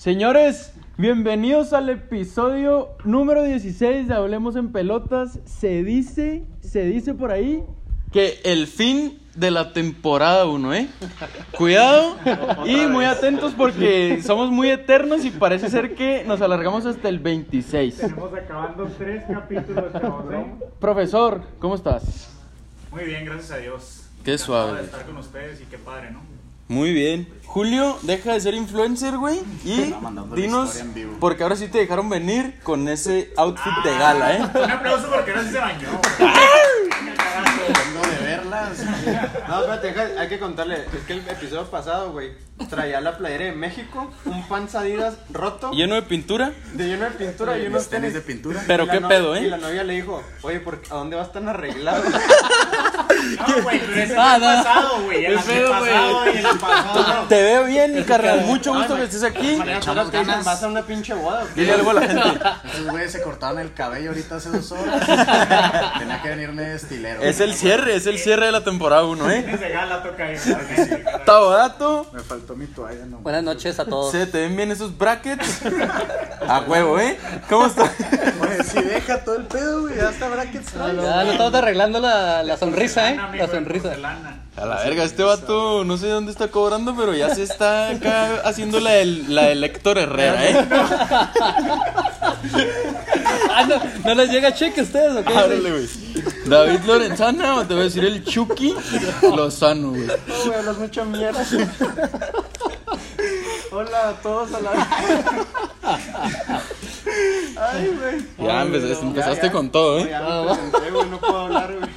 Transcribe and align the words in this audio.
Señores, 0.00 0.72
bienvenidos 0.96 1.74
al 1.74 1.90
episodio 1.90 2.88
número 3.04 3.42
16 3.42 4.08
de 4.08 4.14
Hablemos 4.14 4.56
en 4.56 4.72
Pelotas. 4.72 5.40
Se 5.44 5.84
dice, 5.84 6.46
se 6.62 6.86
dice 6.86 7.12
por 7.12 7.30
ahí 7.30 7.62
que 8.10 8.40
el 8.44 8.66
fin 8.66 9.20
de 9.34 9.50
la 9.50 9.74
temporada 9.74 10.46
1, 10.46 10.72
¿eh? 10.72 10.88
Cuidado 11.54 12.16
y 12.64 12.86
muy 12.86 13.04
atentos 13.04 13.52
porque 13.52 14.22
somos 14.22 14.50
muy 14.50 14.70
eternos 14.70 15.22
y 15.26 15.30
parece 15.32 15.68
ser 15.68 15.94
que 15.94 16.24
nos 16.24 16.40
alargamos 16.40 16.86
hasta 16.86 17.10
el 17.10 17.18
26. 17.18 18.02
Estamos 18.02 18.32
acabando 18.32 18.86
tres 18.96 19.24
capítulos, 19.30 19.94
¿eh? 20.32 20.46
Profesor, 20.80 21.42
¿cómo 21.58 21.74
estás? 21.74 22.30
Muy 22.90 23.04
bien, 23.04 23.26
gracias 23.26 23.50
a 23.50 23.58
Dios. 23.58 24.08
Qué 24.24 24.32
Encantado 24.32 24.64
suave. 24.64 24.78
de 24.78 24.84
estar 24.86 25.04
con 25.04 25.18
ustedes 25.18 25.60
y 25.60 25.64
qué 25.64 25.76
padre, 25.76 26.10
¿no? 26.10 26.29
Muy 26.70 26.92
bien. 26.92 27.26
Julio, 27.46 27.98
deja 28.02 28.32
de 28.32 28.40
ser 28.40 28.54
influencer, 28.54 29.18
güey. 29.18 29.40
Y 29.64 29.92
dinos, 30.36 30.68
historia 30.68 30.82
en 30.82 30.94
vivo. 30.94 31.16
porque 31.18 31.42
ahora 31.42 31.56
sí 31.56 31.66
te 31.66 31.78
dejaron 31.78 32.08
venir 32.08 32.60
con 32.62 32.86
ese 32.88 33.32
outfit 33.36 33.72
de 33.82 33.98
gala, 33.98 34.36
¿eh? 34.36 34.42
Un 34.54 34.70
aplauso 34.70 35.10
porque 35.10 35.32
no 35.34 35.42
se 35.42 35.58
bañó. 35.58 35.88
No, 39.48 39.60
espérate, 39.60 39.86
deja- 39.88 40.20
hay 40.20 40.28
que 40.28 40.38
contarle. 40.38 40.76
Es 40.76 41.04
que 41.06 41.12
el 41.14 41.28
episodio 41.28 41.64
pasado, 41.70 42.12
güey, 42.12 42.32
traía 42.68 43.00
la 43.00 43.16
playera 43.18 43.46
de 43.46 43.52
México, 43.52 44.10
un 44.24 44.46
Panzadidas 44.48 45.14
roto, 45.30 45.70
Lleno 45.72 45.94
de 45.94 46.02
pintura. 46.02 46.52
de 46.74 46.86
lleno 46.86 47.04
de 47.06 47.10
pintura 47.12 47.58
y 47.58 47.66
unos 47.66 47.88
tenis 47.88 48.12
tenis 48.12 48.14
de 48.14 48.20
pintura. 48.20 48.62
Pero 48.66 48.84
Y 48.84 48.88
qué 48.88 49.00
no- 49.00 49.08
pedo, 49.08 49.36
Y 49.36 49.44
¿eh? 49.46 49.48
la 49.48 49.56
novia 49.56 49.82
le 49.84 49.94
dijo, 49.94 50.22
oye, 50.42 50.60
¿por 50.60 50.80
qué- 50.80 50.90
¿a 50.92 50.94
dónde 50.96 51.16
vas 51.16 51.32
tan 51.32 51.48
arreglado? 51.48 52.02
No, 53.20 53.62
güey, 53.62 53.78
pero 53.80 54.00
ese 54.02 54.14
Ah, 54.18 54.34
el 54.36 54.40
no. 54.40 54.46
pasado, 54.46 55.02
güey. 55.04 55.24
El 55.24 55.38
pedo, 55.40 55.70
pasado 55.70 56.24
y 56.32 56.36
el 56.38 56.58
pasado. 56.58 57.26
Te 57.28 57.42
veo 57.42 57.64
bien, 57.64 57.94
mi 57.94 58.02
carnal. 58.02 58.40
Mucho 58.42 58.72
gusto 58.74 58.96
que 58.96 59.02
estés 59.04 59.22
aquí. 59.22 59.60
Echamos 59.66 60.10
ganas. 60.10 60.44
¿Vas 60.44 60.62
a 60.62 60.68
una 60.68 60.82
pinche 60.82 61.12
boda? 61.14 61.44
Dile 61.54 61.72
algo 61.72 61.90
a 61.90 61.94
la 61.94 62.00
gente. 62.02 62.40
Esos 62.72 62.86
güeyes 62.88 63.12
se 63.12 63.22
cortaron 63.22 63.58
el 63.60 63.72
cabello 63.74 64.10
ahorita 64.10 64.36
hace 64.36 64.48
dos 64.50 64.72
horas. 64.72 65.06
Tenía 65.98 66.20
que 66.22 66.28
venirme 66.30 66.62
de 66.62 66.76
estilero. 66.76 67.20
Es 67.22 67.40
el 67.40 67.54
cierre, 67.54 67.94
es 67.96 68.06
el 68.06 68.18
cierre 68.18 68.46
de 68.46 68.52
la 68.52 68.59
temporada 68.64 69.04
1, 69.04 69.30
¿eh? 69.30 69.44
Ese 69.52 69.68
gala 69.70 70.02
toca 70.02 70.24
ahí. 70.24 70.36
Tabodato. 71.24 72.06
Me 72.12 72.20
faltó 72.20 72.56
mi 72.56 72.66
toalla, 72.66 73.04
no. 73.06 73.18
Buenas 73.18 73.42
noches 73.42 73.78
a 73.78 73.84
todos. 73.84 74.12
¿Se 74.12 74.26
te 74.26 74.40
ven 74.42 74.56
bien 74.56 74.70
esos 74.70 74.96
brackets? 74.96 75.60
A 76.46 76.60
huevo, 76.60 76.98
¿eh? 76.98 77.18
¿Cómo 77.48 77.66
estás? 77.66 77.90
Oye, 78.40 78.64
si 78.64 78.82
deja 78.82 79.22
todo 79.24 79.36
el 79.36 79.44
pedo, 79.44 79.82
güey. 79.82 79.96
Ya 79.96 80.10
está 80.10 80.28
brackets. 80.28 80.72
Ya 80.74 80.88
lo 81.24 81.32
estamos 81.32 81.54
arreglando 81.54 82.00
la, 82.00 82.42
la 82.42 82.56
sonrisa, 82.56 83.10
¿eh? 83.10 83.16
La 83.16 83.46
de 83.46 83.48
sonrisa. 83.48 83.94
A 84.56 84.66
la 84.66 84.76
verga, 84.82 85.04
este 85.04 85.22
vato 85.22 85.84
no 85.84 85.96
sé 85.96 86.08
dónde 86.08 86.32
está 86.32 86.48
cobrando, 86.48 86.94
pero 86.96 87.14
ya 87.14 87.34
se 87.34 87.42
está 87.42 87.90
acá 87.90 88.42
haciendo 88.44 88.80
la 88.80 88.90
del, 88.92 89.34
la 89.34 89.46
del 89.48 89.62
Héctor 89.64 89.98
Herrera, 89.98 90.50
¿eh? 90.50 90.68
Ah, 93.52 93.64
no, 93.66 93.80
¿no 94.04 94.14
les 94.14 94.30
llega 94.30 94.54
cheque 94.54 94.80
a 94.80 94.84
ustedes 94.84 95.16
o 95.16 95.24
qué? 95.24 95.34
Ábrele, 95.34 95.70
güey. 95.70 95.88
David 96.46 96.80
Lorenzana, 96.86 97.56
o 97.56 97.66
te 97.66 97.74
voy 97.74 97.82
a 97.82 97.84
decir 97.84 98.04
el 98.04 98.24
Chucky 98.24 98.74
Lozano, 99.22 99.90
güey. 99.90 100.06
No, 100.06 100.14
güey, 100.44 100.58
hablas 100.58 100.78
mucha 100.78 101.04
mierda. 101.04 101.44
Hola 103.72 104.08
a 104.08 104.12
todos 104.14 104.54
a 104.54 104.60
la 104.60 104.70
Ay, 107.56 107.96
güey. 107.98 108.48
Ya 108.48 108.62
empezaste, 108.62 109.04
empezaste 109.04 109.50
con 109.50 109.70
todo, 109.70 109.98
¿eh? 109.98 110.08
ya 110.10 110.20
me 110.20 110.54
presenté, 110.54 110.90
güey, 110.90 111.08
no 111.08 111.18
puedo 111.18 111.38
hablar, 111.38 111.74
güey. 111.76 111.90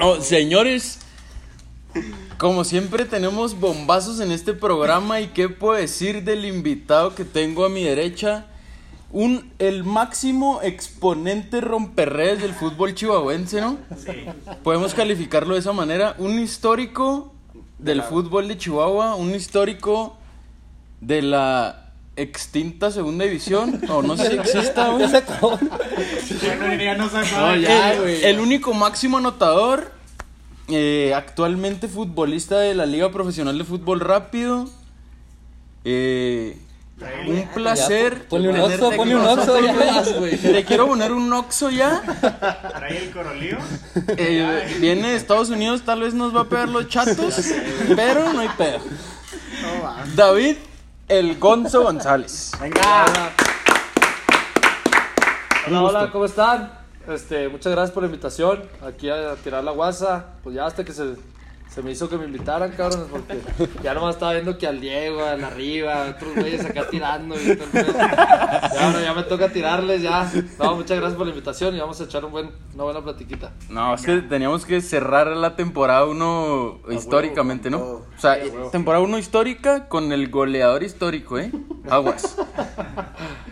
Oh, 0.00 0.20
señores, 0.20 0.98
como 2.38 2.64
siempre 2.64 3.04
tenemos 3.04 3.58
bombazos 3.58 4.20
en 4.20 4.30
este 4.30 4.52
programa 4.52 5.20
y 5.20 5.28
qué 5.28 5.48
puedo 5.48 5.78
decir 5.78 6.24
del 6.24 6.44
invitado 6.44 7.14
que 7.14 7.24
tengo 7.24 7.64
a 7.64 7.68
mi 7.68 7.82
derecha. 7.82 8.46
Un, 9.12 9.52
el 9.58 9.84
máximo 9.84 10.60
exponente 10.62 11.60
romperredes 11.60 12.42
del 12.42 12.52
fútbol 12.52 12.94
chihuahuense, 12.94 13.60
¿no? 13.60 13.78
Podemos 14.62 14.94
calificarlo 14.94 15.54
de 15.54 15.60
esa 15.60 15.72
manera. 15.72 16.14
Un 16.18 16.38
histórico 16.38 17.32
del 17.78 18.02
fútbol 18.02 18.48
de 18.48 18.58
Chihuahua, 18.58 19.14
un 19.14 19.34
histórico 19.34 20.16
de 21.00 21.22
la 21.22 21.92
extinta 22.16 22.90
segunda 22.90 23.24
división, 23.24 23.80
o 23.88 24.02
no 24.02 24.16
sé 24.16 24.30
si 24.30 24.36
exista, 24.36 24.88
güey. 24.88 25.06
Ya 26.78 26.94
no 26.94 27.08
se 27.08 27.18
acaba. 27.18 27.54
el, 27.54 27.64
el 28.24 28.40
único 28.40 28.74
máximo 28.74 29.18
anotador, 29.18 29.92
eh, 30.68 31.12
actualmente 31.14 31.88
futbolista 31.88 32.58
de 32.58 32.74
la 32.74 32.86
Liga 32.86 33.10
Profesional 33.10 33.56
de 33.56 33.64
Fútbol 33.64 34.00
Rápido. 34.00 34.68
Eh, 35.84 36.58
un 37.26 37.48
placer. 37.54 38.26
Ponle 38.28 38.48
un 38.48 38.58
oxo, 38.58 38.90
ponle 38.92 39.16
un 39.16 39.26
oxo 39.26 39.60
ya. 39.60 40.02
Te 40.02 40.64
quiero 40.64 40.86
poner 40.86 41.12
un 41.12 41.32
oxo 41.32 41.70
ya. 41.70 42.02
Trae 42.78 43.04
el 43.04 43.10
corolío. 43.10 43.58
Eh, 44.16 44.78
viene 44.80 45.10
de 45.10 45.16
Estados 45.16 45.50
Unidos, 45.50 45.82
tal 45.82 46.00
vez 46.00 46.14
nos 46.14 46.34
va 46.34 46.42
a 46.42 46.44
pegar 46.44 46.68
los 46.68 46.88
chatos, 46.88 47.52
pero 47.94 48.32
no 48.32 48.40
hay 48.40 48.48
pedo. 48.56 48.78
David, 50.14 50.56
el 51.08 51.38
Gonzo 51.38 51.82
González. 51.82 52.52
Hola, 55.66 55.82
hola, 55.82 56.10
¿cómo 56.10 56.24
están? 56.24 56.85
Este, 57.08 57.48
muchas 57.48 57.72
gracias 57.72 57.92
por 57.92 58.02
la 58.02 58.08
invitación 58.08 58.64
aquí 58.82 59.08
a 59.08 59.36
tirar 59.36 59.62
la 59.62 59.70
guasa. 59.70 60.34
Pues 60.42 60.56
ya 60.56 60.66
hasta 60.66 60.84
que 60.84 60.92
se, 60.92 61.14
se 61.76 61.82
me 61.82 61.90
hizo 61.90 62.08
que 62.08 62.16
me 62.16 62.24
invitaran, 62.24 62.72
cabrones, 62.72 63.06
porque 63.10 63.38
ya 63.82 63.92
nomás 63.92 64.14
estaba 64.14 64.32
viendo 64.32 64.56
que 64.56 64.66
al 64.66 64.80
Diego, 64.80 65.22
al 65.22 65.44
arriba, 65.44 66.06
otros 66.08 66.34
güeyes 66.34 66.64
acá 66.64 66.88
tirando. 66.88 67.34
Y 67.34 67.54
todo 67.54 67.64
el 67.64 67.70
pedo. 67.70 67.92
ya, 67.92 68.86
ahora 68.86 69.02
ya 69.02 69.12
me 69.12 69.22
toca 69.24 69.50
tirarles, 69.50 70.00
ya. 70.00 70.32
No, 70.58 70.74
muchas 70.74 70.96
gracias 70.96 71.18
por 71.18 71.26
la 71.26 71.32
invitación 71.34 71.76
y 71.76 71.78
vamos 71.78 72.00
a 72.00 72.04
echar 72.04 72.24
un 72.24 72.32
buen, 72.32 72.50
una 72.72 72.84
buena 72.84 73.04
platiquita. 73.04 73.52
No, 73.68 73.92
es 73.92 74.06
que 74.06 74.22
teníamos 74.22 74.64
que 74.64 74.80
cerrar 74.80 75.26
la 75.26 75.54
temporada 75.54 76.06
1 76.06 76.80
históricamente, 76.92 77.68
¿no? 77.68 77.78
O 77.78 78.06
sea, 78.16 78.38
temporada 78.72 79.04
1 79.04 79.18
histórica 79.18 79.86
con 79.86 80.12
el 80.12 80.30
goleador 80.30 80.82
histórico, 80.82 81.38
¿eh? 81.38 81.52
Aguas. 81.90 82.38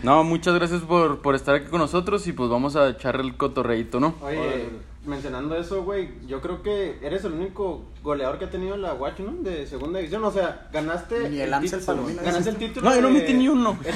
No, 0.02 0.24
muchas 0.24 0.54
gracias 0.54 0.80
por, 0.80 1.20
por 1.20 1.34
estar 1.34 1.56
aquí 1.56 1.66
con 1.66 1.78
nosotros 1.78 2.26
y 2.26 2.32
pues 2.32 2.48
vamos 2.48 2.74
a 2.74 2.88
echar 2.88 3.16
el 3.20 3.36
cotorreito, 3.36 4.00
¿no? 4.00 4.14
Oye, 4.22 4.70
mencionando 5.06 5.56
eso, 5.56 5.82
güey, 5.84 6.08
yo 6.26 6.40
creo 6.40 6.62
que 6.62 6.98
eres 7.02 7.24
el 7.24 7.32
único 7.32 7.82
goleador 8.02 8.38
que 8.38 8.46
ha 8.46 8.50
tenido 8.50 8.76
la 8.76 8.94
Watch, 8.94 9.18
¿no? 9.20 9.32
De 9.42 9.66
segunda 9.66 9.98
división, 9.98 10.24
o 10.24 10.30
sea, 10.30 10.68
ganaste 10.72 11.28
Ni 11.30 11.40
el 11.40 11.52
Amsel 11.52 11.80
título, 11.80 11.96
Palomino, 11.98 12.22
Ganaste 12.22 12.50
el 12.50 12.56
título 12.56 12.88
No, 12.88 12.94
yo 12.96 13.02
no 13.02 13.08
de- 13.08 13.14
metí 13.14 13.34
ni 13.34 13.48
uno. 13.48 13.78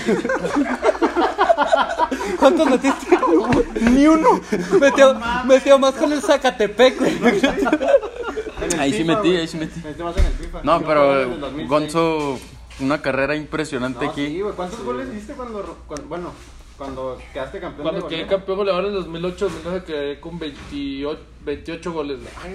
¿Cuántos 2.39 2.71
metiste? 2.71 3.19
Ni 3.91 4.07
uno. 4.07 4.41
Metió, 4.81 5.17
metió 5.45 5.79
más 5.79 5.95
con 5.95 6.13
el 6.13 6.21
Zacatepec, 6.23 6.99
güey. 6.99 7.19
el 8.63 8.81
Ahí 8.81 8.93
sí 8.93 9.05
metí, 9.05 9.37
ahí 9.37 9.49
sí 9.49 9.57
metí. 9.57 9.81
Metiste 9.81 10.03
más 10.05 10.17
en 10.17 10.25
el 10.27 10.33
FIFA. 10.33 10.61
No, 10.63 10.77
el 10.77 10.85
pero 10.85 11.37
2006. 11.39 11.69
Gonzo, 11.69 12.39
una 12.81 13.01
carrera 13.03 13.35
impresionante 13.37 14.05
No, 14.05 14.11
aquí. 14.11 14.27
sí, 14.27 14.41
güey, 14.41 14.55
¿cuántos 14.55 14.83
goles 14.85 15.09
hiciste 15.13 15.33
cuando, 15.35 15.79
cuando- 15.87 16.07
bueno, 16.09 16.33
cuando 16.79 17.19
quedaste 17.33 17.61
campeón 17.61 17.83
Cuando 17.83 18.03
de 18.03 18.09
quedé 18.09 18.23
goleo? 18.25 18.37
campeón 18.39 18.57
goleador 18.59 18.85
en 18.87 18.95
2008-2009 18.95 19.83
quedé 19.85 20.21
con 20.21 20.39
28, 20.39 21.21
28 21.45 21.93
goles. 21.93 22.19
güey. 22.21 22.55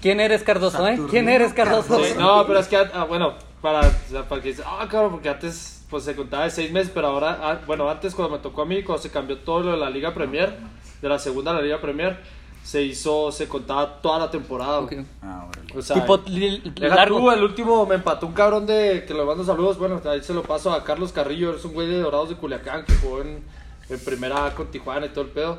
¿Quién 0.00 0.20
eres, 0.20 0.42
Cardoso, 0.42 0.86
eh? 0.88 0.98
¿Quién 1.10 1.28
eres, 1.28 1.52
Cardoso? 1.52 2.02
Sí, 2.02 2.12
no, 2.16 2.46
pero 2.46 2.58
es 2.60 2.68
que, 2.68 2.76
ah, 2.76 3.04
bueno, 3.08 3.34
para, 3.60 3.80
o 3.80 4.10
sea, 4.10 4.28
para 4.28 4.40
que 4.40 4.48
dices, 4.50 4.64
ah, 4.66 4.86
cabrón, 4.90 5.10
porque 5.12 5.28
antes 5.28 5.84
pues 5.90 6.04
se 6.04 6.16
contaba 6.16 6.44
de 6.44 6.50
seis 6.50 6.72
meses, 6.72 6.90
pero 6.94 7.08
ahora, 7.08 7.38
ah, 7.42 7.60
bueno, 7.66 7.88
antes 7.90 8.14
cuando 8.14 8.36
me 8.36 8.42
tocó 8.42 8.62
a 8.62 8.66
mí, 8.66 8.82
cuando 8.82 9.02
se 9.02 9.10
cambió 9.10 9.38
todo 9.38 9.60
lo 9.60 9.70
de 9.72 9.76
la 9.76 9.90
Liga 9.90 10.14
Premier, 10.14 10.54
de 11.02 11.08
la 11.08 11.18
segunda 11.18 11.50
a 11.50 11.54
la 11.54 11.60
Liga 11.62 11.80
Premier, 11.80 12.18
se 12.62 12.82
hizo, 12.82 13.30
se 13.30 13.46
contaba 13.46 14.00
toda 14.00 14.18
la 14.20 14.30
temporada. 14.30 14.78
güey. 14.80 15.00
Ok. 15.00 15.06
Ah, 15.22 15.46
órale. 15.48 15.78
O 15.78 15.82
sea, 15.82 15.96
Tipo 16.00 16.22
li- 16.26 16.62
deja 16.80 16.94
largo. 16.96 17.18
tú, 17.18 17.30
el 17.30 17.42
último 17.42 17.84
me 17.86 17.96
empató 17.96 18.26
un 18.26 18.32
cabrón 18.32 18.64
de, 18.66 19.04
que 19.06 19.12
le 19.14 19.22
mando 19.24 19.44
saludos, 19.44 19.78
bueno, 19.78 20.00
ahí 20.06 20.22
se 20.22 20.32
lo 20.32 20.42
paso 20.42 20.72
a 20.72 20.82
Carlos 20.82 21.12
Carrillo, 21.12 21.54
es 21.54 21.64
un 21.64 21.74
güey 21.74 21.86
de 21.88 22.00
Dorados 22.00 22.30
de 22.30 22.36
Culiacán 22.36 22.84
que 22.86 22.94
jugó 22.94 23.20
en, 23.20 23.44
en 23.88 24.00
primera 24.00 24.46
A 24.46 24.54
con 24.54 24.70
Tijuana 24.70 25.06
y 25.06 25.10
todo 25.10 25.24
el 25.24 25.30
pedo. 25.30 25.58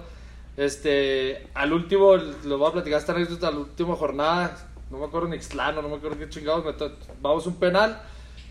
Este, 0.58 1.48
al 1.54 1.74
último, 1.74 2.16
lo 2.16 2.58
voy 2.58 2.70
a 2.70 2.74
platicar 2.74 3.00
esta 3.00 3.14
anécdota, 3.14 3.52
la 3.52 3.58
última 3.58 3.96
jornada, 3.96 4.58
no 4.90 5.00
me 5.00 5.06
acuerdo 5.06 5.28
ni 5.28 5.36
Ixtlano, 5.36 5.82
no 5.82 5.90
me 5.90 5.96
acuerdo 5.96 6.18
qué 6.18 6.30
chingados, 6.30 6.64
vamos 7.22 7.46
un 7.48 7.56
penal 7.56 8.02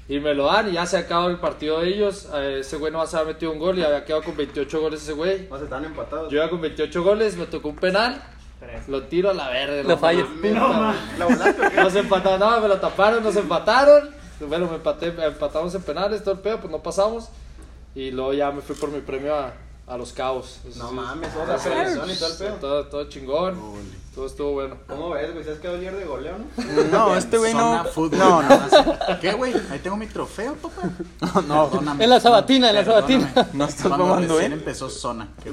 y 0.07 0.21
me 0.21 0.35
lo 0.35 0.47
dan 0.47 0.69
y 0.69 0.73
ya 0.73 0.85
se 0.85 0.99
acabó 0.99 1.29
el 1.29 1.39
partido 1.39 1.81
de 1.81 1.89
ellos. 1.89 2.29
Eh, 2.35 2.59
ese 2.61 2.77
güey 2.77 2.93
no 2.93 3.05
se 3.07 3.17
había 3.17 3.33
metido 3.33 3.53
un 3.53 3.59
gol 3.59 3.79
y 3.79 3.83
había 3.83 4.05
quedado 4.05 4.23
con 4.23 4.37
28 4.37 4.81
goles 4.81 5.03
ese 5.03 5.13
güey. 5.13 5.47
O 5.51 5.57
sea, 5.57 5.65
están 5.65 5.85
empatados. 5.85 6.31
Yo 6.31 6.39
iba 6.39 6.51
con 6.51 6.61
28 6.61 7.03
goles, 7.03 7.37
me 7.37 7.47
tocó 7.47 7.71
un 7.71 7.77
penal, 7.77 8.23
lo 8.89 9.05
tiro 9.05 9.31
a 9.31 9.35
la 9.35 9.49
verde. 9.49 9.83
Lo 9.83 9.97
falla. 9.97 10.27
¿La 11.19 11.25
volaste 11.25 11.67
o 11.67 11.71
qué? 11.71 11.77
Nos 11.77 11.95
empataron, 11.95 12.41
no, 12.41 12.61
me 12.61 12.69
lo 12.69 12.81
taparon, 12.81 13.25
nos 13.25 13.37
empataron. 13.37 14.11
Bueno, 14.47 14.67
me 14.67 14.75
empaté, 14.75 15.07
empatamos 15.07 15.75
en 15.75 15.83
penales, 15.83 16.23
todo 16.23 16.35
el 16.35 16.41
pedo, 16.41 16.61
pues 16.61 16.71
no 16.71 16.83
pasamos. 16.83 17.31
Y 17.95 18.11
luego 18.11 18.35
ya 18.35 18.51
me 18.51 18.61
fui 18.61 18.77
por 18.77 18.91
mi 18.91 19.01
premio 19.01 19.35
a, 19.35 19.55
a 19.87 19.97
los 19.97 20.13
cabos. 20.13 20.61
Eso 20.69 20.79
No 20.79 20.89
sí. 20.91 20.95
mames, 20.95 21.33
toda 21.33 21.47
la 21.47 21.59
selección 21.59 22.11
y 22.11 22.15
todo 22.17 22.29
el 22.33 22.37
pedo. 22.39 22.55
Todo, 22.55 22.87
todo 22.87 23.05
chingón. 23.09 24.05
Todo 24.15 24.27
estuvo 24.27 24.53
bueno. 24.53 24.77
¿Cómo 24.87 25.11
ves, 25.11 25.33
güey? 25.33 25.43
¿Sabes 25.45 25.59
quedó 25.59 25.77
líder 25.77 25.97
de 25.97 26.05
goleo, 26.05 26.37
no? 26.39 26.85
No, 26.85 27.17
este 27.17 27.37
güey 27.37 27.53
no. 27.53 27.85
Fútbol. 27.87 28.17
No, 28.21 28.43
no. 28.45 28.61
¿Qué, 29.21 29.33
güey? 29.33 29.53
Ahí 29.73 29.81
tengo 29.81 29.97
mi 29.97 30.07
trofeo, 30.07 30.55
papá. 30.55 30.83
No, 31.49 31.69
Perdóname. 31.69 32.05
En 32.05 32.11
la 32.11 32.21
sabatina, 32.21 32.69
en 32.69 32.77
la 32.77 32.85
sabatina. 32.85 33.33
No 33.53 33.65
estás 33.65 33.87
mamando, 33.91 34.39
¿eh? 34.39 34.45
empezó 34.45 34.89
Zona, 34.89 35.29
que 35.43 35.51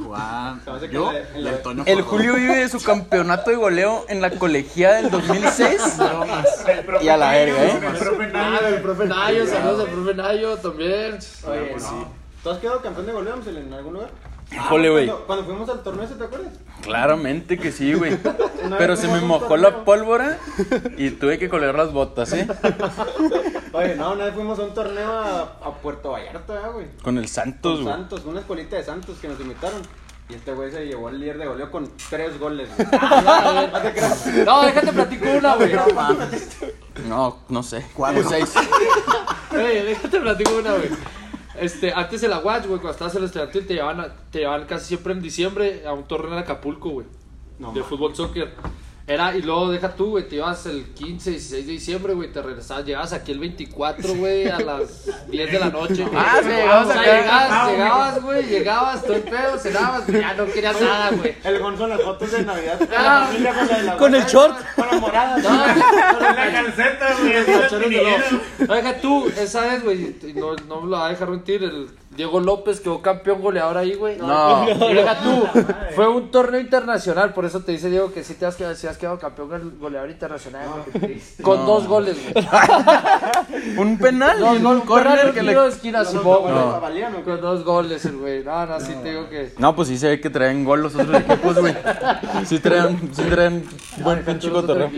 que 0.87 0.93
yo 0.93 1.11
y 1.35 1.41
la- 1.41 1.59
el. 1.87 2.01
Julio 2.03 2.35
vive 2.35 2.55
de 2.57 2.69
su 2.69 2.79
campeonato 2.83 3.49
de 3.49 3.55
goleo 3.55 4.05
en 4.09 4.21
la 4.21 4.29
colegiada 4.29 4.97
del 5.01 5.09
2006. 5.09 5.81
El 6.67 6.85
profe 6.85 7.03
Y 7.03 7.09
a 7.09 7.17
la 7.17 7.31
verga, 7.31 7.63
¿eh? 7.65 7.71
El 7.71 7.97
profe 7.97 8.27
Nayo. 8.27 8.67
el 8.67 8.81
profe 8.83 9.05
Nayo, 9.05 9.47
saludos 9.47 9.87
al 9.87 9.93
profe 9.95 10.13
Nayo 10.13 10.57
también. 10.57 11.17
Oye, 11.47 11.75
no. 11.79 12.20
¿Tú 12.43 12.49
has 12.49 12.57
quedado 12.57 12.81
campeón 12.81 13.05
de 13.05 13.13
goleo, 13.13 13.35
en 13.45 13.73
algún 13.73 13.93
lugar? 13.93 14.09
Híjole, 14.51 14.89
güey. 14.89 15.05
Cuando, 15.05 15.25
cuando 15.27 15.45
fuimos 15.45 15.69
al 15.69 15.83
torneo, 15.83 16.07
¿se 16.07 16.15
te 16.15 16.23
acuerdas? 16.25 16.53
Claramente 16.81 17.57
que 17.57 17.71
sí, 17.71 17.93
güey. 17.93 18.17
Pero 18.77 18.95
se 18.95 19.07
me 19.07 19.21
mojó 19.21 19.55
la 19.57 19.85
pólvora 19.85 20.39
y 20.97 21.11
tuve 21.11 21.37
que 21.39 21.47
coler 21.47 21.75
las 21.75 21.93
botas, 21.93 22.33
¿eh? 22.33 22.47
Oye, 23.73 23.95
no, 23.95 24.13
una 24.13 24.25
vez 24.25 24.33
fuimos 24.33 24.59
a 24.59 24.63
un 24.63 24.73
torneo 24.73 25.11
a, 25.11 25.41
a 25.41 25.73
Puerto 25.81 26.11
Vallarta, 26.11 26.55
¿eh, 26.55 26.71
güey. 26.73 26.87
Con 27.01 27.17
el 27.17 27.27
Santos, 27.27 27.75
Con 27.75 27.83
güey. 27.83 27.95
Santos, 27.95 28.25
una 28.25 28.39
escuelita 28.41 28.75
de 28.75 28.83
Santos 28.83 29.17
que 29.21 29.27
nos 29.29 29.39
invitaron. 29.39 29.81
Y 30.29 30.33
este 30.33 30.53
güey 30.53 30.71
se 30.71 30.85
llevó 30.85 31.09
el 31.09 31.19
líder 31.19 31.37
de 31.37 31.45
goleo 31.45 31.71
con 31.71 31.89
tres 32.09 32.39
goles, 32.39 32.69
güey. 32.75 32.87
No 34.45 34.63
déjate 34.63 34.91
platico 34.93 35.25
una, 35.29 35.55
güey. 35.55 35.73
No, 37.07 37.39
no 37.49 37.63
sé. 37.63 37.85
Cuatro. 37.93 38.27
Seis. 38.27 38.53
Ey, 39.53 39.83
déjate 39.85 40.19
platico 40.19 40.51
una, 40.57 40.71
güey. 40.73 40.89
Este, 41.61 41.93
antes 41.93 42.19
de 42.21 42.27
la 42.27 42.39
Watch, 42.39 42.65
güey, 42.65 42.79
cuando 42.79 42.91
estabas 42.91 43.13
en 43.15 43.19
el 43.19 43.25
estudiantil, 43.25 43.67
te 43.67 43.73
llevaban, 43.75 43.99
a- 44.01 44.13
te 44.31 44.39
llevaban 44.39 44.65
casi 44.65 44.87
siempre 44.87 45.13
en 45.13 45.21
diciembre 45.21 45.83
a 45.87 45.93
un 45.93 46.03
torneo 46.07 46.33
en 46.33 46.39
Acapulco, 46.39 46.89
güey. 46.89 47.05
No, 47.59 47.71
de 47.71 47.81
ma. 47.81 47.85
fútbol 47.85 48.15
soccer. 48.15 48.51
Era, 49.11 49.35
y 49.35 49.41
luego 49.41 49.69
deja 49.71 49.93
tú, 49.93 50.11
güey, 50.11 50.27
te 50.27 50.35
ibas 50.37 50.65
el 50.67 50.85
15, 50.93 51.31
16 51.31 51.65
de 51.65 51.71
diciembre, 51.73 52.13
güey, 52.13 52.31
te 52.31 52.41
regresabas, 52.41 52.85
llegabas 52.85 53.11
aquí 53.13 53.31
el 53.33 53.39
24, 53.39 54.15
güey, 54.15 54.47
a 54.47 54.59
las 54.59 55.05
10 55.29 55.51
de 55.51 55.59
la 55.59 55.69
noche. 55.69 56.03
güey. 56.05 56.15
Ah, 56.15 56.39
sí, 56.41 56.47
llegabas 56.47 56.87
o 56.87 56.93
sea, 56.93 57.01
llegabas, 57.21 57.71
llegabas, 57.71 58.21
güey, 58.23 58.43
llegabas, 58.45 59.01
todo 59.03 59.15
el 59.15 59.23
pedo, 59.23 59.57
cenabas, 59.57 60.07
ya 60.07 60.33
no 60.35 60.45
querías 60.45 60.79
nada, 60.81 61.09
güey. 61.11 61.35
El 61.43 61.59
Gonzo 61.59 61.87
las 61.87 62.01
fotos 62.01 62.31
de 62.31 62.43
Navidad. 62.43 62.79
con 62.79 62.87
Ah, 62.95 63.19
la 63.19 63.25
familia, 63.27 63.53
con 63.53 63.67
la 63.67 63.77
de 63.77 63.83
la 63.83 63.97
Con 63.97 64.15
el 64.15 64.25
short. 64.25 64.57
Con 64.75 64.87
la 64.87 64.97
morada. 64.99 65.37
No, 65.37 66.17
Con 66.17 66.23
la 66.35 66.51
calceta, 66.51 67.15
güey. 67.19 67.33
No, 68.67 68.73
deja 68.75 68.97
tú, 69.01 69.31
esa 69.37 69.61
vez, 69.61 69.83
güey, 69.83 70.15
no, 70.35 70.55
no 70.67 70.81
me 70.81 70.89
lo 70.89 70.97
va 70.97 71.07
a 71.07 71.09
dejar 71.09 71.29
mentir, 71.29 71.63
el 71.63 71.89
Diego 72.15 72.41
López 72.41 72.81
quedó 72.81 73.01
campeón 73.01 73.41
goleador 73.41 73.77
ahí, 73.77 73.93
güey. 73.95 74.17
No. 74.17 74.65
Tú, 74.67 75.47
fue 75.95 76.09
un 76.09 76.29
torneo 76.29 76.59
internacional, 76.59 77.33
por 77.33 77.45
eso 77.45 77.61
te 77.61 77.71
dice 77.71 77.89
Diego 77.89 78.11
que 78.13 78.23
sí 78.25 78.33
te 78.33 78.45
has 78.45 78.55
quedado, 78.57 78.75
sí 78.75 78.85
has 78.85 78.97
quedado 78.97 79.17
campeón 79.17 79.47
gol- 79.49 79.73
goleador 79.79 80.09
internacional. 80.09 80.67
güey. 80.93 81.21
Con 81.41 81.59
No. 81.59 81.65
dos 81.65 81.87
goles, 81.87 82.17
güey. 82.33 82.45
Un 83.77 83.97
penal 83.97 84.39
No, 84.39 84.59
no, 84.59 84.69
un 84.71 84.81
corner 84.81 85.33
que 85.33 85.41
le... 85.41 85.55
de 85.55 85.67
esquina, 85.69 85.99
No, 85.99 86.03
no, 86.03 86.09
Simón, 86.11 86.23
no, 86.53 86.79
güey. 86.81 87.23
Con 87.23 87.41
dos 87.41 87.63
goles, 87.63 88.03
el 88.05 88.17
güey. 88.17 88.43
No, 88.43 88.65
no, 88.65 88.79
sí 88.79 88.93
te 89.01 89.09
digo 89.09 89.29
que. 89.29 89.53
No, 89.57 89.75
pues 89.75 89.87
sí 89.87 89.97
se 89.97 90.09
ve 90.09 90.19
que 90.21 90.29
traen 90.29 90.65
gol 90.65 90.81
los 90.81 90.93
otros 90.95 91.15
equipos, 91.21 91.59
güey. 91.59 91.75
Sí 92.45 92.59
traen, 92.59 93.09
sí 93.13 93.23
traen 93.23 93.63
buen 94.03 94.23
pinche 94.25 94.49
cotorreo. 94.51 94.89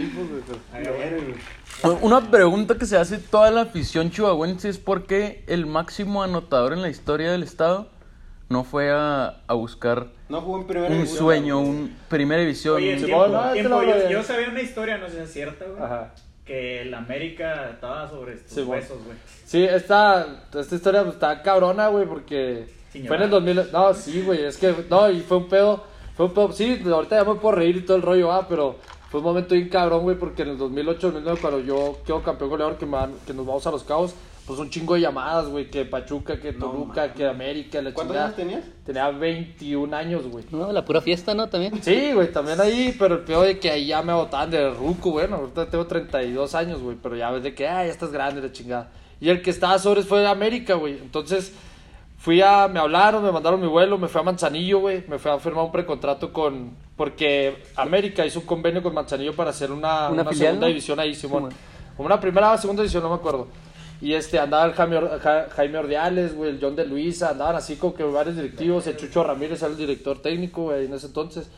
Una 2.02 2.22
pregunta 2.32 2.76
que 2.78 2.86
se 2.86 2.98
hace 2.98 3.18
toda 3.18 3.52
la 3.52 3.62
afición 3.62 4.10
chihuahuense 4.10 4.70
es 4.70 4.78
por 4.78 5.06
qué 5.06 5.44
el 5.48 5.66
máximo 5.66 6.24
anotador 6.24 6.74
en 6.74 6.82
la 6.82 6.90
historia 6.90 7.32
del 7.32 7.44
estado 7.44 7.90
no 8.50 8.64
fue 8.64 8.90
a, 8.92 9.42
a 9.48 9.54
buscar 9.54 10.08
No 10.30 10.40
jugó 10.42 10.60
en 10.62 10.68
primera 10.68 10.88
un 10.90 10.94
división, 10.96 11.18
sueño, 11.18 11.60
un 11.60 11.98
primera 12.08 12.42
división. 12.42 12.76
Oye, 12.78 12.94
un- 12.94 13.00
Sí, 13.00 13.06
tiempo, 13.06 13.28
no, 13.28 13.52
tiempo, 13.52 13.82
lo 13.82 14.10
yo, 14.10 14.24
sabía 14.24 14.50
una 14.50 14.62
historia, 14.62 14.98
no 14.98 15.08
sé 15.08 15.16
si 15.16 15.20
es 15.24 15.34
cierta, 15.34 15.66
güey. 15.66 15.82
Ajá. 15.84 16.14
Que 16.46 16.82
el 16.82 16.94
América 16.94 17.70
estaba 17.72 18.10
sobre 18.10 18.34
estos 18.36 18.52
Sí, 18.54 18.62
huesos, 18.62 19.04
güey. 19.04 19.18
Sí, 19.46 19.64
esta, 19.64 20.44
esta 20.58 20.76
historia 20.76 21.02
pues, 21.04 21.16
está 21.16 21.42
cabrona, 21.42 21.88
güey, 21.88 22.06
porque 22.06 22.68
fue 22.92 23.00
en 23.00 23.24
el 23.24 23.30
llorar. 23.30 23.30
2000. 23.30 23.72
No, 23.72 23.94
sí, 23.94 24.22
güey, 24.22 24.44
es 24.46 24.58
que. 24.58 24.74
No, 24.90 25.10
y 25.10 25.22
fue 25.22 25.38
un 25.38 25.48
pedo. 25.50 25.84
Fue 26.16 26.28
un 26.28 26.34
pedo. 26.34 26.52
Sí, 26.52 26.82
ahorita 26.86 27.16
ya 27.24 27.30
me 27.30 27.36
puedo 27.40 27.56
reír 27.56 27.78
y 27.78 27.82
todo 27.82 27.98
el 27.98 28.04
rollo, 28.04 28.32
ah, 28.32 28.46
pero 28.48 28.76
fue 29.14 29.20
un 29.20 29.28
momento 29.28 29.54
bien 29.54 29.70
cabrón, 29.70 30.02
güey, 30.02 30.18
porque 30.18 30.42
en 30.42 30.50
el 30.50 30.58
2008, 30.58 31.12
2009, 31.12 31.40
cuando 31.40 31.60
yo 31.60 32.00
quedo 32.04 32.24
campeón 32.24 32.50
goleador, 32.50 32.80
que, 32.80 32.88
nos 32.88 33.46
vamos 33.46 33.68
a 33.68 33.70
los 33.70 33.84
cabos, 33.84 34.16
pues 34.48 34.58
un 34.58 34.72
chingo 34.72 34.96
de 34.96 35.02
llamadas, 35.02 35.50
güey, 35.50 35.70
que 35.70 35.86
Pachuca, 35.86 36.40
que 36.40 36.52
Toluca, 36.52 37.14
que 37.14 37.28
América, 37.28 37.80
la 37.80 37.94
¿Cuántos 37.94 38.16
chingada. 38.16 38.26
años 38.26 38.36
tenías? 38.36 38.64
Tenía 38.84 39.12
21 39.12 39.96
años, 39.96 40.28
güey. 40.28 40.46
No, 40.50 40.72
la 40.72 40.84
pura 40.84 41.00
fiesta, 41.00 41.36
¿no? 41.36 41.48
También. 41.48 41.80
Sí, 41.84 42.12
güey, 42.12 42.32
también 42.32 42.60
ahí, 42.60 42.96
pero 42.98 43.14
el 43.14 43.22
peor 43.22 43.46
de 43.46 43.60
que 43.60 43.70
ahí 43.70 43.86
ya 43.86 44.02
me 44.02 44.14
botaban 44.14 44.50
de 44.50 44.72
ruco, 44.72 45.12
güey. 45.12 45.28
no, 45.30 45.36
ahorita 45.36 45.70
tengo 45.70 45.86
32 45.86 46.56
años, 46.56 46.82
güey, 46.82 46.98
pero 47.00 47.16
ya 47.16 47.30
ves 47.30 47.44
de 47.44 47.54
que, 47.54 47.68
ah, 47.68 47.86
ya 47.86 47.92
estás 47.92 48.12
grande, 48.12 48.42
la 48.42 48.52
chingada. 48.52 48.90
Y 49.22 49.30
el 49.30 49.44
que 49.44 49.52
estaba 49.52 49.78
sobre 49.78 50.02
fue 50.02 50.22
de 50.22 50.28
América, 50.28 50.74
güey. 50.74 50.94
Entonces, 50.94 51.54
fui 52.18 52.42
a, 52.42 52.68
me 52.68 52.80
hablaron, 52.80 53.24
me 53.24 53.32
mandaron 53.32 53.62
mi 53.62 53.68
vuelo, 53.68 54.00
me 54.00 54.08
fui 54.08 54.22
a 54.22 54.24
Manzanillo, 54.24 54.80
güey. 54.80 55.04
Me 55.08 55.20
fui 55.20 55.30
a 55.30 55.38
firmar 55.38 55.66
un 55.66 55.72
precontrato 55.72 56.34
con, 56.34 56.72
porque 56.96 57.64
América 57.76 58.26
hizo 58.26 58.40
un 58.40 58.46
convenio 58.46 58.84
con 58.84 58.94
Manzanillo 58.94 59.36
para 59.36 59.50
hacer 59.50 59.72
una, 59.72 60.10
¿Una 60.10 60.22
una 60.22 60.32
filial, 60.32 60.48
segunda 60.48 60.68
no? 60.68 60.68
división 60.68 61.00
ahí, 61.00 61.16
Simón. 61.16 61.50
Como 61.98 62.06
una 62.08 62.20
primera 62.20 62.52
o 62.52 62.58
segunda 62.58 62.82
división, 62.84 63.04
no 63.04 63.10
me 63.10 63.16
acuerdo. 63.16 63.48
Y 64.02 64.14
este, 64.14 64.38
andaba 64.38 64.66
el 64.66 64.74
Jaime, 64.74 65.00
Ja- 65.22 65.48
Jaime 65.56 65.78
Ordiales, 65.78 66.36
güey, 66.36 66.50
el 66.52 66.60
John 66.62 66.76
de 66.76 66.86
Luisa, 66.86 67.30
andaban 67.30 67.56
así 67.56 67.78
como 67.78 67.94
que 67.94 68.04
varios 68.04 68.36
directivos, 68.36 68.86
el 68.88 68.98
Chucho 68.98 69.24
Ramírez 69.24 69.62
era 69.62 69.72
el 69.72 69.78
director 69.78 70.22
técnico, 70.22 70.64
güey, 70.64 70.86
en 70.86 70.94
ese 70.94 71.08
entonces. 71.08 71.50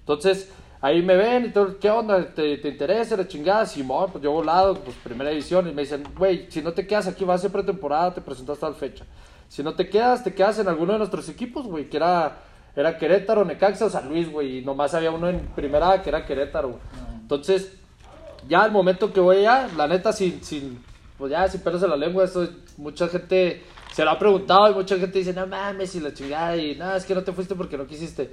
Entonces, 0.00 0.50
ahí 0.82 1.00
me 1.02 1.16
ven 1.16 1.46
y 1.46 1.48
todo, 1.50 1.78
¿qué 1.78 1.88
onda? 1.88 2.26
¿Te, 2.34 2.58
te 2.58 2.68
interesa 2.68 3.16
la 3.16 3.26
chingada? 3.26 3.64
Simón, 3.64 4.10
pues 4.12 4.22
yo 4.22 4.32
volado, 4.32 4.74
pues 4.74 4.96
primera 5.02 5.30
división, 5.30 5.66
y 5.68 5.72
me 5.72 5.82
dicen, 5.82 6.04
güey, 6.16 6.46
si 6.50 6.60
no 6.60 6.72
te 6.72 6.86
quedas 6.86 7.06
aquí, 7.06 7.24
vas 7.24 7.40
a 7.40 7.42
ser 7.42 7.52
pretemporada, 7.52 8.12
te 8.14 8.20
presentas 8.20 8.58
tal 8.58 8.74
fecha. 8.74 9.04
Si 9.48 9.62
no 9.62 9.74
te 9.74 9.88
quedas, 9.88 10.22
te 10.22 10.34
quedas 10.34 10.58
en 10.58 10.68
alguno 10.68 10.92
de 10.92 10.98
nuestros 10.98 11.26
equipos, 11.30 11.64
güey, 11.66 11.88
que 11.88 11.96
era, 11.96 12.38
era 12.76 12.98
Querétaro, 12.98 13.44
Necaxa 13.44 13.86
o 13.86 13.90
San 13.90 14.08
Luis, 14.08 14.30
güey, 14.30 14.58
y 14.58 14.64
nomás 14.64 14.94
había 14.94 15.10
uno 15.10 15.28
en 15.28 15.40
primera 15.54 16.02
que 16.02 16.08
era 16.10 16.24
Querétaro, 16.26 16.68
güey. 16.70 16.80
Entonces, 17.20 17.72
ya 18.48 18.62
al 18.62 18.72
momento 18.72 19.12
que 19.12 19.20
voy 19.20 19.38
allá, 19.38 19.68
la 19.76 19.86
neta, 19.86 20.12
sin, 20.12 20.42
sin, 20.42 20.82
pues 21.18 21.30
ya, 21.30 21.48
sin 21.48 21.60
pelos 21.62 21.82
en 21.82 21.90
la 21.90 21.96
lengua, 21.96 22.24
esto, 22.24 22.46
mucha 22.76 23.08
gente 23.08 23.62
se 23.92 24.04
lo 24.04 24.10
ha 24.10 24.18
preguntado 24.18 24.70
y 24.70 24.74
mucha 24.74 24.96
gente 24.98 25.18
dice, 25.20 25.32
no 25.32 25.46
mames, 25.46 25.94
y 25.94 26.00
la 26.00 26.12
chingada, 26.12 26.56
y 26.56 26.74
nada, 26.74 26.96
es 26.96 27.04
que 27.04 27.14
no 27.14 27.22
te 27.22 27.32
fuiste 27.32 27.54
porque 27.54 27.78
no 27.78 27.86
quisiste. 27.86 28.30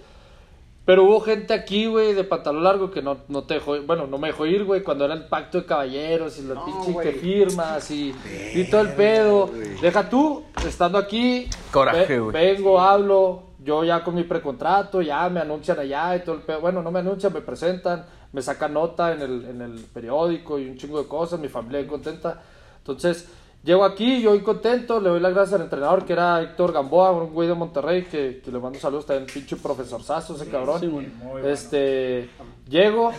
Pero 0.84 1.04
hubo 1.04 1.22
gente 1.22 1.54
aquí, 1.54 1.86
güey, 1.86 2.16
de 2.16 2.24
pantalón 2.24 2.64
largo 2.64 2.90
que 2.90 3.04
no, 3.04 3.18
no 3.28 3.44
te 3.44 3.54
dejó, 3.54 3.80
bueno, 3.84 4.08
no 4.08 4.18
me 4.18 4.30
dejó 4.30 4.48
ir, 4.48 4.64
güey, 4.66 4.82
cuando 4.82 5.06
era 5.06 5.14
el 5.14 5.26
pacto 5.26 5.60
de 5.60 5.66
caballeros 5.68 6.40
y 6.40 6.42
la 6.42 6.56
No, 6.56 6.66
pinche 6.66 6.92
güey. 6.92 7.08
que 7.14 7.20
firmas 7.20 7.92
y, 7.92 8.16
y 8.56 8.64
todo 8.64 8.82
el 8.82 8.90
pedo. 8.94 9.52
Deja 9.80 10.10
tú, 10.10 10.44
estando 10.66 10.98
aquí, 10.98 11.48
Coraje, 11.72 12.08
ve- 12.16 12.20
güey. 12.20 12.34
vengo, 12.34 12.82
hablo, 12.82 13.44
yo 13.64 13.84
ya 13.84 14.04
con 14.04 14.16
mi 14.16 14.24
precontrato, 14.24 15.02
ya 15.02 15.30
me 15.30 15.40
anuncian 15.40 15.80
allá 15.80 16.16
y 16.16 16.22
todo 16.22 16.36
el 16.36 16.42
pedo. 16.42 16.62
Bueno, 16.62 16.82
no 16.82 16.92
me 16.92 17.00
anuncian, 17.00 17.32
me 17.32 17.42
presentan, 17.42 18.06
me 18.32 18.42
sacan 18.42 18.74
nota 18.74 19.14
en 19.14 19.22
el, 19.22 19.46
en 19.46 19.62
el 19.62 19.80
periódico 19.94 20.58
y 20.58 20.68
un 20.68 20.78
chingo 20.78 21.02
de 21.02 21.08
cosas, 21.08 21.40
mi 21.40 21.48
familia 21.48 21.80
bien 21.80 21.90
contenta. 21.90 22.42
Entonces, 22.78 23.30
llego 23.64 23.84
aquí, 23.84 24.22
yo 24.22 24.44
contento, 24.44 25.00
le 25.00 25.10
doy 25.10 25.20
las 25.20 25.34
gracias 25.34 25.56
al 25.56 25.66
entrenador 25.66 26.06
que 26.06 26.14
era 26.14 26.42
Héctor 26.42 26.72
Gamboa, 26.72 27.12
un 27.12 27.34
güey 27.34 27.48
de 27.48 27.54
Monterrey, 27.54 28.06
que, 28.06 28.42
que 28.44 28.52
le 28.52 28.60
mando 28.60 28.80
saludos 28.80 29.06
también, 29.06 29.28
pinche 29.32 29.56
profesor 29.58 30.02
Sazo, 30.02 30.36
ese 30.36 30.50
cabrón. 30.50 30.80
Sí, 30.80 30.88
bueno. 30.88 31.48
Este, 31.48 32.30
llego, 32.68 33.12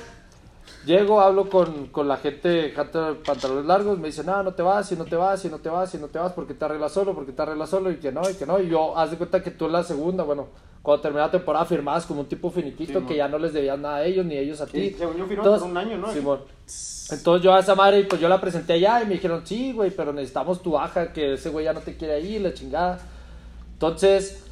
llego, 0.85 1.21
hablo 1.21 1.49
con, 1.49 1.87
con 1.89 2.09
la 2.09 2.17
gente, 2.17 2.73
pantalones 3.25 3.65
largos, 3.67 3.99
me 3.99 4.09
dicen, 4.09 4.27
no, 4.27 4.43
no 4.43 4.53
te 4.55 4.63
vas, 4.63 4.91
y 4.93 4.97
no 4.97 5.05
te 5.05 5.17
vas, 5.17 5.45
y 5.45 5.49
no 5.49 5.59
te 5.59 5.69
vas, 5.69 5.95
y 5.95 5.99
no 5.99 6.09
te 6.09 6.19
vas, 6.19 6.33
porque 6.33 6.55
te 6.55 6.65
arreglas 6.65 6.93
solo, 6.93 7.15
porque 7.15 7.33
te 7.33 7.43
arreglas 7.43 7.71
solo, 7.71 7.91
y 7.91 7.97
que 7.97 8.13
no, 8.13 8.29
y 8.29 8.35
que 8.35 8.47
no, 8.47 8.61
y 8.61 8.69
yo, 8.69 8.97
haz 8.97 9.11
de 9.11 9.17
cuenta 9.17 9.43
que 9.43 9.51
tú 9.51 9.67
en 9.67 9.73
la 9.73 9.83
segunda, 9.85 10.25
bueno, 10.25 10.49
cuando 10.83 11.01
terminé 11.03 11.23
la 11.23 11.31
temporada 11.31 11.65
firmabas 11.65 12.07
como 12.07 12.21
un 12.21 12.27
tipo 12.27 12.51
finiquito 12.51 13.01
Sí, 13.01 13.07
que 13.07 13.17
ya 13.17 13.29
no 13.29 13.39
les 13.39 13.53
debías 13.53 13.79
nada 13.79 13.97
a 13.97 14.05
ellos, 14.05 14.27
ni 14.27 14.37
ellos 14.37 14.61
a 14.61 14.67
ti. 14.67 14.91
Sí, 14.91 14.97
según 14.99 15.17
yo 15.17 15.27
firmó 15.27 15.45
Entonces- 15.45 15.63
por 15.63 15.71
un 15.71 15.77
año, 15.77 15.99
¿no? 15.99 16.13
Simón. 16.13 16.41
Entonces 17.11 17.45
yo 17.45 17.55
a 17.55 17.61
esa 17.61 17.75
madre, 17.75 18.05
pues 18.05 18.21
yo 18.21 18.29
la 18.29 18.41
presenté 18.41 18.73
allá 18.73 19.03
y 19.03 19.07
me 19.07 19.15
dijeron, 19.15 19.43
sí, 19.45 19.73
güey, 19.73 19.91
pero 19.91 20.13
necesitamos 20.13 20.63
tu 20.63 20.73
baja, 20.73 21.13
que 21.13 21.35
ese 21.35 21.51
güey 21.51 21.67
ya 21.67 21.73
no 21.73 21.81
te 21.81 21.97
quiere 21.97 22.15
ahí, 22.15 22.39
la 22.39 22.53
chingada. 22.55 22.99
Entonces, 23.75 24.45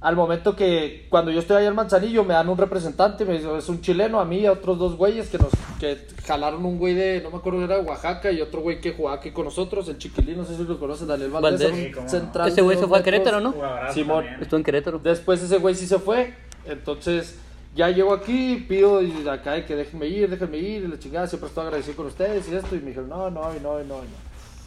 al 0.00 0.14
momento 0.14 0.54
que 0.54 1.06
cuando 1.08 1.30
yo 1.30 1.40
estoy 1.40 1.56
allá 1.56 1.68
en 1.68 1.74
Manzanillo, 1.74 2.22
me 2.22 2.34
dan 2.34 2.48
un 2.48 2.58
representante, 2.58 3.24
me 3.24 3.34
dice, 3.34 3.48
es 3.56 3.68
un 3.68 3.80
chileno, 3.80 4.20
a 4.20 4.24
mí 4.24 4.40
y 4.40 4.46
a 4.46 4.52
otros 4.52 4.78
dos 4.78 4.96
güeyes 4.96 5.28
que 5.28 5.38
nos 5.38 5.48
que 5.80 6.06
jalaron 6.24 6.64
un 6.64 6.78
güey 6.78 6.94
de, 6.94 7.20
no 7.22 7.30
me 7.30 7.38
acuerdo, 7.38 7.64
era 7.64 7.76
de 7.76 7.82
Oaxaca 7.82 8.30
y 8.30 8.40
otro 8.40 8.60
güey 8.60 8.80
que 8.80 8.92
jugaba 8.92 9.16
aquí 9.16 9.30
con 9.30 9.46
nosotros, 9.46 9.88
el 9.88 9.98
chiquilín, 9.98 10.36
no 10.36 10.44
sé 10.44 10.56
si 10.56 10.64
lo 10.64 10.78
conocen, 10.78 11.08
Daniel 11.08 11.30
Valdés, 11.30 11.70
Valdés. 11.70 11.92
Sí, 11.94 12.08
central 12.08 12.48
Ese 12.48 12.62
güey 12.62 12.78
se 12.78 12.86
fue 12.86 12.98
a. 12.98 13.02
Querétaro, 13.02 13.40
¿no? 13.40 13.54
Simón. 13.92 14.24
también. 14.24 14.42
Estuvo 14.42 14.58
en 14.58 14.64
Querétaro. 14.64 14.98
Después 14.98 15.42
ese 15.42 15.58
güey 15.58 15.74
sí 15.74 15.86
se 15.86 15.98
fue. 15.98 16.34
Entonces 16.66 17.38
ya 17.74 17.90
llego 17.90 18.12
aquí, 18.12 18.64
pido 18.68 19.02
y 19.02 19.28
acá 19.28 19.52
de 19.52 19.64
que 19.64 19.76
déjenme 19.76 20.06
ir, 20.08 20.28
déjenme 20.28 20.58
ir. 20.58 20.84
Y 20.84 20.88
la 20.88 20.98
chingada, 20.98 21.26
siempre 21.26 21.48
estoy 21.48 21.64
agradecido 21.64 21.96
con 21.96 22.06
ustedes 22.06 22.48
y 22.48 22.54
esto. 22.54 22.74
Y 22.74 22.80
me 22.80 22.86
dijeron, 22.86 23.08
no, 23.08 23.30
no, 23.30 23.54
y 23.54 23.60
no, 23.60 23.80
y 23.80 23.84
no, 23.86 23.98
y 23.98 24.06
no. 24.06 24.25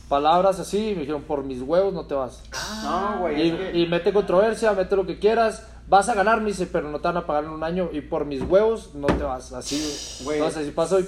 Palabras 0.10 0.60
así, 0.60 0.94
me 0.96 1.02
dijeron, 1.02 1.22
por 1.22 1.44
mis 1.44 1.62
huevos 1.62 1.94
no 1.94 2.06
te 2.06 2.16
vas. 2.16 2.42
No, 2.84 3.20
güey. 3.20 3.42
Y, 3.42 3.50
es 3.52 3.56
que- 3.72 3.78
y 3.80 3.88
mete 3.88 4.12
controversia, 4.12 4.74
mete 4.74 4.96
lo 4.96 5.06
que 5.06 5.20
quieras. 5.20 5.66
vas 5.88 6.08
a 6.08 6.14
ganar, 6.14 6.40
me 6.42 6.48
dice, 6.50 6.68
pero 6.68 6.90
no 6.92 7.00
te 7.00 7.08
van 7.08 7.18
a 7.18 7.26
pagar 7.26 7.46
en 7.46 7.50
un 7.50 7.64
año 7.64 7.90
y 7.92 8.02
por 8.02 8.24
mis 8.26 8.44
huevos 8.44 8.94
no 8.94 9.08
te 9.08 9.24
vas. 9.24 9.54
Así, 9.54 10.22
güey. 10.24 10.38
Entonces, 10.38 10.62
así 10.64 10.72
pasó 10.72 11.00
y, 11.00 11.08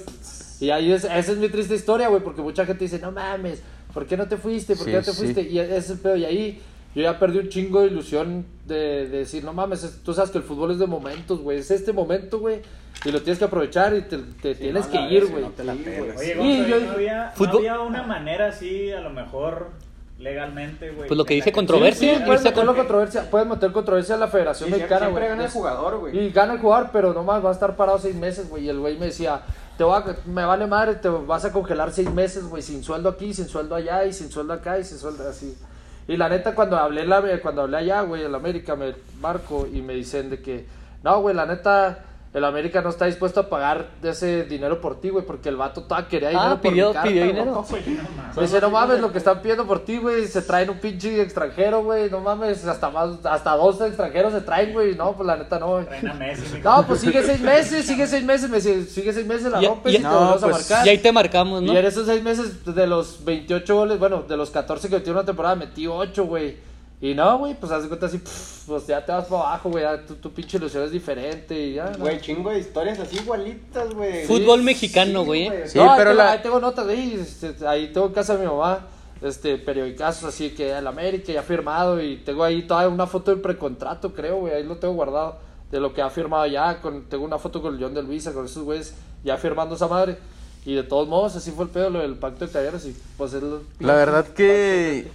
y 0.60 0.70
ahí 0.70 0.90
es, 0.90 1.04
esa 1.04 1.18
es 1.32 1.36
mi 1.38 1.48
triste 1.48 1.76
historia, 1.76 2.08
güey, 2.08 2.20
porque 2.22 2.42
mucha 2.42 2.66
gente 2.66 2.84
dice, 2.84 2.98
no 2.98 3.12
mames, 3.12 3.62
¿por 3.94 4.06
qué 4.06 4.16
no 4.16 4.26
te 4.26 4.36
fuiste? 4.36 4.74
¿Por 4.74 4.86
qué 4.86 4.90
Sí, 4.92 4.96
no 4.96 5.02
te 5.04 5.12
sí. 5.12 5.16
fuiste? 5.18 5.42
Y 5.42 5.58
ese 5.60 5.76
es 5.76 5.90
el 5.90 5.98
pedo, 5.98 6.16
y 6.16 6.24
ahí 6.24 6.60
yo 6.96 7.02
ya 7.02 7.16
perdí 7.18 7.38
un 7.38 7.48
chingo 7.48 7.80
de 7.82 7.86
ilusión 7.88 8.44
de, 8.66 9.06
de 9.08 9.18
decir, 9.18 9.44
no 9.44 9.52
mames, 9.52 9.84
es- 9.84 10.02
tú 10.02 10.12
sabes 10.14 10.30
que 10.32 10.38
el 10.38 10.44
fútbol 10.44 10.72
es 10.72 10.80
de 10.80 10.86
momentos, 10.88 11.40
güey, 11.40 11.58
es 11.58 11.70
este 11.70 11.92
momento, 11.92 12.40
güey, 12.40 12.62
y 13.04 13.10
lo 13.12 13.20
tienes 13.22 13.38
que 13.38 13.44
aprovechar 13.46 13.94
y 13.94 14.02
te, 14.02 14.18
te 14.18 14.54
tienes 14.54 14.86
no, 14.86 14.92
que 14.92 15.00
ir, 15.14 15.26
güey. 15.26 15.42
no 15.44 15.50
te 15.50 15.64
la 15.64 15.74
Sí. 15.74 15.80
Oye, 16.38 16.64
Sí, 16.64 16.66
yo- 16.70 16.80
¿no 16.80 16.92
había, 16.92 17.32
no 17.38 17.48
había 17.58 17.80
una 17.80 18.02
manera 18.04 18.46
así, 18.48 18.92
a 18.92 19.00
lo 19.00 19.10
mejor 19.10 19.70
legalmente, 20.18 20.90
güey? 20.90 21.08
Pues 21.08 21.18
lo 21.18 21.24
que 21.24 21.34
dice 21.34 21.52
controversia, 21.52 22.12
Sí, 22.14 22.18
sí, 22.20 22.22
puedes 22.26 22.42
meter 22.44 22.64
con- 22.64 22.76
controversia, 22.76 23.30
puedes 23.30 23.48
meter 23.48 23.72
controversia 23.72 24.14
en 24.14 24.20
la 24.20 24.28
Federación 24.28 24.68
Sí, 24.68 24.74
Mexicana, 24.76 25.06
siempre 25.06 25.24
güey. 25.24 25.30
gana 25.30 25.44
el 25.44 25.50
jugador, 25.50 25.98
güey. 25.98 26.18
Y 26.18 26.30
gana 26.30 26.52
el 26.54 26.60
jugador, 26.60 26.90
pero 26.92 27.12
nomás 27.12 27.44
va 27.44 27.48
a 27.50 27.52
estar 27.52 27.76
parado 27.76 27.98
seis 27.98 28.14
meses, 28.14 28.48
güey. 28.48 28.66
Y 28.66 28.68
el 28.68 28.78
güey 28.78 28.96
me 28.98 29.06
decía, 29.06 29.40
te 29.76 29.84
voy 29.84 29.96
a, 29.96 30.04
me 30.26 30.44
vale 30.44 30.66
madre, 30.66 30.94
te 30.96 31.08
vas 31.08 31.44
a 31.44 31.52
congelar 31.52 31.90
seis 31.92 32.10
meses, 32.12 32.44
güey, 32.44 32.62
sin 32.62 32.84
sueldo 32.84 33.08
aquí, 33.08 33.34
sin 33.34 33.48
sueldo 33.48 33.74
allá, 33.74 34.04
y 34.04 34.12
sin 34.12 34.30
sueldo 34.30 34.52
acá, 34.52 34.78
y 34.78 34.84
sin 34.84 34.98
sueldo 34.98 35.28
así. 35.28 35.56
Y 36.06 36.16
la 36.16 36.28
neta, 36.28 36.54
cuando 36.54 36.76
hablé, 36.76 37.06
la, 37.06 37.22
cuando 37.40 37.62
hablé 37.62 37.78
allá, 37.78 38.02
güey, 38.02 38.22
en 38.24 38.32
la 38.32 38.38
América, 38.38 38.76
me 38.76 38.94
marco 39.20 39.66
y 39.72 39.82
me 39.82 39.94
dicen 39.94 40.30
de 40.30 40.40
que, 40.42 40.66
no, 41.02 41.20
güey, 41.20 41.34
la 41.34 41.46
neta, 41.46 41.98
el 42.34 42.44
América 42.46 42.80
no 42.80 42.88
está 42.88 43.04
dispuesto 43.04 43.40
a 43.40 43.48
pagar 43.50 43.90
ese 44.02 44.44
dinero 44.44 44.80
por 44.80 44.98
ti, 45.00 45.10
güey, 45.10 45.24
porque 45.26 45.50
el 45.50 45.56
vato 45.56 45.82
todavía 45.82 46.08
quería 46.08 46.28
dinero 46.30 46.46
Ah, 46.52 46.58
por 46.62 46.70
pidió, 46.70 46.88
mi 46.88 46.94
carta, 46.94 47.08
pidió 47.08 47.26
dinero. 47.26 47.64
Me 48.34 48.42
dice, 48.42 48.60
no 48.60 48.70
mames, 48.70 49.00
lo 49.00 49.12
que 49.12 49.18
están 49.18 49.42
pidiendo 49.42 49.66
por 49.66 49.84
ti, 49.84 49.98
güey, 49.98 50.26
se 50.26 50.40
traen 50.40 50.70
un 50.70 50.78
pinche 50.78 51.20
extranjero, 51.20 51.84
güey, 51.84 52.08
no 52.10 52.20
mames, 52.20 52.64
hasta 52.64 52.88
más, 52.88 53.24
hasta 53.24 53.54
dos 53.56 53.78
extranjeros 53.82 54.32
se 54.32 54.40
traen, 54.40 54.72
güey, 54.72 54.94
no, 54.94 55.12
pues 55.12 55.26
la 55.26 55.36
neta 55.36 55.58
no, 55.58 55.72
güey. 55.72 55.86
No, 56.64 56.86
pues 56.86 57.00
sigue 57.00 57.22
seis 57.22 57.40
meses, 57.40 57.84
sigue 57.86 58.06
seis 58.06 58.24
meses, 58.24 58.48
me 58.48 58.56
dice, 58.56 58.84
sigue 58.84 59.12
seis 59.12 59.26
meses, 59.26 59.52
la 59.52 59.60
rompes 59.60 59.92
ya- 59.92 59.98
y 59.98 60.02
te 60.02 60.08
no, 60.08 60.18
a 60.30 60.38
pues, 60.38 60.52
marcar. 60.52 60.86
Y 60.86 60.90
ahí 60.90 60.98
te 60.98 61.12
marcamos, 61.12 61.60
¿no? 61.62 61.72
Y 61.72 61.76
en 61.76 61.84
esos 61.84 62.06
seis 62.06 62.22
meses, 62.22 62.64
de 62.64 62.86
los 62.86 63.22
28 63.24 63.74
goles, 63.76 63.98
bueno, 63.98 64.22
de 64.22 64.36
los 64.38 64.50
14 64.50 64.88
que 64.88 64.94
metí 64.96 65.10
en 65.10 65.16
una 65.16 65.24
temporada, 65.26 65.54
metí 65.54 65.86
8, 65.86 66.24
güey. 66.24 66.56
Y 67.02 67.14
no, 67.14 67.36
güey, 67.38 67.54
pues 67.58 67.70
haz 67.72 67.82
de 67.82 67.88
cuenta 67.88 68.06
así, 68.06 68.18
pff, 68.18 68.64
pues 68.68 68.86
ya 68.86 69.04
te 69.04 69.10
vas 69.10 69.26
para 69.26 69.42
abajo, 69.42 69.70
güey, 69.70 69.82
ya 69.82 70.06
tu, 70.06 70.14
tu 70.14 70.30
pinche 70.32 70.56
ilusión 70.56 70.84
es 70.84 70.92
diferente 70.92 71.60
y 71.60 71.74
ya. 71.74 71.90
¿no? 71.90 71.98
Güey, 71.98 72.20
chingo 72.20 72.50
de 72.50 72.60
historias 72.60 72.98
así 73.00 73.16
igualitas, 73.16 73.92
güey. 73.92 74.24
Fútbol 74.24 74.60
Sí, 74.60 74.64
mexicano, 74.66 75.24
güey. 75.24 75.50
Sí, 75.66 75.78
no, 75.78 75.90
ahí 75.90 75.98
pero 75.98 76.10
tengo, 76.12 76.22
la- 76.22 76.30
ahí 76.32 76.38
tengo 76.42 76.60
notas, 76.60 76.84
güey, 76.86 77.14
este, 77.14 77.66
ahí 77.66 77.92
tengo 77.92 78.06
en 78.06 78.12
casa 78.12 78.36
de 78.36 78.44
mi 78.44 78.46
mamá, 78.46 78.86
este, 79.20 79.58
periodicazos 79.58 80.24
así 80.28 80.50
que 80.50 80.70
el 80.70 80.86
América 80.86 81.32
ya 81.32 81.40
ha 81.40 81.42
firmado 81.42 82.00
y 82.00 82.18
tengo 82.18 82.44
ahí 82.44 82.62
toda 82.68 82.88
una 82.88 83.08
foto 83.08 83.32
del 83.32 83.40
precontrato, 83.40 84.12
creo, 84.14 84.36
güey, 84.36 84.54
ahí 84.54 84.62
lo 84.62 84.76
tengo 84.76 84.94
guardado, 84.94 85.38
de 85.72 85.80
lo 85.80 85.92
que 85.92 86.02
ha 86.02 86.10
firmado 86.10 86.46
ya, 86.46 86.80
con, 86.80 87.08
tengo 87.08 87.24
una 87.24 87.38
foto 87.38 87.60
con 87.60 87.74
el 87.74 87.82
John 87.82 87.94
de 87.94 88.02
Luisa, 88.04 88.32
con 88.32 88.44
esos 88.46 88.62
güeyes 88.62 88.94
ya 89.24 89.36
firmando 89.38 89.74
esa 89.74 89.88
madre. 89.88 90.18
Y 90.64 90.76
de 90.76 90.84
todos 90.84 91.08
modos, 91.08 91.34
así 91.34 91.50
fue 91.50 91.64
el 91.64 91.70
pedo, 91.72 91.90
lo 91.90 91.98
del 91.98 92.14
pacto 92.14 92.46
de 92.46 92.52
caballeros 92.52 92.84
y 92.86 92.96
pues 93.18 93.32
es 93.34 93.42
lo- 93.42 93.62
La 93.80 93.94
verdad 93.94 94.24
que... 94.28 95.08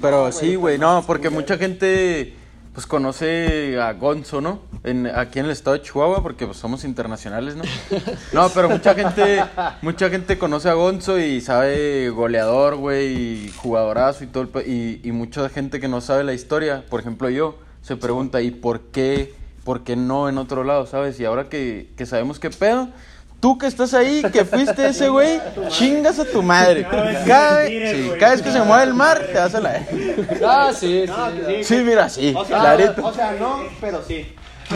Pero 0.00 0.32
sí, 0.32 0.54
güey, 0.54 0.78
no, 0.78 1.04
porque 1.06 1.30
mucha 1.30 1.56
gente 1.58 2.34
pues 2.78 2.86
conoce 2.86 3.76
a 3.80 3.92
Gonzo, 3.94 4.40
¿no? 4.40 4.60
En, 4.84 5.08
aquí 5.08 5.40
en 5.40 5.46
el 5.46 5.50
estado 5.50 5.76
de 5.76 5.82
Chihuahua, 5.82 6.22
porque 6.22 6.46
pues, 6.46 6.58
somos 6.58 6.84
internacionales, 6.84 7.56
¿no? 7.56 7.64
No, 8.32 8.48
pero 8.50 8.68
mucha 8.68 8.94
gente, 8.94 9.42
mucha 9.82 10.08
gente 10.08 10.38
conoce 10.38 10.68
a 10.68 10.74
Gonzo 10.74 11.18
y 11.18 11.40
sabe 11.40 12.08
goleador, 12.10 12.76
güey, 12.76 13.46
y 13.46 13.52
jugadorazo 13.56 14.22
y 14.22 14.28
todo, 14.28 14.44
el 14.44 14.70
y, 14.70 15.00
y 15.02 15.10
mucha 15.10 15.48
gente 15.48 15.80
que 15.80 15.88
no 15.88 16.00
sabe 16.00 16.22
la 16.22 16.34
historia, 16.34 16.84
por 16.88 17.00
ejemplo 17.00 17.28
yo, 17.28 17.58
se 17.82 17.96
pregunta, 17.96 18.42
¿y 18.42 18.52
por 18.52 18.80
qué, 18.92 19.34
por 19.64 19.82
qué 19.82 19.96
no 19.96 20.28
en 20.28 20.38
otro 20.38 20.62
lado, 20.62 20.86
sabes? 20.86 21.18
Y 21.18 21.24
ahora 21.24 21.48
que, 21.48 21.90
que 21.96 22.06
sabemos 22.06 22.38
qué 22.38 22.50
pedo, 22.50 22.90
tú 23.40 23.56
que 23.58 23.66
estás 23.66 23.94
ahí, 23.94 24.22
que 24.32 24.44
fuiste 24.44 24.88
ese 24.88 25.08
güey, 25.08 25.40
chingas 25.68 26.18
a 26.18 26.24
tu 26.24 26.42
madre. 26.42 26.86
Cada 27.26 27.66
sí, 27.66 28.10
cada 28.18 28.32
vez 28.32 28.42
que 28.42 28.50
se 28.52 28.60
mueve 28.62 28.84
el 28.84 28.94
mar, 28.94 29.20
te 29.32 29.38
vas 29.38 29.54
a 29.54 29.60
la... 29.60 29.82
Ah, 30.46 30.70
sí, 30.74 31.04
sí. 31.06 31.12
Sí. 31.46 31.64
Sí, 31.64 31.76
mira, 31.84 32.08
sí, 32.08 32.34
O 32.36 32.44
sea, 32.44 32.58
clarito. 32.60 33.04
o 33.04 33.12
sea, 33.12 33.32
no, 33.38 33.60
pero 33.80 34.02
sí. 34.06 34.34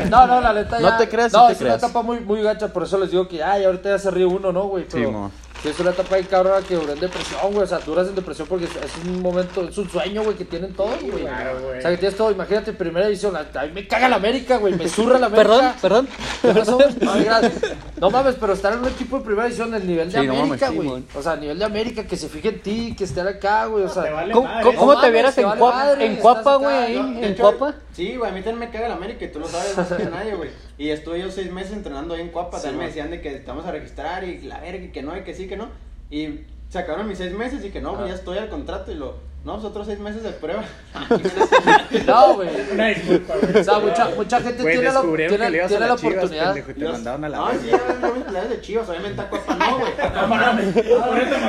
No, 0.09 0.27
no, 0.27 0.41
la 0.41 0.53
neta 0.55 0.81
ya. 0.81 0.91
No 0.91 0.97
te 0.97 1.09
creas, 1.09 1.33
sí 1.33 1.37
No, 1.37 1.47
te 1.49 1.53
es 1.53 1.59
creas. 1.59 1.79
una 1.79 1.87
etapa 1.87 2.03
muy, 2.03 2.21
muy 2.21 2.43
gacha, 2.43 2.69
por 2.69 2.85
eso 2.85 2.99
les 2.99 3.11
digo 3.11 3.29
que 3.29 3.43
ay, 3.43 3.65
ahorita 3.65 3.91
ya 3.91 3.99
se 3.99 4.11
ríe 4.11 4.25
uno, 4.25 4.53
¿no, 4.53 4.65
güey? 4.65 4.87
Pero 4.91 5.11
mo. 5.13 5.31
Sí, 5.63 5.69
es 5.69 5.79
una 5.81 5.91
etapa 5.91 6.17
bien 6.17 6.27
cabrona 6.29 6.65
que 6.67 6.75
duré 6.75 6.93
en 6.93 7.01
depresión, 7.01 7.41
güey. 7.53 7.63
O 7.63 7.67
sea, 7.67 7.79
duras 7.79 8.09
en 8.09 8.15
depresión 8.15 8.47
porque 8.49 8.65
es, 8.67 8.71
un 9.07 9.23
momento, 9.23 9.63
es 9.69 9.79
un 9.79 9.89
sueño, 9.91 10.23
güey, 10.25 10.37
que 10.37 10.45
tienen 10.45 10.73
todos, 10.75 11.01
güey. 11.03 11.23
Claro, 11.25 11.61
güey. 11.63 11.79
O 11.79 11.83
sea, 11.83 11.91
que 11.91 11.97
tienes 11.99 12.17
todo. 12.17 12.31
Imagínate, 12.31 12.73
primera 12.73 13.07
edición. 13.09 13.35
A, 13.37 13.43
mí 13.65 13.71
me 13.75 13.87
caga 13.87 14.09
la 14.09 14.17
América, 14.17 14.57
güey. 14.59 14.75
Me 14.75 14.89
zurra 14.89 15.19
la 15.19 15.27
América. 15.27 15.75
Perdón, 15.81 16.09
perdón. 16.43 16.97
No, 17.01 17.13
gracias. 17.25 17.53
No 18.01 18.11
mames, 18.11 18.35
pero 18.41 18.53
estar 18.53 18.73
en 18.73 18.81
un 18.81 18.89
equipo 18.89 19.19
de 19.19 19.25
primera 19.25 19.47
edición 19.47 19.71
del 19.71 19.87
nivel 19.87 20.11
de 20.11 20.21
Sí, 20.21 20.27
no 20.27 20.35
mames, 20.35 20.63
América, 20.63 20.69
sí, 20.69 20.77
güey. 20.89 21.05
o 21.15 21.23
sea, 21.23 21.37
nivel 21.37 21.59
de 21.59 21.65
América, 21.65 22.05
que 22.05 22.17
se 22.17 22.29
fije 22.29 22.49
en 22.49 22.61
ti, 22.61 22.95
que 22.99 23.05
estén 23.05 23.27
acá, 23.29 23.67
güey. 23.67 23.85
O 23.85 23.89
sea, 23.89 24.03
Te 24.03 24.11
vale 24.11 24.33
¿Cómo, 24.33 24.49
madre, 24.49 24.65
cómo- 24.65 24.79
cómo 24.79 24.93
No 24.95 25.01
te 25.01 25.11
vieras 25.11 25.35
te 25.35 25.43
en, 25.43 25.47
vale 25.49 25.61
Cuapa- 25.61 25.77
madre, 25.77 26.07
en 26.07 26.17
Cuapa, 26.17 26.41
acá, 26.41 26.57
güey? 26.57 26.77
ahí, 26.77 26.95
yo- 26.95 27.23
en 27.27 27.35
Cuapa. 27.35 27.75
Sí, 27.93 28.17
güey, 28.17 28.31
a 28.31 28.35
mí 28.35 28.41
también 28.41 28.59
me 28.59 28.71
caga 28.71 28.87
el 28.87 28.93
América 28.93 29.25
y 29.25 29.33
tú 29.33 29.39
lo 29.39 29.47
sabes 29.47 29.77
más 29.77 29.93
que 29.93 30.05
nadie, 30.05 30.35
güey. 30.35 30.51
Y 30.79 30.89
estuve 30.89 31.21
yo 31.21 31.31
seis 31.31 31.53
meses 31.53 31.73
entrenando 31.73 32.15
ahí 32.15 32.23
en 32.23 32.29
Cuapa. 32.29 32.61
también 32.61 32.79
me 32.79 32.87
decían 32.87 33.11
de 33.11 33.21
que 33.21 33.35
estamos 33.35 33.67
a 33.67 33.73
registrar 33.73 34.25
y 34.25 34.41
la 34.41 34.61
verga 34.61 34.85
y 34.85 34.89
que 34.89 35.03
no, 35.03 35.17
y 35.17 35.23
que 35.23 35.35
sí, 35.35 35.47
que 35.47 35.57
no. 35.57 35.69
Y 36.11 36.41
se 36.71 36.79
acabaron 36.79 37.07
mis 37.07 37.19
seis 37.19 37.33
meses 37.33 37.65
y 37.65 37.71
que 37.71 37.83
no, 37.83 37.97
pues 37.97 38.09
ya 38.09 38.15
estoy 38.15 38.39
al 38.39 38.49
contrato 38.49 38.91
y 38.93 38.95
lo. 38.95 39.17
No, 39.45 39.55
pues 39.55 39.65
otros 39.65 39.87
seis 39.89 39.99
meses 39.99 40.23
de 40.23 40.31
prueba. 40.31 40.63
No, 42.07 42.35
güey. 42.35 42.49
Una 42.73 42.87
disculpa, 42.89 43.35
güey. 43.41 43.61
O 43.61 43.65
sea, 43.65 43.79
mucha, 43.81 44.09
mucha 44.17 44.41
gente 44.41 44.63
Güey, 44.63 44.75
tiene 44.75 44.89
la, 44.89 45.01
descubrieron 45.01 45.37
tiene, 45.37 45.45
que 45.45 45.51
le 45.51 45.57
ibas 45.59 45.67
a 45.67 45.69
tiene 45.69 45.87
la 45.87 45.95
oportunidad. 45.95 46.55
pendejo, 46.55 46.71
y 46.71 46.75
te 46.75 46.89
mandaron 46.89 47.25
a 47.25 47.29
la 47.29 47.37
No, 47.39 47.51
sí, 47.51 47.59
ya 47.67 48.01
yo 48.01 48.15
mis 48.15 48.25
peleas 48.25 48.49
de 48.51 48.61
chivas, 48.61 48.89
obviamente 48.89 49.21
a 49.21 49.29
Cuapa 49.29 49.55
no, 49.55 49.79
güey. 49.79 49.93
No 50.15 50.27
mames. 50.29 50.77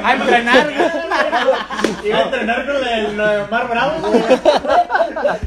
A 0.03 0.13
entrenar, 0.15 0.73
güey. 0.73 0.77
Iba 2.09 2.17
a 2.17 2.23
entrenar 2.23 2.65
con 2.65 2.87
el 2.87 3.15
Mar 3.49 3.69
Bravo, 3.69 4.07
güey. 4.07 4.23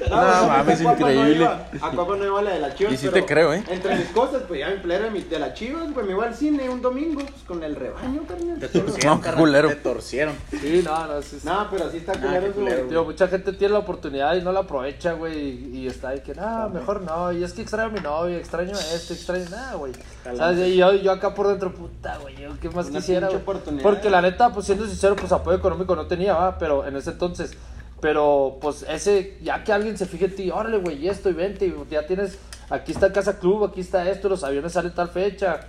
No, 0.09 0.17
mames, 0.47 0.81
a 0.81 0.83
no 0.85 0.93
increíble. 0.93 1.45
a 1.47 1.91
Cuapa 1.95 2.17
no 2.17 2.25
iba 2.25 2.43
la 2.43 2.51
de 2.53 2.61
las 2.61 2.75
chivas. 2.75 2.93
Y 2.93 2.97
sí 2.97 3.09
te 3.09 3.25
creo, 3.25 3.55
¿eh? 3.55 3.65
Entre 3.69 3.97
mis 3.97 4.09
cosas, 4.09 4.43
pues 4.47 4.61
ya 4.61 4.69
mi 4.69 4.77
pelea 4.77 5.01
de 5.01 5.39
las 5.39 5.55
chivas, 5.55 5.93
güey. 5.93 6.07
Me 6.07 6.13
iba 6.13 6.25
al 6.27 6.35
cine 6.35 6.69
un 6.69 6.81
domingo 6.81 7.21
pues, 7.21 7.43
con 7.47 7.63
el 7.63 7.75
rebaño, 7.75 8.23
carnal. 8.27 8.59
Te 8.59 8.69
torcieron, 8.69 9.17
No, 9.17 9.21
carnal, 9.21 9.41
culero. 9.41 9.69
Te 9.69 9.77
torcieron. 9.77 10.35
Sí, 10.51 10.83
no, 10.85 11.07
no, 11.07 11.23
sí. 11.23 11.39
No, 11.45 11.69
pero 11.71 11.91
sí 11.91 11.99
está 11.99 12.13
culero 12.13 12.36
qué 12.41 12.83
güey. 12.83 13.05
Mucha 13.05 13.29
gente 13.29 13.53
tiene 13.53 13.75
la 13.75 13.81
oportunidad 13.81 14.35
y 14.37 14.43
no 14.43 14.53
la 14.53 14.61
aprovecha, 14.61 15.13
güey, 15.13 15.39
y, 15.39 15.79
y 15.79 15.87
está 15.87 16.11
ahí 16.11 16.21
que, 16.21 16.35
no, 16.35 16.69
mejor 16.71 17.03
no, 17.03 17.33
y 17.33 17.43
es 17.45 17.53
que 17.53 17.63
extraño 17.63 17.89
a 17.89 17.93
mi 17.93 18.01
novio, 18.01 18.37
extraño 18.37 18.73
esto, 18.73 19.15
extraño 19.15 19.45
nada, 19.51 19.75
güey. 19.75 19.93
¿Sabes? 20.37 20.69
Y 20.69 20.77
yo, 20.77 20.93
yo 20.95 21.13
acá 21.13 21.35
por 21.35 21.49
dentro, 21.49 21.73
puta, 21.73 22.19
güey, 22.19 22.37
yo 22.37 22.51
qué 22.61 22.69
más 22.71 22.89
Una 22.89 22.99
quisiera, 23.01 23.29
pinche 23.29 23.43
güey. 23.43 23.57
oportunidad. 23.57 23.83
Porque 23.83 24.11
la 24.11 24.23
neta, 24.23 24.53
pues 24.53 24.67
siendo 24.67 24.87
sincero, 24.87 25.17
pues 25.17 25.33
apoyo 25.33 25.57
económico 25.59 25.95
no 25.97 26.07
tenía, 26.07 26.35
va, 26.35 26.59
pero 26.59 26.87
en 26.87 26.97
ese 26.97 27.11
entonces, 27.11 27.57
pero 28.01 28.59
pues 28.61 28.85
ese, 28.89 29.39
ya 29.43 29.65
que 29.65 29.73
alguien 29.73 29.97
se 29.97 30.07
fije 30.07 30.27
en 30.27 30.37
ti, 30.37 30.51
órale, 30.51 30.79
güey, 30.79 30.97
y 31.05 31.09
esto, 31.09 31.31
y 31.31 31.33
vente, 31.33 31.67
y 31.67 31.75
ya 31.91 32.07
tienes, 32.07 32.39
aquí 32.71 32.93
está 32.93 33.13
Casa 33.13 33.39
Club, 33.39 33.65
aquí 33.65 33.81
está 33.81 34.09
esto, 34.11 34.29
los 34.29 34.45
aviones 34.45 34.73
salen 34.73 34.93
tal 34.95 35.09
fecha, 35.09 35.61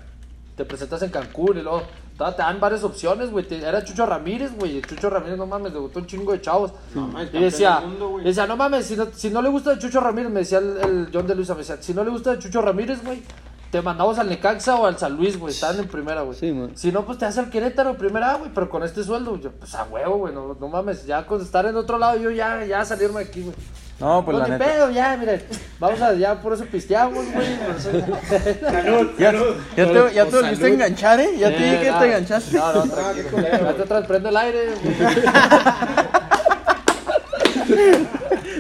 te 0.58 0.66
presentas 0.66 1.02
en 1.04 1.12
Cancún 1.12 1.60
y 1.60 1.62
luego 1.62 1.84
te 2.18 2.42
dan 2.42 2.60
varias 2.60 2.84
opciones, 2.84 3.30
güey. 3.30 3.46
Era 3.52 3.84
Chucho 3.84 4.08
Ramírez, 4.08 4.52
güey. 4.58 4.82
Chucho 4.82 5.08
Ramírez, 5.10 5.38
no 5.38 5.46
mames, 5.46 5.72
debutó 5.72 6.00
un 6.00 6.08
chingo 6.08 6.32
de 6.32 6.42
chavos. 6.42 6.74
No 6.96 7.08
mames, 7.08 7.30
y 7.32 7.40
decía, 7.40 7.80
mundo, 7.80 8.18
decía, 8.24 8.48
no 8.48 8.58
mames, 8.58 8.88
si 8.88 8.98
no, 8.98 9.08
si 9.14 9.30
no 9.30 9.42
le 9.44 9.50
gusta 9.50 9.76
de 9.76 9.80
Chucho 9.80 10.00
Ramírez, 10.00 10.32
me 10.32 10.40
decía 10.40 10.58
el, 10.58 10.78
el 10.78 11.10
John 11.14 11.28
de 11.28 11.36
Luisa, 11.36 11.54
me 11.54 11.60
decía, 11.60 11.78
si 11.80 11.94
no 11.94 12.04
le 12.04 12.10
gusta 12.10 12.32
de 12.32 12.40
Chucho 12.40 12.62
Ramírez, 12.62 13.04
güey, 13.06 13.22
te 13.70 13.84
mandamos 13.84 14.18
al 14.18 14.30
Necaxa 14.30 14.78
o 14.78 14.88
al 14.88 14.98
San 14.98 15.16
Luis, 15.16 15.38
güey. 15.38 15.54
Estaban 15.54 15.78
en 15.78 15.88
primera, 15.88 16.22
güey. 16.22 16.36
Sí, 16.36 16.52
si 16.74 16.92
no, 16.92 17.06
pues 17.06 17.20
te 17.20 17.26
vas 17.26 17.38
al 17.38 17.52
Querétaro, 17.52 17.96
primera, 17.96 18.34
güey. 18.34 18.50
Pero 18.52 18.68
con 18.68 18.82
este 18.82 19.04
sueldo, 19.04 19.38
yo, 19.38 19.52
pues 19.52 19.76
a 19.76 19.84
huevo, 19.84 20.18
güey. 20.18 20.34
No, 20.34 20.58
no 20.60 20.68
mames, 20.70 21.06
ya 21.06 21.24
con 21.28 21.40
estar 21.40 21.68
en 21.68 21.76
otro 21.76 22.00
lado, 22.00 22.18
yo 22.18 22.32
ya, 22.32 22.66
ya 22.66 22.84
salirme 22.84 23.24
de 23.24 23.30
aquí, 23.30 23.42
güey. 23.42 23.56
No, 24.00 24.24
pues 24.24 24.38
no, 24.38 24.44
la 24.44 24.46
ni 24.48 24.52
neta. 24.60 24.66
pedo, 24.66 24.92
ya, 24.92 25.18
miren. 25.18 25.42
Vamos 25.80 26.00
a, 26.02 26.14
ya 26.14 26.40
por 26.40 26.54
eso 26.54 26.66
pisteamos, 26.66 27.26
güey. 27.34 27.48
Salud, 27.80 29.10
Ya, 29.18 29.32
salud. 29.32 29.56
ya 29.76 29.86
te, 29.88 29.94
ya 30.14 30.26
te 30.26 30.30
Pues, 30.32 30.42
volviste 30.44 30.66
a 30.66 30.70
enganchar, 30.70 31.20
¿eh? 31.20 31.30
Ya 31.40 31.50
te 31.50 31.64
dije 31.64 31.80
que 31.82 31.92
no, 31.92 32.00
te 32.00 32.06
enganchaste. 32.06 32.58
No, 32.58 32.74
no, 32.74 32.82
tranquilo. 32.94 33.30
Ya 33.42 33.74
te 33.74 33.84
traes, 33.84 34.06
prende 34.06 34.30
el 34.30 34.38
aire. 34.38 34.66
güey. 34.68 34.96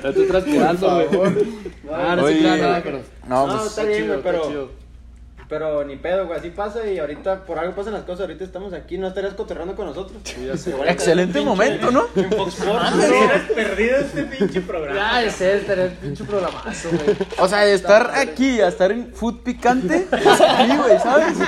Ya 0.03 0.09
estoy 0.09 0.27
transpirando, 0.27 1.05
güey. 1.13 1.35
Ah, 1.93 2.15
no. 2.15 2.23
No, 3.27 3.47
No, 3.47 3.57
pues. 3.57 3.67
está 3.67 3.83
bien, 3.83 4.07
güey, 4.07 4.17
está 4.19 4.31
pero. 4.31 4.47
chido. 4.47 4.86
Pero 5.49 5.85
ni 5.85 5.95
pedo, 5.95 6.25
güey, 6.27 6.37
así 6.37 6.49
pasa 6.49 6.85
y 6.85 6.99
ahorita 6.99 7.45
por 7.45 7.57
algo 7.57 7.73
pasan 7.73 7.93
las 7.93 8.03
cosas, 8.03 8.21
ahorita 8.21 8.43
estamos 8.43 8.73
aquí, 8.73 8.97
no 8.97 9.07
estarías 9.07 9.33
cotorreando 9.33 9.75
con 9.75 9.85
nosotros. 9.85 10.17
Excelente 10.85 11.39
momento, 11.39 11.89
¿no? 11.89 12.07
En 12.15 12.29
Fox 12.31 12.59
Sports. 12.59 12.95
Hubieras 12.95 13.43
perdido 13.55 13.97
este 13.97 14.23
pinche 14.23 14.59
programa. 14.59 14.99
Ya, 14.99 15.23
ese 15.23 15.55
es 15.55 15.65
tener 15.65 15.91
pinche 15.95 16.25
programazo, 16.25 16.89
güey. 16.89 17.15
O 17.37 17.47
sea, 17.47 17.59
de 17.59 17.73
estar 17.75 18.11
aquí 18.15 18.59
a 18.59 18.67
estar 18.67 18.91
en 18.91 19.13
food 19.13 19.41
picante, 19.43 20.05
pues 20.09 20.41
aquí, 20.41 20.75
güey, 20.75 20.99
¿sabes? 20.99 21.37
No, 21.37 21.45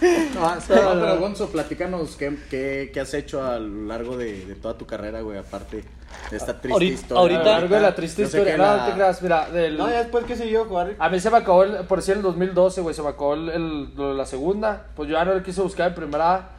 no, 0.34 0.54
pero 0.68 1.18
Gonzo, 1.18 1.48
platícanos 1.50 2.16
qué, 2.16 2.36
qué, 2.50 2.90
qué 2.92 3.00
has 3.00 3.14
hecho 3.14 3.44
a 3.44 3.58
lo 3.58 3.86
largo 3.86 4.16
de, 4.16 4.44
de 4.46 4.54
toda 4.54 4.76
tu 4.76 4.86
carrera, 4.86 5.20
güey, 5.22 5.38
aparte 5.38 5.84
de 6.30 6.36
esta 6.36 6.52
triste 6.60 6.72
Ahorita- 6.72 6.94
historia. 6.94 7.20
ahorita- 7.20 7.40
A 7.40 7.44
lo 7.44 7.50
largo 7.60 7.74
de 7.76 7.80
la 7.80 7.94
triste 7.94 8.22
historia. 8.22 8.56
No, 8.56 8.62
la- 8.76 8.86
te 8.86 8.92
creas, 8.92 9.22
mira, 9.22 9.50
del... 9.50 9.76
No, 9.78 9.88
ya 9.88 9.98
después 9.98 10.24
que 10.24 10.36
siguió 10.36 10.64
jugar. 10.64 10.94
A 10.98 11.08
mí 11.08 11.20
se 11.20 11.30
me 11.30 11.36
acabó, 11.38 11.64
el, 11.64 11.76
por 11.86 11.98
decir, 11.98 12.16
el 12.16 12.22
2012, 12.22 12.80
güey, 12.80 12.94
se 12.94 13.02
me 13.02 13.08
acabó 13.08 13.34
el, 13.34 13.48
el- 13.50 14.16
la 14.16 14.26
segunda. 14.26 14.86
Pues 14.96 15.08
yo 15.08 15.14
ya 15.16 15.24
no 15.24 15.34
le 15.34 15.42
quise 15.42 15.60
buscar 15.62 15.88
en 15.88 15.94
primera 15.94 16.50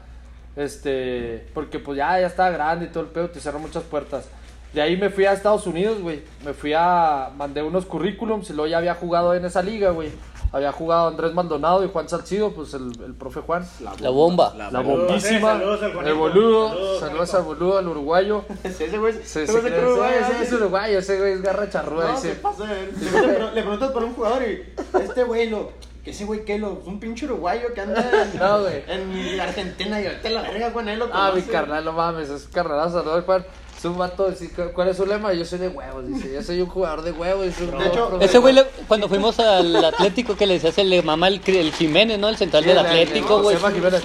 este, 0.56 1.46
porque 1.54 1.80
pues 1.80 1.98
ya, 1.98 2.20
ya 2.20 2.28
estaba 2.28 2.50
grande 2.50 2.86
y 2.86 2.90
todo 2.90 3.04
el 3.04 3.10
pedo, 3.10 3.30
te 3.30 3.40
cerró 3.40 3.60
muchas 3.60 3.84
puertas. 3.84 4.26
De 4.74 4.82
ahí 4.82 4.98
me 4.98 5.10
fui 5.10 5.26
a 5.26 5.34
Estados 5.34 5.66
Unidos, 5.66 6.02
güey. 6.02 6.22
Me 6.44 6.54
fui 6.54 6.74
a, 6.76 7.30
mandé 7.36 7.62
unos 7.64 7.86
currículums 7.86 8.50
y 8.50 8.54
luego 8.54 8.68
ya 8.68 8.78
había 8.80 8.96
jugado 8.96 9.34
en 9.34 9.46
esa 9.46 9.62
liga, 9.62 9.92
güey. 9.92 10.10
Había 10.54 10.72
jugado 10.72 11.10
Andrés 11.10 11.34
Maldonado 11.34 11.84
y 11.84 11.90
Juan 11.90 12.08
Salcido, 12.08 12.52
pues 12.52 12.74
el, 12.74 12.92
el 13.06 13.14
profe 13.14 13.42
Juan. 13.42 13.68
La 14.00 14.10
bomba. 14.10 14.54
La 14.58 14.72
La 14.72 14.80
bomba. 14.80 15.06
bombísima, 15.06 15.52
Saludos 15.54 15.84
al 15.84 15.92
Juanito. 15.94 16.10
el 16.14 16.18
boludo, 16.18 17.00
Saludos, 17.00 17.34
al 17.36 17.44
boludo, 17.44 17.78
al 17.78 17.88
uruguayo. 17.90 18.44
Ese 18.64 18.98
güey. 18.98 19.14
Sí, 19.14 19.20
ese 19.42 19.48
sí, 19.48 19.52
güey 19.52 19.62
sí, 19.64 19.68
se 19.68 19.74
cree 19.76 19.86
uruguayo, 19.86 20.16
ese 20.20 20.44
es 20.44 20.54
uruguayo, 20.54 21.00
ese 21.00 21.20
güey 21.20 21.34
es 21.34 21.42
garra 21.42 21.70
charrúa. 21.70 22.12
No, 22.12 22.18
se 22.18 22.36
pasa. 22.36 22.64
Le, 22.66 23.22
le- 23.28 23.40
le 23.52 23.62
preguntas 23.62 23.92
por 23.92 24.04
un 24.06 24.14
jugador 24.14 24.42
y 24.44 24.64
este 25.02 25.24
güey 25.26 25.50
lo. 25.50 25.72
Ese 26.06 26.24
güey 26.24 26.46
que 26.46 26.58
lo. 26.58 26.82
Un 26.86 27.02
pinche 27.02 27.26
uruguayo 27.26 27.74
que 27.74 27.82
anda 27.82 28.10
en, 28.34 28.40
No, 28.40 28.62
güey. 28.62 28.84
en 28.88 29.40
Argentina 29.42 30.02
y 30.02 30.08
ahorita 30.08 30.30
la 30.30 30.42
verga, 30.44 30.70
güey. 30.70 30.96
Lo 30.96 31.10
Ah, 31.12 31.34
mi 31.36 31.42
carnal, 31.42 31.84
no 31.84 31.92
mames, 31.92 32.30
es 32.30 32.48
carnalazo, 32.48 33.04
¿no? 33.04 33.22
Juan? 33.22 33.46
Es 33.78 33.86
un 33.86 33.96
vato, 33.96 34.30
dice, 34.32 34.50
¿cu- 34.50 34.72
¿cuál 34.74 34.88
es 34.88 34.98
su 34.98 35.06
lema? 35.06 35.34
Yo 35.34 35.46
soy 35.46 35.60
de 35.60 35.68
huevos, 35.68 36.08
dice, 36.08 36.34
yo 36.34 36.42
soy 36.42 36.62
un 36.62 36.68
jugador 36.68 37.04
de 37.04 37.12
huevos. 37.12 37.46
es 37.46 37.60
un 37.62 37.78
De 37.78 37.86
hecho, 37.88 38.18
Ese 38.20 38.38
güey, 38.40 38.56
le- 38.56 38.66
cuando 38.88 39.08
fuimos 39.08 39.40
al 39.40 39.76
Atlético, 39.86 40.36
que 40.36 40.48
le 40.48 40.56
decía, 40.56 40.72
se 40.72 40.84
le 40.84 41.02
mama 41.04 41.28
el, 41.28 41.40
el 41.46 41.72
Jiménez, 41.72 42.18
¿no? 42.18 42.28
El 42.28 42.38
central 42.38 42.64
Sí, 42.64 42.70
del 42.70 42.80
el- 42.80 42.86
el 42.86 42.92
Atlético, 43.08 43.42
güey. 43.42 43.56
Josema 43.56 43.72
Jiménez. 43.74 44.04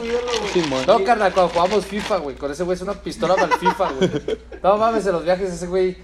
Simón. 0.53 0.83
No, 0.87 1.03
carnal, 1.03 1.33
cuando 1.33 1.55
jugamos 1.55 1.87
FIFA, 1.87 2.19
güey, 2.19 2.37
con 2.37 2.53
ese 2.53 2.65
güey 2.65 2.77
es 2.77 2.83
una 2.83 2.93
pistola 2.93 3.35
para 3.35 3.47
el 3.47 3.55
FIFA, 3.55 3.93
güey. 3.93 4.11
No 4.63 4.77
mames, 4.77 5.07
en 5.07 5.13
los 5.13 5.25
viajes 5.25 5.51
ese 5.51 5.67
güey, 5.67 5.97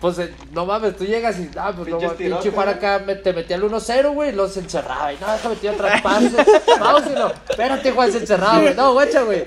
pues, 0.00 0.18
eh, 0.18 0.32
no 0.52 0.64
mames, 0.66 0.96
tú 0.96 1.04
llegas 1.04 1.38
y, 1.38 1.50
ah, 1.56 1.72
pues, 1.76 1.88
no 1.88 1.96
mames, 2.08 2.16
pinche 2.16 2.50
¿no? 2.50 2.70
acá, 2.72 3.02
me- 3.04 3.16
te 3.16 3.32
metía 3.32 3.56
al 3.56 3.62
1-0, 3.64 4.12
güey, 4.14 4.30
y 4.30 4.32
luego 4.32 4.50
se 4.50 4.60
encerraba, 4.60 5.12
y 5.12 5.18
no, 5.20 5.30
déjame 5.30 5.56
tirar 5.56 5.76
traspase, 5.76 6.36
vamos, 6.80 7.02
y 7.10 7.18
lo, 7.18 7.32
espérate, 7.48 7.92
Juan, 7.92 8.12
se 8.12 8.18
encerraba, 8.18 8.60
güey, 8.60 8.74
no, 8.74 8.92
guacha, 8.94 9.22
güey. 9.22 9.44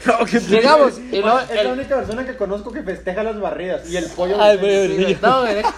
Llegamos, 0.47 0.97
y 0.99 1.21
luego, 1.21 1.39
Es 1.39 1.63
la 1.63 1.73
única 1.73 1.95
persona 1.95 2.25
que 2.25 2.37
conozco 2.37 2.71
que 2.71 2.83
festeja 2.83 3.23
las 3.23 3.39
barridas. 3.39 3.89
y 3.89 3.97
el 3.97 4.05
pollo, 4.05 4.35
Ay, 4.39 4.57
güey, 4.57 5.17
no, 5.21 5.41
güey, 5.41 5.55
deja- 5.55 5.73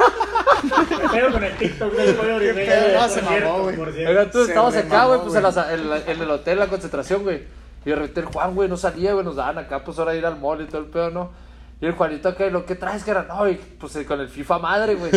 ¿Qué 0.89 1.07
pedo 1.19 1.31
con 1.31 1.43
el 1.43 1.57
TikTok 1.57 1.93
del 1.93 2.15
pollo 2.15 2.33
Por 2.33 3.09
se 3.09 3.21
mamó, 3.21 3.63
güey. 3.63 3.75
Oigan, 4.07 4.31
tú 4.31 4.39
me 4.39 4.77
acá, 4.79 5.05
güey, 5.05 5.19
pues 5.21 5.35
en, 5.35 5.41
güey. 5.41 5.53
la- 5.55 5.73
en 5.73 5.89
la- 5.89 5.97
en 6.11 6.21
el 6.21 6.31
hotel, 6.31 6.59
la 6.59 6.67
concentración, 6.67 7.23
güey. 7.23 7.43
Y 7.85 7.89
de 7.89 7.95
repente 7.95 8.19
el 8.21 8.25
Juan, 8.25 8.55
güey, 8.55 8.67
no 8.67 8.77
salía, 8.77 9.13
güey, 9.13 9.23
nos 9.23 9.35
daban 9.35 9.59
acá, 9.59 9.83
pues 9.83 9.99
ahora 9.99 10.15
ir 10.15 10.25
al 10.25 10.39
mall 10.39 10.61
y 10.61 10.65
todo 10.65 10.79
el 10.81 10.87
pedo, 10.87 11.11
¿no? 11.11 11.44
Y 11.81 11.85
el 11.85 11.93
Juanito 11.93 12.29
acá, 12.29 12.47
lo 12.47 12.65
que 12.65 12.75
traes, 12.75 13.03
que 13.03 13.13
no, 13.13 13.49
y, 13.49 13.55
pues 13.55 13.95
eh, 13.97 14.05
con 14.05 14.21
el 14.21 14.29
FIFA 14.29 14.59
madre, 14.59 14.95
güey. 14.95 15.11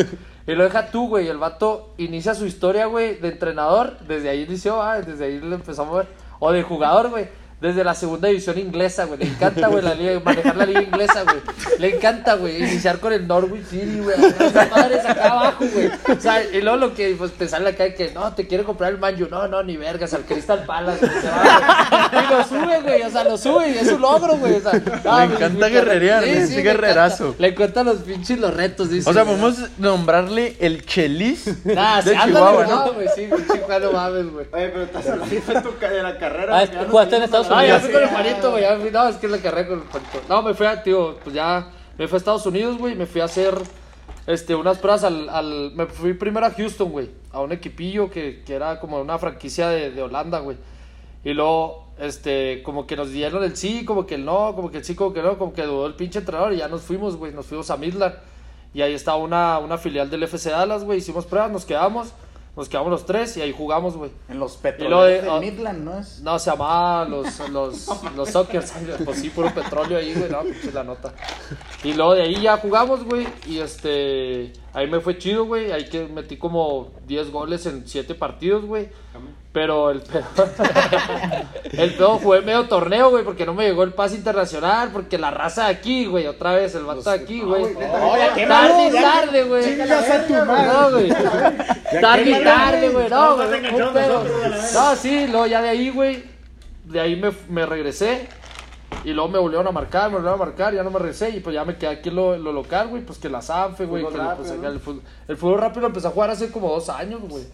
Y 0.46 0.54
lo 0.54 0.64
deja 0.64 0.90
tú, 0.90 1.08
güey, 1.08 1.28
el 1.28 1.36
vato 1.36 1.94
inicia 1.98 2.34
su 2.34 2.46
historia, 2.46 2.86
güey, 2.86 3.18
de 3.20 3.28
entrenador, 3.28 3.98
desde 4.00 4.30
ahí 4.30 4.42
inició, 4.42 4.82
ah, 4.82 5.00
desde 5.00 5.26
ahí 5.26 5.40
le 5.40 5.54
empezamos 5.54 5.94
a 5.94 5.98
ver. 5.98 6.08
O 6.40 6.50
de 6.52 6.62
jugador, 6.62 7.10
güey. 7.10 7.28
Desde 7.60 7.82
la 7.82 7.92
segunda 7.94 8.28
división 8.28 8.56
inglesa, 8.56 9.06
güey. 9.06 9.18
Le 9.18 9.26
encanta, 9.26 9.66
güey, 9.66 9.82
la 9.82 9.94
liga, 9.94 10.20
manejar 10.24 10.56
la 10.56 10.64
liga 10.64 10.80
inglesa, 10.80 11.24
güey. 11.24 11.38
Le 11.80 11.96
encanta, 11.96 12.34
güey, 12.34 12.58
iniciar 12.62 13.00
con 13.00 13.12
el 13.12 13.26
Norwich 13.26 13.66
City, 13.66 13.98
güey. 14.00 14.16
Esas 14.16 14.70
madres 14.70 15.04
acá 15.04 15.24
abajo, 15.32 15.64
güey. 15.74 15.90
O 16.16 16.20
sea, 16.20 16.40
y 16.44 16.60
luego 16.62 16.76
lo 16.76 16.94
que, 16.94 17.16
pues, 17.18 17.32
te 17.32 17.48
sale 17.48 17.70
acá 17.70 17.82
de 17.82 17.94
que, 17.94 18.12
no, 18.12 18.32
te 18.32 18.46
quiere 18.46 18.62
comprar 18.62 18.92
el 18.92 18.98
Manju. 18.98 19.26
No, 19.28 19.48
no, 19.48 19.62
ni 19.64 19.76
vergas, 19.76 20.14
al 20.14 20.22
Crystal 20.22 20.64
Palace. 20.66 21.04
güey, 21.04 21.20
se 21.20 21.28
va, 21.28 22.08
güey. 22.12 22.24
Y 22.24 22.30
lo 22.30 22.44
sube, 22.44 22.80
güey, 22.82 23.02
o 23.02 23.10
sea, 23.10 23.24
lo 23.24 23.36
sube 23.36 23.70
y 23.70 23.78
es 23.78 23.90
un 23.90 24.00
logro, 24.02 24.36
güey. 24.36 24.54
O 24.54 24.60
sea, 24.60 24.72
no, 25.04 25.20
Le 25.20 25.26
me- 25.26 25.34
encanta 25.34 25.68
guerrerear, 25.68 26.22
Sí, 26.24 26.46
sí, 26.46 26.54
le 26.56 26.62
guerrerazo. 26.62 27.24
encanta. 27.24 27.42
Le 27.42 27.48
encantan 27.48 27.86
los 27.86 27.96
pinches 27.98 28.38
los 28.38 28.54
retos, 28.54 28.88
dice. 28.90 29.10
O 29.10 29.12
sea, 29.12 29.24
podemos 29.24 29.56
nombrarle 29.78 30.56
el 30.60 30.86
chelis 30.86 31.46
Nah, 31.64 32.02
de 32.02 32.12
sí, 32.12 32.16
ándale, 32.16 32.32
Chihuahua, 32.34 32.52
güey, 32.52 32.68
¿no? 32.68 32.86
no, 32.86 32.92
güey, 32.92 33.08
sí, 33.16 33.28
pinche 33.34 33.58
Juan, 33.66 33.82
no 33.82 33.92
mames, 33.92 34.32
güey. 34.32 34.46
Oye, 34.52 34.68
pero 34.68 34.82
estás 34.84 35.08
hablando 35.08 35.34
de, 35.34 35.40
tu, 35.60 35.78
de 35.80 36.02
la 36.04 36.18
carrera. 36.18 36.58
Ah, 36.60 36.66
jugaste 36.88 37.16
en 37.16 37.22
Estados 37.24 37.47
Ah, 37.50 37.64
ya 37.66 37.80
fui 37.80 37.92
con 37.92 38.02
el 38.02 38.08
Juanito, 38.08 38.50
güey. 38.50 38.62
ya 38.62 38.76
fui- 38.78 38.90
No, 38.90 39.08
es 39.08 39.16
que 39.16 39.28
la 39.28 39.38
carrera 39.38 39.68
con 39.68 39.78
el 39.80 39.84
Juanito. 39.86 40.20
No, 40.28 40.42
me 40.42 40.54
fui 40.54 40.66
a, 40.66 40.82
tío, 40.82 41.16
pues 41.22 41.34
ya. 41.34 41.70
Me 41.98 42.06
fui 42.08 42.16
a 42.16 42.18
Estados 42.18 42.46
Unidos, 42.46 42.78
güey. 42.78 42.94
Me 42.94 43.06
fui 43.06 43.20
a 43.20 43.24
hacer 43.24 43.54
este, 44.26 44.54
unas 44.54 44.78
pruebas 44.78 45.04
al, 45.04 45.28
al. 45.28 45.72
Me 45.74 45.86
fui 45.86 46.14
primero 46.14 46.46
a 46.46 46.50
Houston, 46.50 46.90
güey. 46.90 47.10
A 47.32 47.40
un 47.40 47.52
equipillo 47.52 48.10
que, 48.10 48.42
que 48.44 48.54
era 48.54 48.78
como 48.80 49.00
una 49.00 49.18
franquicia 49.18 49.68
de, 49.68 49.90
de 49.90 50.02
Holanda, 50.02 50.38
güey. 50.40 50.56
Y 51.24 51.32
luego, 51.34 51.88
este, 51.98 52.62
como 52.62 52.86
que 52.86 52.96
nos 52.96 53.10
dieron 53.10 53.42
el 53.42 53.56
sí, 53.56 53.84
como 53.84 54.06
que 54.06 54.14
el 54.14 54.24
no, 54.24 54.54
como 54.54 54.70
que 54.70 54.78
el 54.78 54.84
sí, 54.84 54.94
como 54.94 55.12
que 55.12 55.22
no, 55.22 55.36
como 55.38 55.52
que 55.52 55.62
dudó 55.62 55.86
el 55.86 55.94
pinche 55.94 56.20
entrenador. 56.20 56.52
Y 56.52 56.58
ya 56.58 56.68
nos 56.68 56.82
fuimos, 56.82 57.16
güey. 57.16 57.32
Nos 57.32 57.46
fuimos 57.46 57.70
a 57.70 57.76
Midland. 57.76 58.14
Y 58.74 58.82
ahí 58.82 58.92
estaba 58.94 59.16
una, 59.16 59.58
una 59.58 59.78
filial 59.78 60.08
del 60.10 60.22
FC 60.22 60.50
Dallas, 60.50 60.84
güey. 60.84 60.98
Hicimos 60.98 61.26
pruebas, 61.26 61.50
nos 61.50 61.64
quedamos. 61.64 62.12
Nos 62.58 62.68
quedamos 62.68 62.90
los 62.90 63.06
tres 63.06 63.36
y 63.36 63.40
ahí 63.40 63.54
jugamos, 63.56 63.96
güey. 63.96 64.10
En 64.28 64.40
los 64.40 64.56
petroleros 64.56 65.06
de- 65.06 65.22
de, 65.22 65.30
ah, 65.30 65.38
Midland, 65.38 65.84
¿no 65.84 65.96
es? 65.96 66.20
No, 66.22 66.40
se 66.40 66.50
llamaba 66.50 67.04
los, 67.04 67.38
los, 67.50 67.86
los 68.16 68.30
Sockers. 68.30 68.72
Pues 69.04 69.20
sí, 69.20 69.30
puro 69.30 69.54
petróleo 69.54 69.96
ahí, 69.96 70.12
güey. 70.12 70.28
No, 70.28 70.42
pinche 70.42 70.72
la 70.72 70.82
nota. 70.82 71.14
Y 71.84 71.92
luego 71.92 72.14
de 72.16 72.22
ahí 72.22 72.42
ya 72.42 72.56
jugamos, 72.56 73.04
güey. 73.04 73.28
Y 73.46 73.60
este. 73.60 74.52
Ahí 74.78 74.86
me 74.86 75.00
fue 75.00 75.18
chido, 75.18 75.44
güey. 75.44 75.72
Ahí 75.72 75.86
que 75.86 76.06
metí 76.06 76.36
como 76.36 76.92
10 77.08 77.32
goles 77.32 77.66
en 77.66 77.82
7 77.84 78.14
partidos, 78.14 78.64
güey. 78.64 78.88
Pero 79.50 79.90
el 79.90 80.02
pedo. 80.02 80.24
el 81.72 81.94
pedo 81.94 82.18
jugué 82.18 82.42
medio 82.42 82.68
torneo, 82.68 83.10
güey. 83.10 83.24
Porque 83.24 83.44
no 83.44 83.54
me 83.54 83.64
llegó 83.64 83.82
el 83.82 83.92
pase 83.92 84.14
internacional. 84.14 84.90
Porque 84.92 85.18
la 85.18 85.32
raza 85.32 85.64
de 85.64 85.70
aquí, 85.70 86.06
güey. 86.06 86.28
Otra 86.28 86.52
vez, 86.52 86.76
el 86.76 86.84
vato 86.84 87.10
de 87.10 87.16
aquí, 87.16 87.40
güey. 87.40 87.74
Tarde, 87.74 88.92
tarde, 88.92 89.42
güey. 89.42 89.76
No, 89.78 90.90
güey. 90.92 91.08
Tarde, 92.00 92.40
tarde, 92.44 92.88
güey. 92.90 93.08
No, 93.08 93.34
güey. 93.34 93.62
No, 94.74 94.94
sí, 94.94 95.26
luego 95.26 95.46
ya 95.48 95.60
de 95.60 95.70
ahí, 95.70 95.90
güey. 95.90 96.22
De 96.84 97.00
ahí 97.00 97.16
me, 97.16 97.32
me 97.48 97.66
regresé. 97.66 98.28
Y 99.04 99.12
luego 99.12 99.28
me 99.30 99.38
volvieron 99.38 99.66
a 99.66 99.70
marcar, 99.72 100.08
me 100.10 100.16
volvieron 100.16 100.40
a 100.40 100.44
marcar, 100.44 100.74
ya 100.74 100.82
no 100.82 100.90
me 100.90 100.98
regresé. 100.98 101.30
Y 101.30 101.40
pues 101.40 101.54
ya 101.54 101.64
me 101.64 101.76
quedé 101.76 101.90
aquí 101.90 102.08
en 102.08 102.16
lo, 102.16 102.34
en 102.34 102.42
lo 102.42 102.52
local, 102.52 102.88
güey. 102.88 103.02
Pues 103.04 103.18
que 103.18 103.28
la 103.28 103.42
Sanfe, 103.42 103.84
güey. 103.86 104.02
Fútbol 104.02 104.12
que 104.14 104.18
le- 104.18 104.24
rápido, 104.28 104.46
pues, 104.48 104.60
¿no? 104.60 104.68
el, 104.68 104.80
fútbol, 104.80 105.02
el 105.28 105.36
fútbol 105.36 105.60
rápido 105.60 105.80
lo 105.82 105.86
empecé 105.88 106.06
a 106.06 106.10
jugar 106.10 106.30
hace 106.30 106.50
como 106.50 106.70
dos 106.70 106.88
años, 106.88 107.20
güey. 107.28 107.44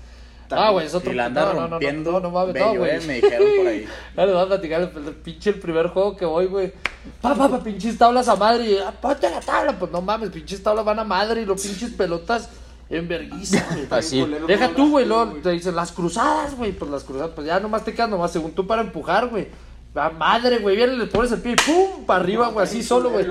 Ah, 0.50 0.70
güey, 0.70 0.86
es 0.86 0.94
otro 0.94 1.10
Y 1.10 1.14
la 1.16 1.24
anda 1.26 1.46
no, 1.46 1.54
no, 1.54 1.60
no, 1.62 1.68
rompiendo. 1.68 2.12
No, 2.12 2.20
no, 2.20 2.30
mames, 2.30 2.52
bello, 2.54 2.74
no, 2.74 2.78
güey. 2.80 2.90
eh, 2.90 3.00
me 3.06 3.14
dijeron 3.14 3.48
por 3.56 3.66
ahí. 3.66 3.86
Ya 4.16 4.26
les 4.26 4.34
voy 4.34 4.42
a 4.44 4.46
platicar 4.46 4.80
el, 4.82 5.06
el 5.06 5.14
pinche 5.14 5.50
el 5.50 5.58
primer 5.58 5.88
juego 5.88 6.16
que 6.16 6.24
voy, 6.26 6.46
güey. 6.46 6.72
Pa, 7.20 7.34
pa, 7.34 7.48
pa, 7.48 7.60
pinches 7.62 7.98
tablas 7.98 8.28
a 8.28 8.36
madre. 8.36 8.64
Y, 8.70 8.76
ah, 8.78 8.92
ponte 9.00 9.28
la 9.28 9.40
tabla. 9.40 9.76
Pues 9.78 9.90
no 9.90 10.00
mames, 10.02 10.30
pinches 10.30 10.62
tablas 10.62 10.84
van 10.84 10.98
a 10.98 11.04
madre 11.04 11.42
y 11.42 11.44
los 11.46 11.60
pinches 11.60 11.90
pelotas 11.92 12.50
en 12.90 13.08
verguiza, 13.08 13.66
güey. 13.72 13.86
Así. 13.90 14.24
Deja 14.46 14.66
¿cómo 14.66 14.76
tú, 14.76 14.90
güey, 14.92 15.06
luego 15.06 15.32
te 15.42 15.50
dicen 15.50 15.74
las 15.74 15.90
cruzadas, 15.92 16.54
güey. 16.56 16.72
Pues 16.72 16.90
las 16.90 17.02
cruzadas, 17.04 17.32
pues 17.34 17.46
ya 17.46 17.58
nomás 17.58 17.82
te 17.84 17.92
quedas 17.94 18.10
nomás 18.10 18.30
según 18.30 18.52
tú 18.52 18.66
para 18.66 18.82
empujar, 18.82 19.28
güey. 19.28 19.48
La 19.94 20.11
madre, 20.11 20.59
güey, 20.59 20.74
viene, 20.76 20.96
le 20.96 21.07
pones 21.07 21.30
el 21.30 21.40
pie 21.40 21.52
y 21.52 21.57
pum, 21.57 22.04
para 22.04 22.18
arriba, 22.20 22.48
güey, 22.48 22.64
así 22.64 22.83
solo, 22.83 23.11
güey. 23.11 23.24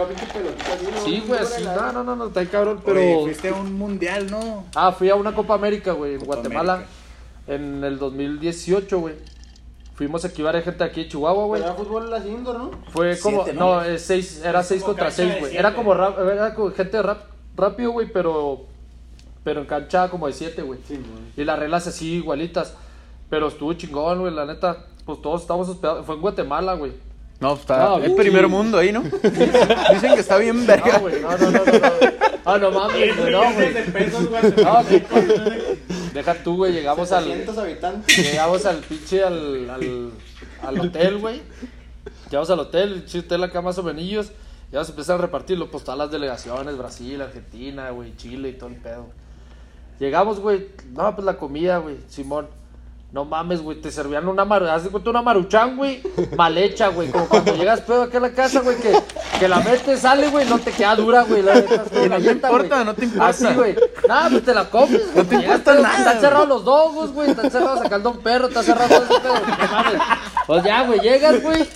Sí, 1.04 1.21
güey, 1.28 1.39
así, 1.41 1.62
no, 1.63 1.91
no, 1.91 2.04
no, 2.06 2.15
no, 2.15 2.28
está 2.28 2.39
ahí 2.39 2.47
cabrón, 2.47 2.80
Pero 2.86 2.95
pero... 2.99 3.21
fuiste 3.23 3.49
a 3.49 3.54
un 3.56 3.73
mundial, 3.73 4.32
¿no? 4.32 4.63
Ah, 4.73 4.93
fui 4.93 5.10
a 5.10 5.15
una 5.15 5.36
Copa 5.36 5.56
América, 5.56 5.91
güey, 5.91 6.13
en 6.13 6.19
Copa 6.21 6.36
Guatemala, 6.36 6.73
América. 6.76 6.91
en 7.47 7.84
el 7.84 7.99
2018, 7.99 8.97
güey. 8.99 9.15
Fuimos 9.95 10.23
aquí, 10.26 10.41
varias 10.41 10.63
gente 10.63 10.84
aquí 10.86 11.04
de 11.04 11.10
Chihuahua, 11.10 11.45
güey. 11.47 11.62
Era 11.62 11.73
fútbol 11.73 12.12
así 12.13 12.30
indoor, 12.30 12.58
¿no? 12.58 12.71
Fue 12.91 13.19
como, 13.19 13.43
Siete, 13.43 13.60
no, 13.60 13.76
¿no? 13.76 13.84
es 13.84 14.02
seis, 14.02 14.41
era 14.43 14.63
seis 14.63 14.82
como 14.82 14.93
contra 14.93 15.08
cancha 15.08 15.17
seis, 15.17 15.34
de 15.34 15.39
güey. 15.39 15.52
siete. 15.52 15.60
Era 15.60 15.76
como, 15.76 15.93
rap- 15.93 16.17
era 16.19 16.56
como 16.56 16.71
gente 16.71 17.02
rap, 17.02 17.26
rápido, 17.58 17.91
güey, 17.91 18.08
pero, 18.12 18.62
pero 19.43 19.60
en 19.60 19.67
cancha 19.67 20.10
como 20.10 20.28
de 20.28 20.34
siete, 20.34 20.62
güey. 20.62 20.80
Sí, 20.88 20.95
güey. 20.95 21.23
Y 21.36 21.43
las 21.43 21.60
reglas 21.60 21.86
así 21.88 22.13
igualitas. 22.15 22.73
Pero 23.30 23.49
estuvo 23.49 23.73
chingón, 23.73 24.21
güey, 24.21 24.34
la 24.34 24.45
neta. 24.45 24.86
Pues 25.05 25.21
todos 25.21 25.41
estábamos 25.41 25.69
hospedados. 25.69 26.05
Fue 26.05 26.15
en 26.15 26.21
Guatemala, 26.21 26.73
güey. 26.73 26.93
No, 27.39 27.55
está. 27.55 27.77
No, 27.77 27.97
es 27.99 28.09
sí. 28.09 28.15
primer 28.15 28.47
mundo 28.47 28.77
ahí, 28.77 28.91
¿no? 28.91 29.01
Dicen 29.93 30.13
que 30.13 30.19
está 30.19 30.37
bien 30.37 30.65
verga. 30.65 30.93
No, 30.93 30.99
güey, 31.01 31.21
no, 31.21 31.37
no, 31.37 31.51
no, 31.51 31.65
no. 31.65 31.65
no. 31.65 32.13
Ah, 32.45 32.57
no 32.57 32.71
mames, 32.71 33.17
güey, 33.17 33.31
no, 33.31 33.53
güey. 33.53 33.73
No, 34.63 34.83
sí, 34.83 35.03
Deja 36.13 36.33
tú, 36.35 36.57
güey, 36.57 36.73
llegamos 36.73 37.11
al. 37.11 37.23
700 37.23 37.57
habitantes. 37.57 38.17
Llegamos 38.17 38.65
al 38.65 38.77
pinche 38.77 39.23
al, 39.23 39.69
al, 39.69 40.11
al 40.61 40.79
hotel, 40.79 41.17
güey. 41.17 41.41
Llegamos 42.29 42.49
al 42.49 42.59
hotel, 42.59 43.05
el 43.11 43.19
hotel 43.19 43.43
acá 43.43 43.61
más 43.61 43.77
o 43.77 43.83
menos. 43.83 44.31
Ya 44.71 44.83
se 44.83 44.91
empiezan 44.91 45.19
a 45.19 45.21
repartirlo, 45.21 45.69
pues 45.69 45.83
todas 45.83 45.99
las 45.99 46.11
delegaciones, 46.11 46.77
Brasil, 46.77 47.21
Argentina, 47.21 47.91
güey, 47.91 48.15
Chile 48.17 48.49
y 48.49 48.53
todo 48.53 48.69
el 48.69 48.75
pedo. 48.77 49.05
Llegamos, 49.99 50.39
güey, 50.39 50.69
no, 50.93 51.13
pues 51.13 51.25
la 51.25 51.37
comida, 51.37 51.77
güey, 51.77 51.97
Simón. 52.07 52.47
No 53.13 53.26
mames, 53.26 53.62
güey, 53.62 53.80
te 53.80 53.91
servían 53.91 54.28
una 54.28 54.43
maru... 54.43 54.65
Haz 54.65 54.86
de 54.86 54.89
cuenta 54.89 55.12
una 55.12 55.21
maruchan, 55.21 55.78
güey, 55.78 56.02
mal 56.36 56.58
hecha, 56.58 56.88
güey. 56.88 57.12
Como 57.12 57.28
cuando 57.28 57.56
llegas 57.56 57.82
pedo 57.82 58.02
acá 58.02 58.17
a 58.17 58.21
la 58.21 58.32
casa, 58.32 58.62
güey, 58.62 58.76
que, 58.78 58.91
que 59.39 59.47
la 59.47 59.60
metes, 59.60 59.99
sale, 59.99 60.30
güey, 60.30 60.49
no 60.49 60.58
te 60.58 60.71
queda 60.71 60.95
dura, 60.95 61.21
güey. 61.21 61.43
La 61.43 61.62
dejas 61.62 61.91
no 61.91 62.17
te 62.17 62.32
importa, 62.32 62.76
güey. 62.76 62.86
no 62.86 62.95
te 62.95 63.06
importa. 63.06 63.28
Así, 63.28 63.54
güey. 63.54 63.76
Nada, 64.08 64.30
pues 64.32 64.43
te 64.43 64.54
la 64.56 64.67
comes, 64.67 65.15
No 65.15 65.23
te 65.26 65.36
importa 65.36 65.76
nada, 65.76 65.97
Están 65.99 66.21
cerrados 66.21 66.47
los 66.47 66.65
dogos, 66.65 67.12
güey. 67.12 67.30
Están 67.30 67.52
cerrados 67.52 67.86
acá 67.86 67.97
el 67.97 68.02
don 68.02 68.17
perro, 68.17 68.47
está 68.47 68.63
cerrado 68.63 68.89
todo 68.89 69.04
ese 69.04 69.21
pedo. 69.21 69.34
No 69.36 69.71
mames. 69.71 70.02
Pues 70.47 70.63
ya, 70.63 70.84
güey, 70.88 70.99
llegas, 70.99 71.43
güey. 71.43 71.69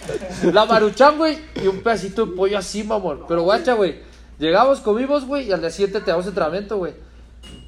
La 0.51 0.65
maruchan, 0.65 1.19
güey. 1.19 1.37
Y 1.61 1.67
un 1.67 1.81
pedacito 1.81 2.25
de 2.25 2.35
pollo 2.35 2.57
así, 2.57 2.83
mamón. 2.83 3.25
Pero 3.27 3.43
guacha, 3.43 3.73
güey. 3.73 3.99
Llegamos, 4.39 4.79
comimos, 4.79 5.23
güey. 5.23 5.49
Y 5.49 5.51
al 5.51 5.61
día 5.61 5.69
siguiente 5.69 6.01
te 6.01 6.09
damos 6.09 6.25
entrenamiento, 6.25 6.77
güey. 6.77 6.93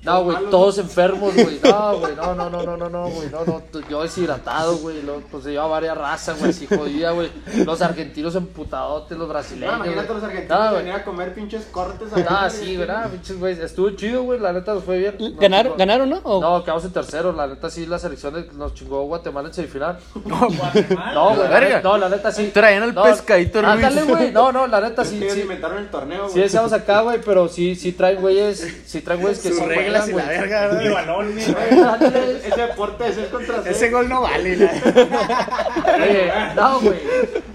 No, 0.01 0.23
güey, 0.23 0.37
todos 0.49 0.77
enfermos, 0.77 1.33
güey. 1.35 1.59
No, 1.69 1.97
güey, 1.99 2.15
no, 2.15 2.33
no, 2.33 2.49
no, 2.49 2.63
no, 2.63 2.77
no, 2.77 2.89
no, 2.89 3.09
güey. 3.09 3.29
No, 3.29 3.43
no, 3.45 3.61
yo 3.89 4.01
deshidratado, 4.03 4.77
güey. 4.77 4.97
Pues 5.29 5.43
se 5.43 5.51
lleva 5.51 5.67
varias 5.67 5.97
razas, 5.97 6.39
güey, 6.39 6.51
así 6.51 6.67
jodida, 6.67 7.11
güey. 7.11 7.29
Los 7.65 7.81
argentinos 7.81 8.33
emputadotes, 8.35 9.17
los 9.17 9.27
No, 9.27 9.33
brasileños. 9.33 9.75
imagínate 9.75 10.07
güey. 10.07 10.15
los 10.21 10.23
argentinos 10.23 10.59
No, 10.71 10.77
venir 10.77 10.93
a 10.93 11.03
comer 11.03 11.33
pinches 11.33 11.65
cortes. 11.65 12.07
Ah, 12.29 12.49
sí, 12.49 12.75
güey, 12.77 12.87
nada, 12.87 13.07
pinches, 13.07 13.37
güey. 13.37 13.61
Estuvo 13.61 13.89
chido, 13.91 14.23
güey. 14.23 14.39
La 14.39 14.53
neta 14.53 14.73
nos 14.73 14.83
fue 14.85 14.99
bien. 14.99 15.15
Nos 15.19 15.35
¿Ganaron, 15.37 15.73
chingó- 15.73 15.77
¿Ganaron, 15.79 16.09
no? 16.09 16.17
¿O- 16.23 16.41
No, 16.41 16.63
quedamos 16.63 16.85
en 16.85 16.91
tercero. 16.93 17.33
La 17.33 17.47
neta 17.47 17.69
sí, 17.69 17.85
la 17.85 17.99
selección 17.99 18.47
nos 18.53 18.73
chingó 18.73 19.03
Guatemala 19.03 19.49
en 19.49 19.53
semifinal. 19.53 19.99
Guatemala. 20.15 21.13
No, 21.13 21.35
güey, 21.35 21.47
verga. 21.49 21.81
no, 21.83 21.97
la 21.97 22.09
neta 22.09 22.31
sí. 22.31 22.51
Traían 22.53 22.83
al 22.83 22.93
No, 22.95 23.03
pescadito 23.03 23.61
Ruiz. 23.61 23.71
Ándale, 23.73 24.03
güey. 24.03 24.31
No, 24.31 24.51
no, 24.51 24.65
la 24.67 24.79
neta 24.81 25.03
sí. 25.03 25.19
Sí, 25.29 25.41
inventaron 25.41 25.77
el 25.79 25.89
torneo, 25.89 26.27
sí 26.27 26.31
güey. 26.33 26.43
decíamos 26.43 26.71
acá, 26.73 27.01
güey, 27.01 27.19
pero 27.23 27.47
sí, 27.47 27.75
sí 27.75 27.91
traen 27.91 28.21
güeyes, 28.21 28.81
sí 28.85 29.01
traen 29.01 29.21
güeyes 29.21 29.39
que 29.41 29.51
sí 29.51 29.59
reglas 29.91 30.09
y 30.09 30.13
la 30.13 30.25
verga, 30.25 30.93
balón, 30.93 31.35
Ándale. 31.93 32.37
Ese 32.47 32.61
deporte 32.61 33.07
es 33.07 33.17
contra. 33.29 33.61
Ese 33.69 33.89
gol 33.89 34.07
no 34.09 34.21
vale. 34.21 34.55
la- 34.57 34.71
Oye, 35.95 36.31
no, 36.55 36.79
güey. 36.81 36.99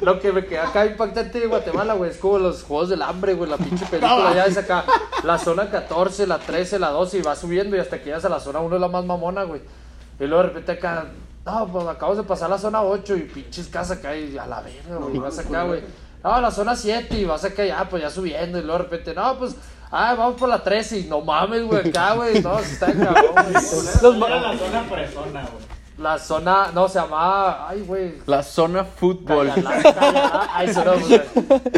Lo 0.01 0.21
que 0.21 0.33
me 0.33 0.45
queda 0.45 0.69
acá 0.69 0.87
impactante 0.87 1.41
de 1.41 1.47
Guatemala, 1.47 1.95
güey, 1.95 2.11
es 2.11 2.17
como 2.19 2.39
los 2.39 2.63
juegos 2.63 2.89
del 2.91 3.03
hambre, 3.03 3.35
güey. 3.35 3.49
La 3.51 3.57
pinche 3.57 3.85
película 3.87 4.33
ya 4.35 4.47
es 4.47 4.57
acá. 4.57 4.85
La 5.23 5.39
zona 5.39 5.71
14, 5.71 6.27
la 6.27 6.39
13, 6.39 6.79
la 6.79 6.91
12 6.91 7.19
y 7.19 7.23
va 7.23 7.35
subiendo 7.37 7.77
y 7.77 7.81
hasta 7.81 7.99
que 7.99 8.07
llegas 8.07 8.25
a 8.25 8.29
la 8.29 8.41
zona 8.41 8.61
1 8.61 8.75
es 8.77 8.81
la 8.81 8.89
más 8.89 9.05
mamona, 9.05 9.45
güey. 9.45 9.61
Y 10.21 10.25
luego 10.25 10.43
de 10.43 10.49
repente 10.51 10.73
acá, 10.73 11.07
no, 11.47 11.67
pues 11.69 11.87
acabamos 11.87 12.19
de 12.19 12.23
pasar 12.25 12.51
la 12.51 12.59
zona 12.59 12.83
8 12.83 13.17
y 13.17 13.21
pinches 13.23 13.69
casas 13.69 13.99
acá 13.99 14.15
y 14.17 14.37
a 14.39 14.47
la 14.47 14.61
verga, 14.61 14.97
güey. 15.01 15.19
Vas 15.19 15.39
acá, 15.39 15.65
güey. 15.65 15.83
No, 16.23 16.41
la 16.41 16.51
zona 16.51 16.75
7 16.77 17.17
y 17.19 17.25
vas 17.25 17.45
acá 17.45 17.65
ya, 17.65 17.87
pues 17.89 18.03
ya 18.03 18.11
subiendo 18.11 18.59
y 18.59 18.63
luego 18.63 18.79
de 18.79 18.85
repente, 18.85 19.15
no, 19.15 19.39
pues. 19.39 19.55
Ah, 19.91 20.15
vamos 20.17 20.37
por 20.39 20.49
la 20.49 20.63
13 20.63 20.99
y 21.01 21.05
no 21.05 21.21
mames, 21.21 21.63
güey, 21.65 21.89
acá, 21.89 22.15
güey, 22.15 22.43
no, 22.43 22.59
se 22.59 22.73
está 22.73 22.87
cabrón, 22.93 23.33
güey. 23.33 23.55
Los 24.03 24.17
Era 24.17 24.41
la 24.41 24.59
zona 24.59 24.85
fresona, 24.85 25.41
güey. 25.43 25.65
La 25.97 26.19
zona, 26.19 26.71
no, 26.75 26.89
se 26.89 26.99
llamaba, 26.99 27.69
ay, 27.69 27.83
güey, 27.87 28.15
La 28.27 28.43
zona 28.43 28.85
fútbol. 28.85 29.49
Cayalá, 29.55 29.83
Cayalá. 29.95 30.49
Ay, 30.53 30.75
sonó, 30.75 30.93
güey. 30.99 31.23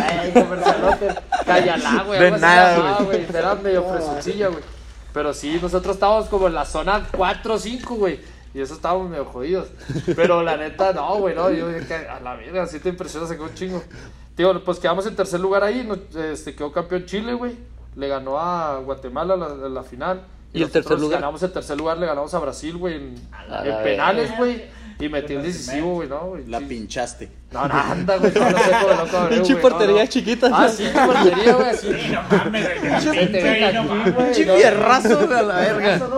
Ay, 0.02 0.32
comercialote. 0.32 1.14
Cayalá, 1.44 2.02
güey. 2.06 2.18
De 2.20 2.28
así 2.28 2.40
nada, 2.40 2.98
güey. 3.02 3.26
Era 3.28 3.54
medio 3.56 3.84
fresoncilla, 3.84 4.48
güey. 4.48 4.62
Pero 5.12 5.34
sí, 5.34 5.58
nosotros 5.60 5.96
estábamos 5.96 6.28
como 6.28 6.46
en 6.46 6.54
la 6.54 6.64
zona 6.64 7.06
4 7.14 7.54
o 7.54 7.58
5, 7.58 7.94
güey. 7.96 8.20
Y 8.54 8.60
eso 8.62 8.72
estábamos 8.72 9.10
medio 9.10 9.26
jodidos. 9.26 9.68
Pero 10.16 10.42
la 10.42 10.56
neta, 10.56 10.94
no, 10.94 11.16
güey, 11.16 11.34
no. 11.34 11.50
Yo 11.50 11.68
dije, 11.68 12.08
a 12.08 12.18
la 12.20 12.36
verga, 12.36 12.66
sí 12.66 12.80
te 12.80 12.88
impresiona, 12.88 13.26
se 13.26 13.34
quedó 13.34 13.44
un 13.44 13.54
chingo. 13.54 13.82
Tío, 14.34 14.64
pues 14.64 14.78
quedamos 14.78 15.06
en 15.06 15.14
tercer 15.14 15.40
lugar 15.40 15.62
ahí. 15.62 15.86
no- 15.86 16.20
Este, 16.22 16.54
quedó 16.54 16.72
campeón 16.72 17.04
Chile, 17.04 17.34
güey. 17.34 17.54
Le 17.96 18.08
ganó 18.08 18.38
a 18.38 18.78
Guatemala 18.80 19.36
la, 19.36 19.48
la 19.68 19.82
final. 19.82 20.22
¿Y 20.52 20.62
el 20.62 20.70
tercer 20.70 20.98
lugar? 21.00 21.20
Ganamos 21.20 21.42
el 21.42 21.52
tercer 21.52 21.76
lugar, 21.76 21.98
le 21.98 22.06
ganamos 22.06 22.32
a 22.34 22.38
Brasil, 22.38 22.76
güey, 22.76 22.94
en, 22.96 23.14
penales, 23.82 24.36
güey. 24.38 24.64
Y 24.98 25.10
metió 25.10 25.38
el 25.38 25.44
decisivo, 25.44 25.94
güey, 25.96 26.08
¿no? 26.08 26.32
La 26.48 26.58
Sí. 26.60 26.64
pinchaste. 26.64 27.30
No, 27.52 27.68
no, 27.68 27.74
anda, 27.74 28.16
güey, 28.16 28.32
no, 28.32 28.50
no 28.50 28.58
sé 28.58 28.70
cómo 28.70 28.88
lo 28.94 29.06
cabrón, 29.10 29.28
Pinche 29.28 29.56
portería 29.56 30.04
no. 30.04 30.08
chiquita, 30.10 30.46
Ah, 30.50 30.62
¿no? 30.62 30.68
sí, 30.70 30.84
portería, 30.94 31.54
güey. 31.54 31.76
Sí, 31.76 31.88
no 32.12 32.22
mames, 32.22 32.80
güey. 32.80 34.24
Pinche 34.32 34.56
fierrazo 34.56 35.20
a 35.20 35.42
la 35.42 35.54
verga. 35.56 35.94
Eso 35.96 36.08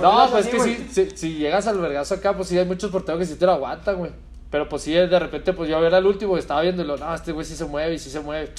no, 0.00 0.30
pues 0.30 0.46
es 0.46 0.50
que 0.52 0.56
güey. 0.58 0.76
si, 0.88 1.06
si, 1.10 1.16
si 1.16 1.34
llegas 1.38 1.66
al 1.66 1.78
vergazo 1.78 2.14
acá, 2.14 2.36
pues 2.36 2.48
sí 2.48 2.58
hay 2.58 2.64
muchos 2.66 2.90
porteros 2.90 3.18
que 3.20 3.26
sí 3.26 3.34
te 3.34 3.46
lo 3.46 3.52
aguantan, 3.52 3.96
güey. 3.96 4.12
Pero 4.50 4.68
pues 4.68 4.82
sí, 4.82 4.92
de 4.92 5.18
repente, 5.18 5.52
pues 5.52 5.68
yo 5.68 5.84
era 5.84 5.98
el 5.98 6.06
último, 6.06 6.38
estaba 6.38 6.60
viendo 6.62 6.82
y 6.82 6.86
lo, 6.86 6.96
no, 6.96 7.12
este 7.14 7.32
güey 7.32 7.44
sí 7.44 7.56
se 7.56 7.64
mueve 7.64 7.94
y 7.94 7.98
sí 7.98 8.10
se 8.10 8.20
mueve. 8.20 8.52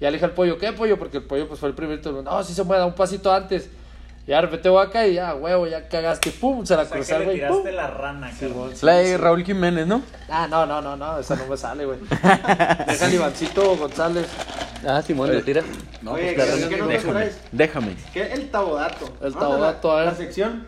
Y 0.00 0.04
ya 0.04 0.10
le 0.10 0.16
dije 0.16 0.24
al 0.24 0.32
pollo, 0.32 0.58
¿qué 0.58 0.72
pollo? 0.72 0.98
Porque 0.98 1.18
el 1.18 1.24
pollo 1.24 1.46
pues 1.46 1.60
fue 1.60 1.68
el 1.68 1.74
primerito. 1.74 2.22
No, 2.22 2.42
sí 2.42 2.54
se 2.54 2.64
mueve, 2.64 2.80
da 2.80 2.86
un 2.86 2.94
pasito 2.94 3.30
antes. 3.32 3.68
Y 4.26 4.30
de 4.32 4.40
repente 4.40 4.68
voy 4.68 4.84
acá 4.84 5.06
y 5.06 5.14
ya, 5.14 5.34
huevo, 5.34 5.66
ya 5.66 5.88
cagaste, 5.88 6.30
pum, 6.30 6.64
se 6.64 6.76
la 6.76 6.82
O 6.82 7.02
sea, 7.02 7.16
güey, 7.18 7.26
pum. 7.26 7.34
tiraste 7.34 7.72
la 7.72 7.86
rana, 7.88 8.30
cabrón. 8.38 8.72
La 8.82 8.94
de 8.96 9.18
Raúl 9.18 9.44
Jiménez, 9.44 9.86
¿no? 9.86 10.02
Ah, 10.28 10.46
no, 10.48 10.66
no, 10.66 10.80
no, 10.80 10.96
no, 10.96 11.18
esa 11.18 11.36
no 11.36 11.46
me 11.46 11.56
sale, 11.56 11.84
güey. 11.84 11.98
Deja 12.86 13.06
al 13.06 13.14
Ivancito 13.14 13.76
González. 13.76 14.26
Ah, 14.86 15.02
Simón, 15.02 15.34
lo 15.34 15.42
tira. 15.42 15.62
No, 16.00 16.12
Oye, 16.12 16.32
pues, 16.34 16.48
¿qué- 16.48 16.68
claro, 16.68 16.68
qué 16.68 17.16
nos 17.18 17.32
Déjame. 17.52 17.96
¿Qué? 18.12 18.32
El 18.32 18.50
tabodato. 18.50 19.12
El 19.20 19.34
tabodato, 19.34 19.88
la, 19.88 19.94
a 19.94 19.96
ver. 19.98 20.06
La 20.06 20.14
sección. 20.14 20.66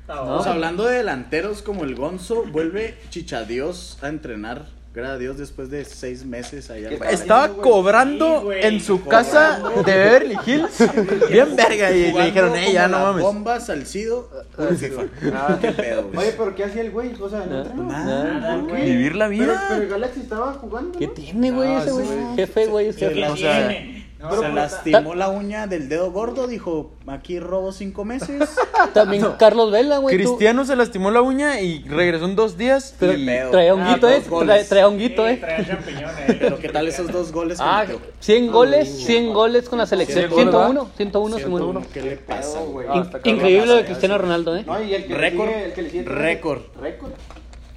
Estamos 0.00 0.46
hablando 0.46 0.86
de 0.86 0.96
delanteros 0.98 1.62
como 1.62 1.84
el 1.84 1.94
Gonzo. 1.94 2.44
Vuelve 2.44 2.98
Chichadios 3.10 3.98
a 4.02 4.08
entrenar. 4.08 4.79
Gracias 4.92 5.14
a 5.14 5.18
Dios 5.18 5.38
después 5.38 5.70
de 5.70 5.84
seis 5.84 6.24
meses 6.24 6.68
allá. 6.68 6.88
¿Qué 6.88 6.96
al-? 6.96 7.14
Estaba 7.14 7.46
güey. 7.46 7.60
cobrando 7.60 8.38
Sí, 8.40 8.44
güey. 8.46 8.66
en 8.66 8.80
su 8.80 9.04
casa 9.04 9.62
de 9.76 9.82
Beverly 9.94 10.36
Hills. 10.44 10.84
Bien 11.30 11.54
verga. 11.54 11.92
Y 11.92 12.02
le 12.02 12.10
Jugando 12.10 12.26
dijeron, 12.26 12.56
eh, 12.56 12.72
ya 12.72 12.88
no 12.88 12.98
mames. 12.98 13.22
Bomba, 13.22 13.60
Salcido, 13.60 14.28
puro 14.56 14.70
FIFA. 14.74 15.02
Ah. 15.32 15.58
Qué 15.60 15.70
pedo, 15.70 16.08
güey. 16.12 16.18
Oye, 16.18 16.34
pero 16.36 16.54
¿qué 16.56 16.64
hacía 16.64 16.80
el 16.82 16.90
güey? 16.90 17.12
O 17.20 17.28
sea, 17.30 17.46
no 17.46 17.58
entrenó. 17.60 17.84
Nada, 17.84 18.60
¿Por 18.62 18.66
qué? 18.76 18.82
Vivir 18.84 19.14
la 19.14 19.28
Pero, 19.28 19.40
vida. 19.44 19.64
pero 19.68 19.82
el 19.82 19.88
Galaxy 19.88 20.20
estaba 20.22 20.52
jugando. 20.54 20.98
¿Qué 20.98 21.06
¿no? 21.06 21.12
tiene, 21.12 21.50
güey, 21.52 21.68
No, 21.68 21.78
ese 21.82 21.90
güey? 21.92 22.06
Jefe, 22.36 22.66
güey, 22.66 22.88
es 22.88 22.96
que 22.96 23.06
jefe. 23.08 23.20
la- 23.20 23.32
O 23.32 23.36
sea, 23.36 23.68
Tiene. 23.68 23.99
No, 24.20 24.30
Se 24.32 24.40
pero- 24.40 24.52
lastimó 24.52 25.14
la 25.14 25.30
uña 25.30 25.66
del 25.66 25.88
dedo 25.88 26.12
gordo, 26.12 26.46
dijo, 26.46 26.92
aquí 27.06 27.40
robo 27.40 27.72
cinco 27.72 28.04
meses. 28.04 28.50
También 28.92 29.24
Carlos 29.38 29.72
Vela, 29.72 29.96
güey. 29.96 30.18
tú- 30.22 30.22
Cristiano 30.36 30.66
se 30.66 30.76
lastimó 30.76 31.10
la 31.10 31.22
uña 31.22 31.60
y 31.62 31.82
regresó 31.84 32.26
en 32.26 32.36
dos 32.36 32.58
días. 32.58 32.94
Pero 33.00 33.14
y- 33.14 33.24
traía 33.50 33.74
un 33.74 33.80
Ah, 33.80 33.94
guito, 33.94 34.06
dos 34.08 34.16
eh. 34.18 34.22
Trae- 34.28 34.64
Traía 34.68 34.88
un 34.88 34.98
Sí, 34.98 35.08
guito, 35.08 35.26
eh. 35.26 35.36
traía 35.38 35.66
champiñones. 35.66 36.14
Pero 36.38 36.58
¿qué 36.58 36.68
tal 36.68 36.86
esos 36.88 37.10
dos 37.10 37.32
goles 37.32 37.58
Ah, 37.62 37.84
metió? 37.88 38.00
100 38.20 38.52
goles, 38.52 38.88
100 39.06 39.32
goles 39.32 39.68
con 39.70 39.78
la 39.78 39.86
selección. 39.86 40.28
100 40.30 40.50
goles, 40.50 40.50
101, 40.52 40.90
101, 40.96 41.36
Ciento 41.38 41.56
Simón. 41.58 41.62
uno, 41.76 41.82
¿Qué 41.92 42.02
le 42.02 42.16
pasa, 42.18 42.60
güey? 42.60 42.86
Ah. 42.90 43.08
Increíble 43.24 43.66
lo 43.66 43.74
de 43.76 43.84
Cristiano 43.86 44.16
eso. 44.16 44.22
Ronaldo, 44.22 44.54
eh. 44.56 44.64
No, 44.66 44.82
y 44.82 44.94
el 44.94 45.06
que 45.06 45.14
Récord. 45.14 45.46
le 45.48 45.54
sigue, 45.54 45.64
el 45.66 45.72
que 45.72 45.82
le 45.82 45.90
sigue 45.90 46.02
Récord. 46.04 46.60
Récord. 46.78 47.12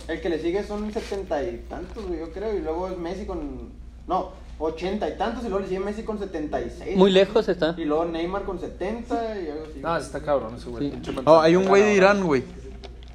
El 0.09 0.19
que 0.19 0.27
le 0.27 0.39
sigue 0.41 0.61
son 0.65 0.91
setenta 0.91 1.41
y 1.41 1.63
tantos, 1.69 2.05
güey, 2.05 2.19
yo 2.19 2.31
creo, 2.33 2.53
y 2.53 2.59
luego 2.59 2.89
es 2.89 2.97
Messi 2.97 3.25
con 3.25 3.71
no, 4.07 4.31
ochenta 4.59 5.09
y 5.09 5.17
tantos 5.17 5.43
y 5.43 5.49
luego 5.49 5.59
le 5.59 5.67
sigue 5.67 5.79
Messi 5.79 6.03
con 6.03 6.19
setenta 6.19 6.61
y 6.61 6.69
seis. 6.69 6.95
Muy 6.97 7.11
lejos 7.11 7.47
está. 7.49 7.75
Y 7.77 7.85
luego 7.85 8.05
Neymar 8.05 8.43
con 8.43 8.59
70 8.59 9.41
y 9.41 9.49
algo 9.49 9.63
así. 9.69 9.79
No, 9.79 9.97
está 9.97 10.21
cabrón 10.21 10.55
ese 10.55 10.69
güey. 10.69 10.91
Sí. 10.91 11.15
Oh, 11.25 11.39
hay 11.39 11.55
un 11.55 11.65
güey 11.65 11.83
de 11.83 11.95
Irán, 11.95 12.23
güey. 12.23 12.43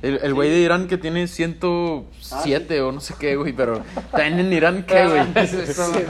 El, 0.01 0.21
el 0.23 0.33
güey 0.33 0.49
de 0.49 0.59
Irán 0.59 0.87
que 0.87 0.97
tiene 0.97 1.27
107 1.27 2.81
o 2.83 2.93
no 2.93 3.01
sé 3.01 3.15
qué, 3.19 3.35
güey, 3.35 3.53
pero 3.53 3.83
también 4.13 4.39
en 4.39 4.53
Irán, 4.53 4.85
¿qué, 4.85 5.05
güey? 5.07 5.23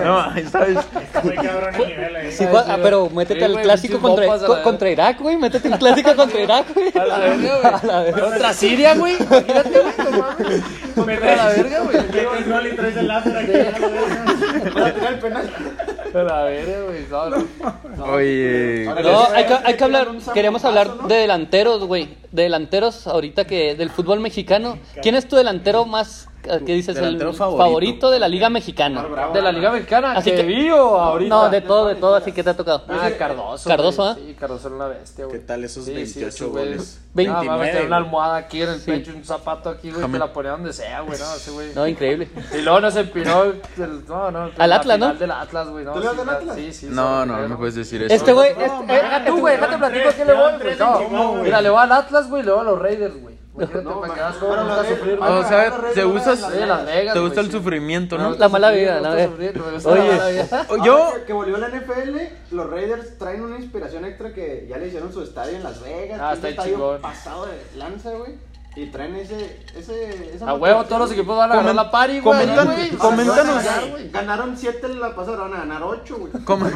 No, 0.05 0.21
ahí 0.21 0.45
¿sabes? 0.45 0.77
Muy 1.25 1.35
cabrón 1.35 1.75
el 1.75 1.87
nivel 1.89 2.17
ahí. 2.17 2.31
Sí, 2.33 2.45
ah, 2.53 2.79
pero 2.83 3.09
métete 3.09 3.41
Sí, 3.41 3.45
al 3.47 3.53
güey, 3.53 3.65
clásico 3.65 3.99
contra, 3.99 4.27
co- 4.27 4.63
contra 4.63 4.91
Irak, 4.91 5.21
güey. 5.21 5.39
Métete 5.39 5.73
al 5.73 5.79
clásico 5.79 6.15
contra 6.17 6.39
Irak, 6.41 6.67
güey. 6.75 6.93
A 6.99 7.05
la 7.07 7.19
verga, 7.19 7.59
güey. 7.61 7.73
A 7.83 7.87
la 7.87 8.01
verga. 8.03 8.21
Contra 8.21 8.53
Siria, 8.53 8.95
güey. 8.95 9.17
Imagínate, 9.19 9.71
güey, 9.81 9.95
no 10.11 10.19
mames. 10.19 10.63
Vete 11.07 11.29
a 11.31 11.37
la 11.37 11.47
verga, 11.49 11.81
güey. 11.81 11.97
Metes 11.97 12.49
gol 12.49 12.67
y 12.67 12.77
traes 12.77 12.97
el 12.99 13.09
láser 13.09 13.37
aquí. 13.39 13.53
a 13.53 13.79
la 13.79 13.89
verga. 13.89 14.71
Para 14.75 14.95
tirar 14.95 15.13
el 15.15 15.19
penal. 15.19 15.51
A 16.15 16.23
la 16.23 16.45
verga, 16.45 16.83
güey. 16.85 17.07
No, 17.11 17.31
no. 17.31 18.05
Oye, 18.13 18.85
No, 19.03 19.25
hay 19.35 19.45
que, 19.45 19.55
hay 19.65 19.75
que 19.77 19.85
hablar, 19.85 20.09
zambonazo, 20.21 20.69
hablar 20.69 20.97
¿no? 20.97 21.09
de 21.09 21.15
delanteros, 21.17 21.85
güey. 21.85 22.17
De 22.33 22.45
delanteros 22.45 23.07
ahorita 23.07 23.47
que 23.47 23.75
del 23.75 23.91
fútbol 23.91 24.21
mexicano. 24.21 24.79
¿Quién 25.03 25.15
es 25.15 25.27
tu 25.29 25.37
delantero 25.37 25.85
más, 25.85 26.28
qué 26.65 26.73
dices, 26.75 26.97
el 26.97 27.19
favorito. 27.19 27.33
favorito. 27.57 28.11
de 28.11 28.19
la 28.21 28.29
Liga 28.29 28.49
Mexicana? 28.51 29.03
Bravo, 29.03 29.35
De 29.35 29.43
la 29.43 29.53
Liga 29.53 29.71
Mexicana, 29.71 30.13
Así 30.13 30.31
que 30.31 30.37
que- 30.37 30.43
vi 30.45 30.71
o 30.71 30.97
ahorita. 30.99 31.29
No, 31.29 31.49
de 31.51 31.61
todo, 31.61 31.87
de 31.87 31.95
todo, 31.95 32.15
así 32.17 32.33
que 32.33 32.43
te 32.43 32.51
ha 32.51 32.57
tocado. 32.57 32.83
Ah, 32.89 33.09
Cardoso. 33.19 33.69
Cardoso, 33.69 34.03
güey. 34.03 34.15
¿ah? 34.15 34.17
Sí, 34.27 34.35
Cardoso 34.39 34.67
era 34.69 34.77
una 34.77 34.87
bestia, 34.89 35.25
güey. 35.27 35.39
¿Qué 35.39 35.45
tal 35.47 35.65
esos 35.65 35.85
Sí, 35.85 35.91
sí, 35.91 35.97
28 35.97 36.29
ese 36.29 36.45
güey. 36.47 36.65
goles? 36.67 37.01
No, 37.03 37.09
29, 37.15 37.47
mames, 37.47 37.71
tenía 37.73 37.87
una 37.87 37.97
güey. 37.97 38.07
almohada 38.07 38.37
aquí 38.37 38.63
en 38.63 38.69
el 38.69 38.81
Sí. 38.81 38.91
pecho, 38.91 39.13
un 39.15 39.25
zapato 39.25 39.71
aquí, 39.71 39.91
güey, 39.91 40.11
que 40.11 40.19
la 40.19 40.33
ponía 40.33 40.51
donde 40.53 40.73
sea, 40.73 41.01
güey, 41.01 41.19
no, 41.19 41.35
ese 41.35 41.51
güey. 41.51 41.75
No, 41.75 41.87
increíble. 41.87 42.29
Y 42.57 42.63
luego 42.63 42.81
nos 42.81 42.97
empinó 42.97 43.43
el, 43.45 43.61
no, 44.07 44.31
no, 44.31 44.51
Al 44.57 44.71
la 44.71 44.77
Atlas, 44.77 44.99
¿no? 44.99 45.15
del 45.15 45.31
Atlas, 45.31 45.69
güey, 45.69 45.85
no. 45.85 45.93
¿Tú 45.93 46.01
le 46.01 46.07
vas 46.07 46.15
sí, 46.15 46.21
al 46.21 46.27
la- 46.27 46.33
Atlas? 46.35 46.57
Sí, 46.57 46.73
sí. 46.73 46.87
no, 46.91 47.23
sí, 47.23 47.29
no, 47.29 47.37
güey, 47.37 47.49
no 47.49 47.59
puedes 47.59 47.75
decir 47.75 48.03
eso. 48.03 48.15
Este 48.15 48.33
güey, 48.33 48.55
No, 48.55 48.61
este- 48.61 48.77
man, 48.87 48.91
eh, 48.91 49.01
Ah, 49.11 49.23
tú, 49.27 49.39
güey, 49.41 49.57
déjate 49.57 49.79
platico 49.79 50.09
a 50.09 50.13
qué 50.13 50.25
le 50.25 50.33
voy, 50.35 50.53
güey. 50.63 50.77
No, 50.79 51.29
güey. 51.33 51.43
mira, 51.45 51.61
le 51.63 51.71
voy 51.71 51.81
al 51.83 51.93
Atlas, 51.93 52.29
güey, 52.29 52.43
y 52.43 52.47
le 52.47 52.53
voy 52.53 52.61
a 52.61 52.65
los 52.65 52.79
Raiders, 52.79 53.21
güey. 53.21 53.38
Imagínate, 53.59 53.85
No, 53.85 54.01
para 54.01 54.15
que 54.15 54.21
gusta 54.65 54.83
Rey- 54.83 54.97
sufrir, 54.97 55.19
O 55.21 55.49
sea, 55.49 55.93
te 55.95 56.05
gusta, 56.05 56.37
te 57.13 57.19
el 57.41 57.51
sufrimiento, 57.51 58.19
¿no? 58.19 58.35
La 58.35 58.49
mala 58.49 58.71
vida, 58.71 59.01
la 59.01 59.15
Oye. 59.85 60.47
Yo, 60.85 61.13
que, 61.27 61.33
volvió 61.33 61.57
la 61.59 61.69
NFL, 61.69 62.19
los 62.53 62.71
Raiders 62.71 63.19
traen 63.19 63.43
una 63.43 63.57
inspiración 63.57 64.05
extra 64.05 64.33
que 64.33 64.67
ya 64.69 64.79
le 64.79 64.89
hicieron 64.89 65.13
su 65.13 65.23
estadio 65.23 65.57
en 65.57 65.63
Las 65.63 65.83
Vegas. 65.83 66.21
Ah, 66.23 66.33
está 66.35 66.49
pasado 67.01 67.47
de 67.47 67.79
lanza, 67.79 68.11
güey. 68.13 68.48
Y 68.77 68.87
traen 68.87 69.17
ese, 69.17 69.61
ese, 69.77 70.37
esa 70.37 70.51
A 70.51 70.55
huevo, 70.55 70.85
todos 70.85 71.01
los 71.01 71.13
equipos 71.13 71.37
van 71.37 71.51
a 71.51 71.57
ganar 71.57 71.75
la 71.75 71.91
pari, 71.91 72.21
güey. 72.21 72.47
comentan- 72.47 72.67
güey. 72.67 72.89
Ahora 72.91 72.99
coméntanos. 72.99 73.65
Ganaron 74.13 74.57
7 74.57 74.89
la 74.95 75.15
pasada, 75.17 75.39
van 75.39 75.55
a 75.55 75.59
ganar 75.59 75.83
8, 75.83 76.17
güey. 76.17 76.33
Com- 76.45 76.63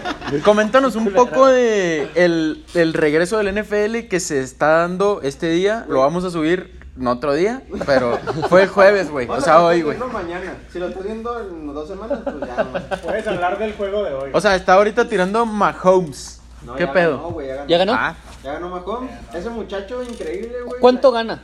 Coméntanos 0.44 0.94
un 0.96 1.12
poco 1.12 1.46
de 1.48 2.08
el, 2.14 2.64
el 2.74 2.92
regreso 2.94 3.38
del 3.38 3.52
NFL 3.62 4.06
que 4.08 4.20
se 4.20 4.40
está 4.40 4.78
dando 4.78 5.20
este 5.22 5.48
día. 5.48 5.84
Lo 5.88 6.00
vamos 6.00 6.24
a 6.24 6.30
subir 6.30 6.78
no 6.94 7.12
otro 7.12 7.32
día, 7.34 7.62
pero 7.86 8.18
fue 8.48 8.62
el 8.64 8.68
jueves, 8.68 9.10
güey. 9.10 9.28
O 9.28 9.40
sea, 9.40 9.62
hoy, 9.62 9.82
güey. 9.82 9.96
mañana. 10.12 10.56
Si 10.72 10.78
lo 10.78 10.88
estás 10.88 11.04
viendo 11.04 11.38
en 11.40 11.72
dos 11.72 11.88
semanas, 11.88 12.18
pues 12.24 12.36
ya 12.40 12.64
no. 12.64 12.96
Puedes 13.02 13.26
hablar 13.26 13.58
del 13.58 13.72
juego 13.74 14.02
de 14.04 14.14
hoy. 14.14 14.30
O 14.34 14.40
sea, 14.40 14.54
está 14.56 14.74
ahorita 14.74 15.08
tirando 15.08 15.46
Mahomes. 15.46 16.40
No, 16.62 16.74
¿Qué 16.74 16.86
ya 16.86 16.92
pedo? 16.92 17.16
Ganó, 17.18 17.30
güey, 17.30 17.46
ya 17.46 17.54
ganó. 17.54 17.68
¿Ya 17.68 17.78
ganó? 17.78 17.92
Ah, 17.94 18.14
Ya 18.44 18.52
ganó 18.54 18.68
Mahomes. 18.68 19.10
Ese 19.34 19.50
muchacho 19.50 20.02
increíble, 20.02 20.62
güey. 20.64 20.80
¿Cuánto 20.80 21.10
gana? 21.10 21.42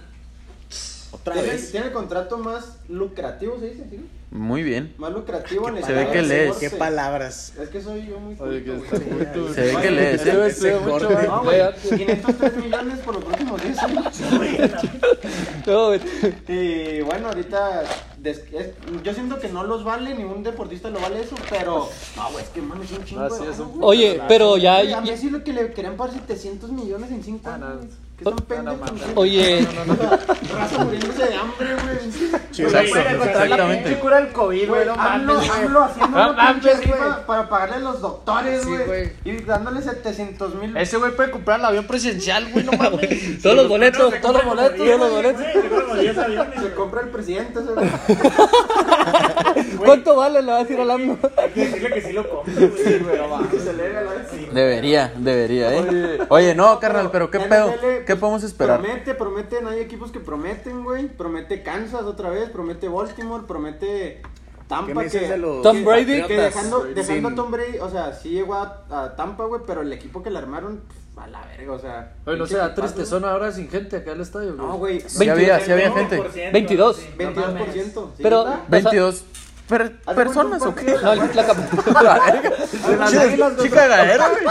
Otra 1.11 1.35
Tiene, 1.35 1.49
vez. 1.49 1.71
tiene 1.71 1.87
el 1.87 1.93
contrato 1.93 2.39
más 2.39 2.77
lucrativo, 2.89 3.59
¿se 3.61 3.71
dice? 3.71 3.85
¿Sí? 3.91 4.09
Muy 4.35 4.63
bien. 4.65 4.93
Más 4.99 5.13
lucrativo 5.13 5.69
en 5.69 5.77
la 5.81 5.87
Se 5.87 5.93
ve 5.93 6.09
que 6.11 6.21
lees. 6.23 6.57
Qué 6.57 6.69
palabras. 6.71 7.53
Es 7.59 7.69
que 7.71 7.81
soy 7.81 8.05
yo 8.07 8.19
muy 8.19 8.37
Oye, 8.39 8.65
que 8.65 8.73
culto, 8.73 8.97
está 9.49 9.55
Se 9.55 9.61
ve 9.63 9.83
que 9.83 9.91
lees, 9.91 10.27
¿eh? 10.27 10.47
estudia 10.49 10.79
mucho, 10.81 10.91
gordo. 10.91 11.09
güey. 11.11 11.27
No, 11.27 11.43
güey, 11.45 11.57
Léate. 11.59 11.97
503 11.97 12.57
millones 12.57 12.99
por 12.99 13.15
los 13.15 13.25
próximos 13.25 13.63
10 13.63 13.79
años. 13.79 14.05
No, 15.67 15.87
güey. 15.87 16.01
Y 16.49 17.01
bueno, 17.03 17.29
ahorita 17.29 17.85
des- 18.19 18.43
es- 18.53 18.71
yo 19.03 19.15
siento 19.15 19.39
que 19.39 19.49
no 19.49 19.63
los 19.65 19.85
vale, 19.85 20.15
ningún 20.15 20.43
deportista 20.43 20.91
lo 20.91 20.99
vale 21.01 21.21
eso, 21.23 21.37
pero 21.49 21.89
no, 22.17 22.31
güey, 22.33 22.45
es 22.45 22.51
que 22.51 22.61
mames, 22.61 22.91
es 22.91 22.99
un 22.99 23.05
chingo. 23.05 23.23
Ah, 23.23 23.29
de 23.29 23.37
sí, 23.39 23.45
es 23.51 23.59
un-. 23.61 23.79
Oye, 23.83 24.21
pero 24.29 24.57
ya. 24.57 24.79
A 24.99 25.01
Messi 25.01 25.31
lo 25.31 25.43
que 25.45 25.53
le 25.53 25.73
querían 25.73 25.97
pagar 25.97 26.13
700 26.15 26.71
millones 26.73 27.11
en 27.11 27.23
5 27.23 27.49
Ah, 27.51 27.57
no. 27.59 27.67
años. 27.67 27.85
Que 28.19 28.23
son 28.23 28.37
no, 28.37 28.45
pendejos. 28.45 28.93
Oye, 29.17 29.67
Raza 30.53 30.85
muriéndose 30.85 31.25
de 31.27 31.35
hambre, 31.35 31.67
güey. 31.83 32.67
Exactamente. 32.67 33.99
El 34.27 34.33
COVID, 34.33 34.69
Güey, 34.69 34.87
no 34.87 34.97
mames. 34.97 35.51
AMLO 35.51 35.83
haciendo 35.85 36.19
No 36.19 36.31
una 36.33 36.53
pinche 36.53 36.75
rifa 36.75 37.27
para 37.27 37.49
pagarle 37.49 37.77
a 37.77 37.79
los 37.81 38.01
doctores, 38.01 38.63
Sí, 38.63 38.69
güey. 38.69 38.87
güey. 38.87 39.13
y 39.25 39.37
dándole 39.43 39.83
700 39.83 40.55
mil. 40.57 40.77
Ese 40.77 40.97
güey 40.97 41.13
puede 41.15 41.31
comprar 41.31 41.59
el 41.61 41.67
avión 41.67 41.87
presidencial, 41.87 42.51
güey, 42.53 42.65
no 42.65 42.73
mames. 42.79 43.43
todos 43.43 43.57
los 43.57 43.69
boletos, 43.69 44.13
todos 44.21 44.35
los 44.37 44.45
boletos, 44.45 44.77
todos 44.79 45.01
los 45.01 45.11
boletos. 45.11 46.63
Se 46.63 46.75
compra 46.75 47.01
el 47.03 47.09
presidente, 47.11 47.61
ese 47.61 47.73
güey. 47.75 47.89
¿Cuánto 49.79 50.17
vale? 50.17 50.43
Le 50.43 50.51
va 50.53 50.59
a 50.59 50.63
decir 50.63 50.81
al 50.81 50.91
AMLO. 50.91 51.19
Hay 51.37 51.51
que 51.51 51.61
decirle 51.67 51.91
que 51.93 52.01
sí 52.01 52.13
lo 52.13 52.29
compro, 52.29 52.55
güey. 52.55 53.03
pero 53.05 53.31
va. 53.31 53.43
Que 53.51 53.59
se 53.61 53.73
le 53.73 53.87
haga 53.87 54.01
la- 54.03 54.29
sí. 54.31 54.49
Debería, 54.53 55.13
debería, 55.17 55.75
¿eh? 55.77 56.19
Oye, 56.29 56.55
no, 56.55 56.79
carnal, 56.81 57.11
pero 57.11 57.31
¿qué 57.31 57.41
pedo? 57.41 57.73
¿Qué 58.07 58.17
podemos 58.17 58.43
esperar? 58.43 58.81
Promete, 58.81 59.15
prometen, 59.15 59.67
hay 59.69 59.81
equipos 59.81 60.11
que 60.11 60.21
prometen, 60.21 60.85
güey. 60.85 61.09
Promete 61.09 61.63
Kansas 61.63 62.03
otra 62.03 62.31
vez, 62.31 62.51
promete 62.51 62.89
Baltimore, 62.89 63.45
promete 63.47 64.23
Tampa. 64.69 64.87
¿Qué 64.87 64.95
me 64.95 65.05
dices 65.05 65.23
que, 65.23 65.29
de 65.29 65.39
los 65.39 65.63
Tom 65.63 65.85
Brady? 65.85 66.23
que 66.23 66.37
dejando, 66.41 66.85
dejando 66.85 67.29
a 67.29 67.35
Tom 67.35 67.51
Brady, 67.51 67.79
o 67.79 67.91
sea, 67.91 68.13
sí 68.15 68.31
llegó 68.31 68.55
a, 68.55 68.85
a 68.91 69.17
Tampa, 69.17 69.45
güey, 69.45 69.63
pero 69.67 69.83
el 69.83 69.93
equipo 69.93 70.23
que 70.23 70.31
le 70.31 70.39
armaron, 70.39 70.81
a 71.17 71.27
la 71.29 71.47
verga, 71.47 71.73
o 71.75 71.79
sea. 71.79 72.15
Oye, 72.27 72.37
no 72.37 72.47
sea 72.47 72.75
triste, 72.75 73.07
son 73.07 73.25
ahora 73.25 73.53
sin 73.53 73.69
gente 73.69 73.97
acá 73.99 74.13
al 74.13 74.21
estadio, 74.21 74.57
güey. 74.57 74.67
No, 74.67 74.79
güey. 74.79 75.01
Sí 75.01 75.29
había, 75.29 75.61
sí 75.61 75.71
había 75.71 75.93
gente. 75.93 76.21
22. 76.53 76.99
22%. 77.17 77.83
sí, 78.17 78.23
Pero- 78.23 78.45
¿verdad? 78.45 78.61
22 78.69 79.25
per- 79.69 79.97
personas 80.15 80.63
o 80.63 80.75
qué? 80.75 80.95
No, 81.03 81.15
la 81.15 81.47
cap- 81.47 81.57
La 82.03 82.19
verga. 82.19 83.57
Chica- 83.63 83.87
gadera, 83.89 84.29
güey. 84.29 84.45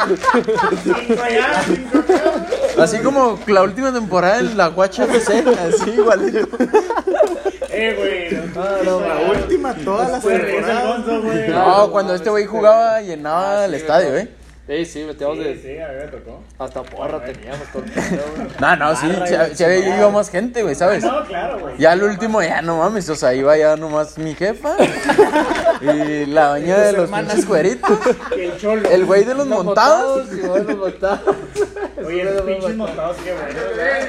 Así 2.80 3.00
como 3.00 3.40
la 3.48 3.64
última 3.64 3.94
temporada 3.94 4.40
en 4.40 4.58
la 4.58 4.68
Guacha 4.68 5.04
FC, 5.06 5.44
así 5.68 5.92
igualito. 5.92 6.48
Eh, 7.76 7.96
güey. 7.98 8.86
No, 8.86 9.00
la 9.02 9.16
última, 9.32 9.74
todas 9.74 10.12
las 10.12 10.22
Pues 10.22 10.40
temporadas. 10.40 11.06
No, 11.50 11.90
cuando 11.92 12.14
este 12.14 12.30
güey 12.30 12.46
jugaba 12.46 13.02
llenaba 13.02 13.66
el 13.66 13.74
estadio, 13.74 14.16
¿eh? 14.16 14.30
Sí, 14.66 14.86
sí, 14.86 15.04
metíamos 15.04 15.40
Sí, 15.40 15.44
de. 15.44 15.58
sí, 15.62 15.78
a 15.78 15.90
mí 15.90 15.96
me 16.00 16.08
tocó. 16.08 16.42
Hasta 16.58 16.84
porra 16.84 17.22
teníamos 17.26 17.68
todo 17.74 17.84
el 17.84 17.92
pedo, 17.92 18.24
güey. 18.38 18.48
No, 18.62 18.76
no, 18.78 18.96
sí, 18.96 19.08
sí, 19.28 19.36
sí 19.56 19.64
había 19.66 19.98
ido 19.98 20.10
más 20.10 20.30
gente, 20.30 20.64
güey, 20.64 20.74
¿sabes? 20.74 21.04
No, 21.04 21.22
claro, 21.26 21.60
güey. 21.60 21.78
Ya 21.78 21.92
al 21.92 22.02
último, 22.02 22.42
ya 22.42 22.62
no 22.62 22.78
mames, 22.78 23.10
o 23.10 23.16
sea, 23.16 23.34
iba 23.34 23.58
ya 23.58 23.76
nomás 23.76 24.18
mi 24.18 24.34
jefa 24.36 24.78
y 25.82 26.26
la 26.28 26.46
doña 26.48 26.78
de 26.78 26.94
los 26.94 27.10
pinches 27.10 27.46
cueritos, 27.46 28.00
el 28.38 28.58
cholo. 28.58 28.90
el 28.90 29.04
güey 29.06 29.26
de 29.26 29.36
los 29.36 29.48
montados. 29.48 30.32
y 30.32 30.40
güey, 30.40 30.64
los 30.64 30.78
montados. 30.78 31.36
Oye, 32.06 32.24
los 32.24 32.42
pinches 32.44 32.76
montados, 32.78 33.18
qué 33.18 33.34
bueno, 33.34 33.60
güey. 33.76 34.08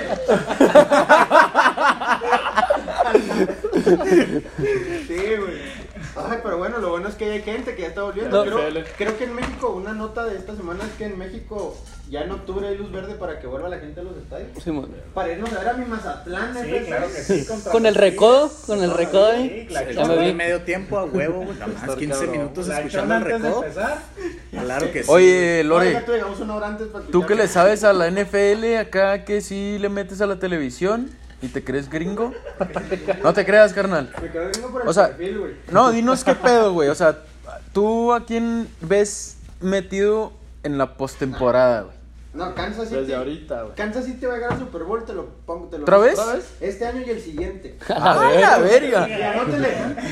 Sí, 5.09 5.37
güey. 5.37 5.74
Ay, 6.17 6.39
pero 6.43 6.59
bueno, 6.59 6.79
lo 6.79 6.91
bueno 6.91 7.09
es 7.09 7.15
que 7.15 7.25
hay 7.31 7.43
gente 7.43 7.75
que 7.75 7.83
ya 7.83 7.89
está 7.89 8.03
volviendo. 8.03 8.45
No. 8.45 8.51
creo, 8.57 8.85
creo 8.97 9.19
que 9.19 9.25
en 9.25 9.35
México, 9.35 9.71
una 9.71 9.93
nota 9.93 10.25
de 10.25 10.37
esta 10.37 10.55
semana 10.57 10.85
es 10.85 10.93
que 10.93 11.07
en 11.07 11.19
México 11.19 11.77
ya 12.11 12.21
en 12.23 12.31
octubre 12.31 12.69
hay 12.69 12.77
luz 12.77 12.93
verde 12.93 13.15
para 13.15 13.41
que 13.41 13.47
vuelva 13.47 13.69
la 13.69 13.79
gente 13.79 14.01
a 14.01 14.03
los 14.03 14.17
estadios. 14.17 14.49
Sí, 14.63 14.71
Para 15.15 15.33
irnos 15.33 15.53
a 15.53 15.59
ver 15.59 15.69
a 15.69 15.73
mi 15.73 15.87
Mazatlán, 15.87 16.55
Sí, 16.63 16.71
claro 16.87 17.07
que 17.07 17.23
sí. 17.23 17.47
Con 17.73 17.87
el 17.87 17.95
recodo, 17.95 18.51
con 18.67 18.83
el 18.83 18.91
recodo 18.91 19.33
Sí, 19.37 19.65
claro. 19.69 19.91
Ya 19.91 20.05
me 20.05 20.19
vi. 20.19 20.33
medio 20.35 20.61
tiempo 20.63 20.99
a 20.99 21.05
huevo, 21.05 21.41
güey. 21.45 21.59
Nada 21.59 21.67
más 21.67 21.97
15 21.97 22.09
cabrón. 22.13 22.31
minutos 22.31 22.69
La 22.69 22.79
escuchando 22.79 23.15
el 23.17 23.21
recodo. 23.23 23.63
empezar. 23.65 23.99
Claro 24.51 24.93
que 24.93 25.03
sí. 25.03 25.11
Oye, 25.11 25.65
Lore, 25.65 25.93
ya 25.93 26.05
tú 26.05 26.13
llegamos 26.13 26.41
una 26.41 26.55
hora 26.57 26.67
antes 26.69 26.89
para 26.89 27.05
tú 27.07 27.27
que 27.27 27.35
le 27.35 27.49
sabes 27.49 27.85
a 27.85 27.93
la 27.93 28.11
NFL 28.11 28.77
acá 28.79 29.25
que 29.25 29.41
sí 29.41 29.79
le 29.81 29.89
metes 29.89 30.21
a 30.21 30.27
la 30.27 30.39
televisión 30.39 31.11
y 31.45 31.49
te 31.49 31.63
crees 31.63 31.91
gringo, 31.91 32.33
no 33.23 33.33
te 33.35 33.45
creas, 33.45 33.73
carnal. 33.75 34.11
Me 34.23 34.31
quedé 34.31 34.49
viendo 34.49 34.71
por 34.71 34.83
el 34.83 34.89
O 34.89 34.93
sea, 34.93 35.09
perfil, 35.09 35.39
güey. 35.39 35.53
No, 35.71 35.91
dinos 35.91 36.25
qué 36.25 36.35
pedo, 36.35 36.73
güey. 36.73 36.89
O 36.89 36.95
sea, 36.95 37.19
tú 37.73 38.13
a 38.13 38.25
quién 38.25 38.69
ves 38.81 39.37
metido 39.61 40.33
en 40.63 40.79
la 40.79 40.97
postemporada, 40.97 41.83
güey. 41.83 41.95
No, 42.33 42.53
Kansas 42.55 42.89
City. 42.89 43.01
Desde 43.01 43.15
ahorita, 43.15 43.63
güey. 43.63 43.75
Kansas 43.77 44.07
City 44.07 44.27
va 44.27 44.35
a 44.35 44.39
ganar 44.39 44.59
Super 44.59 44.83
Bowl, 44.83 45.05
te 45.05 45.13
lo 45.13 45.27
pongo. 45.47 45.69
Te 45.69 45.77
lo 45.79 45.85
¿Otra 45.85 45.99
vez? 45.99 46.19
Este 46.61 46.85
año 46.85 47.03
y 47.07 47.11
el 47.11 47.21
siguiente. 47.21 47.79
¡Ah, 47.89 48.29
la 48.41 48.59
verga! 48.59 49.07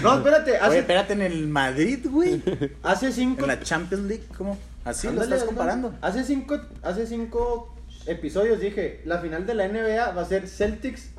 No, 0.02 0.18
espérate, 0.18 0.50
Oye, 0.52 0.58
hace, 0.60 0.78
espérate, 0.80 1.12
en 1.14 1.22
el 1.22 1.48
Madrid, 1.48 2.06
güey. 2.08 2.40
hace 2.84 3.10
cinco. 3.10 3.42
En 3.42 3.48
la 3.48 3.60
Champions 3.60 4.04
League, 4.04 4.24
¿cómo? 4.38 4.56
Así 4.84 5.06
lo 5.08 5.12
Ándale, 5.14 5.34
estás 5.34 5.48
ándale. 5.48 5.56
comparando. 5.56 5.94
Hace 6.00 6.24
cinco, 6.24 6.60
hace 6.82 7.06
cinco 7.08 7.74
episodios 8.06 8.60
dije, 8.60 9.00
la 9.04 9.18
final 9.18 9.46
de 9.46 9.54
la 9.54 9.68
NBA 9.68 10.12
va 10.12 10.22
a 10.22 10.24
ser 10.24 10.48
Celtics 10.48 11.10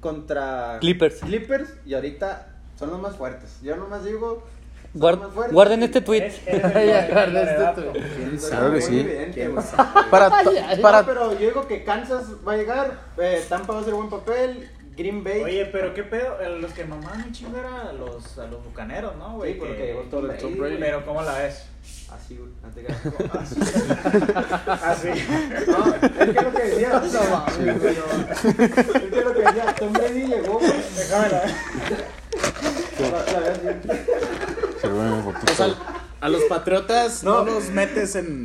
contra 0.00 0.78
Clippers. 0.80 1.16
Clippers 1.20 1.70
y 1.86 1.94
ahorita 1.94 2.46
son 2.78 2.90
los 2.90 3.00
más 3.00 3.16
fuertes. 3.16 3.58
Yo 3.62 3.76
nomás 3.76 4.04
digo, 4.04 4.46
son 4.92 5.00
Guar- 5.00 5.10
los 5.12 5.20
más 5.26 5.34
fuertes. 5.34 5.54
guarden 5.54 5.82
este 5.82 6.00
tweet. 6.00 6.22
Es- 6.26 6.40
guarda 7.12 7.44
de 7.44 7.70
este 7.70 7.82
tu- 7.82 7.92
¿Quién 7.92 8.36
Claro 8.38 8.66
que 8.66 8.70
Muy 8.72 8.80
sí. 8.82 9.00
evidente, 9.00 9.32
¿Quién 9.34 9.52
güey. 9.54 9.66
Para, 10.10 10.42
to- 10.42 10.52
No, 10.52 10.82
para, 10.82 11.04
pero 11.06 11.32
yo 11.34 11.38
digo 11.38 11.66
que 11.68 11.84
Kansas 11.84 12.24
va 12.46 12.52
a 12.52 12.56
llegar, 12.56 13.00
eh, 13.18 13.44
Tampa 13.48 13.72
va 13.74 13.78
a 13.80 13.82
hacer 13.82 13.94
buen 13.94 14.08
papel, 14.08 14.68
Green 15.00 15.24
Bay. 15.24 15.42
Oye, 15.42 15.66
pero 15.66 15.92
qué 15.94 16.02
pedo, 16.04 16.40
Eh, 16.40 16.58
los 16.60 16.72
que 16.72 16.84
mamaban 16.84 17.22
un 17.22 17.32
chingo 17.32 17.56
eran 17.58 17.72
a 17.88 17.92
los, 17.92 18.38
a 18.38 18.46
los 18.46 18.62
bucaneros, 18.64 19.16
¿no, 19.16 19.36
güey? 19.36 19.54
Sí, 19.54 19.58
porque 19.58 19.76
Que- 19.76 19.86
llegó 19.86 20.00
Tom 20.02 20.56
Brady. 20.58 20.76
Pero 20.78 21.04
¿cómo 21.04 21.22
la 21.22 21.38
ves? 21.38 21.64
Así, 22.10 22.36
güey, 22.36 22.50
no 22.62 22.68
te 22.70 22.82
creas. 22.84 23.00
Así. 23.34 23.60
Así. 24.82 25.08
No, 25.70 25.94
es 25.94 26.00
que 26.10 26.42
lo 26.42 26.52
que 26.52 26.62
decía. 26.62 27.02
Es 27.04 27.12
que 29.10 29.20
lo 29.22 29.32
que 29.32 29.40
decía, 29.42 29.74
Tom 29.78 29.92
Brady 29.92 30.26
llegó, 30.26 30.58
güey. 30.58 30.72
Déjame 30.96 31.28
la 31.28 31.42
La- 33.00 33.40
la 35.16 35.22
poquito. 35.24 35.52
O 35.52 35.54
sea, 35.54 35.74
a 36.20 36.28
los 36.28 36.42
patriotas 36.44 37.22
no, 37.24 37.44
No. 37.44 37.52
los 37.52 37.70
metes 37.70 38.14
en. 38.16 38.44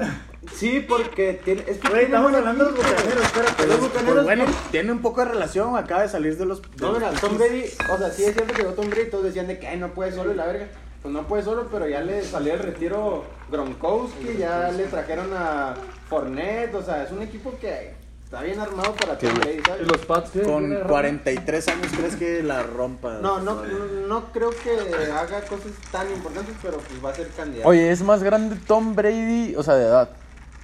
Sí, 0.54 0.86
porque 0.88 1.40
tiene, 1.44 1.64
es 1.68 1.78
que 1.78 1.88
Güey, 1.90 2.06
estamos 2.06 2.34
hablando 2.34 2.66
de 2.66 2.72
los 2.72 2.80
bucaneros, 2.80 3.24
espérate. 3.24 3.68
Los 3.68 3.78
Pues, 3.78 3.90
bucaneros 3.92 4.24
bueno, 4.26 4.46
tiene 4.72 4.92
un 4.92 5.02
poco 5.02 5.22
de 5.22 5.32
relación. 5.32 5.76
Acaba 5.78 6.02
de 6.04 6.10
salir 6.10 6.38
de 6.38 6.46
los. 6.46 6.62
de 6.62 6.68
No, 6.80 6.94
mira, 6.94 7.12
Tom. 7.12 7.38
Brady, 7.38 7.66
o 7.92 7.98
sea, 7.98 8.10
sí 8.12 8.24
es 8.26 8.34
cierto 8.34 8.54
que 8.54 8.62
llegó 8.62 8.74
Tom 8.74 8.90
Brady, 8.90 9.10
todos 9.10 9.24
decían 9.26 9.48
de 9.48 9.60
que 9.60 9.68
ay, 9.68 9.78
no 9.80 9.94
puede 9.94 10.12
solo 10.12 10.32
y 10.32 10.36
la 10.36 10.46
verga. 10.46 10.68
Pues 11.02 11.14
no 11.14 11.28
puede 11.28 11.44
solo, 11.44 11.68
pero 11.72 11.88
ya 11.88 12.02
le 12.02 12.24
salió 12.24 12.54
el 12.54 12.60
retiro 12.60 13.26
Gronkowski, 13.52 14.38
ya 14.40 14.72
le 14.72 14.86
trajeron 14.86 15.30
a 15.36 15.76
Fournette, 16.10 16.74
o 16.74 16.82
sea, 16.82 17.04
es 17.04 17.12
un 17.12 17.22
equipo 17.22 17.54
que 17.62 17.94
está 18.24 18.42
bien 18.42 18.60
armado 18.60 18.94
para 18.96 19.16
Tom 19.16 19.34
Brady, 19.36 19.60
¿Y 19.60 19.62
¿sabes? 19.62 19.88
los 19.88 19.98
Pats 20.06 20.32
qué? 20.32 20.42
Con 20.42 20.66
¿Tiene 20.68 20.82
43 20.82 21.68
años, 21.68 21.88
¿crees 21.96 22.16
que 22.16 22.42
la 22.42 22.64
rompa? 22.64 23.20
No, 23.22 23.40
no, 23.40 23.64
no, 23.64 23.86
no 24.08 24.26
creo 24.32 24.50
que 24.50 24.72
haga 25.12 25.42
cosas 25.42 25.72
tan 25.92 26.10
importantes, 26.12 26.56
pero 26.62 26.78
pues 26.80 27.06
va 27.06 27.12
a 27.12 27.16
ser 27.16 27.28
candidato. 27.30 27.70
Oye, 27.70 27.92
es 27.92 28.02
más 28.02 28.24
grande 28.24 28.56
Tom 28.66 28.96
Brady, 28.96 29.54
o 29.56 29.62
sea, 29.62 29.76
de 29.76 29.86
edad, 29.86 30.10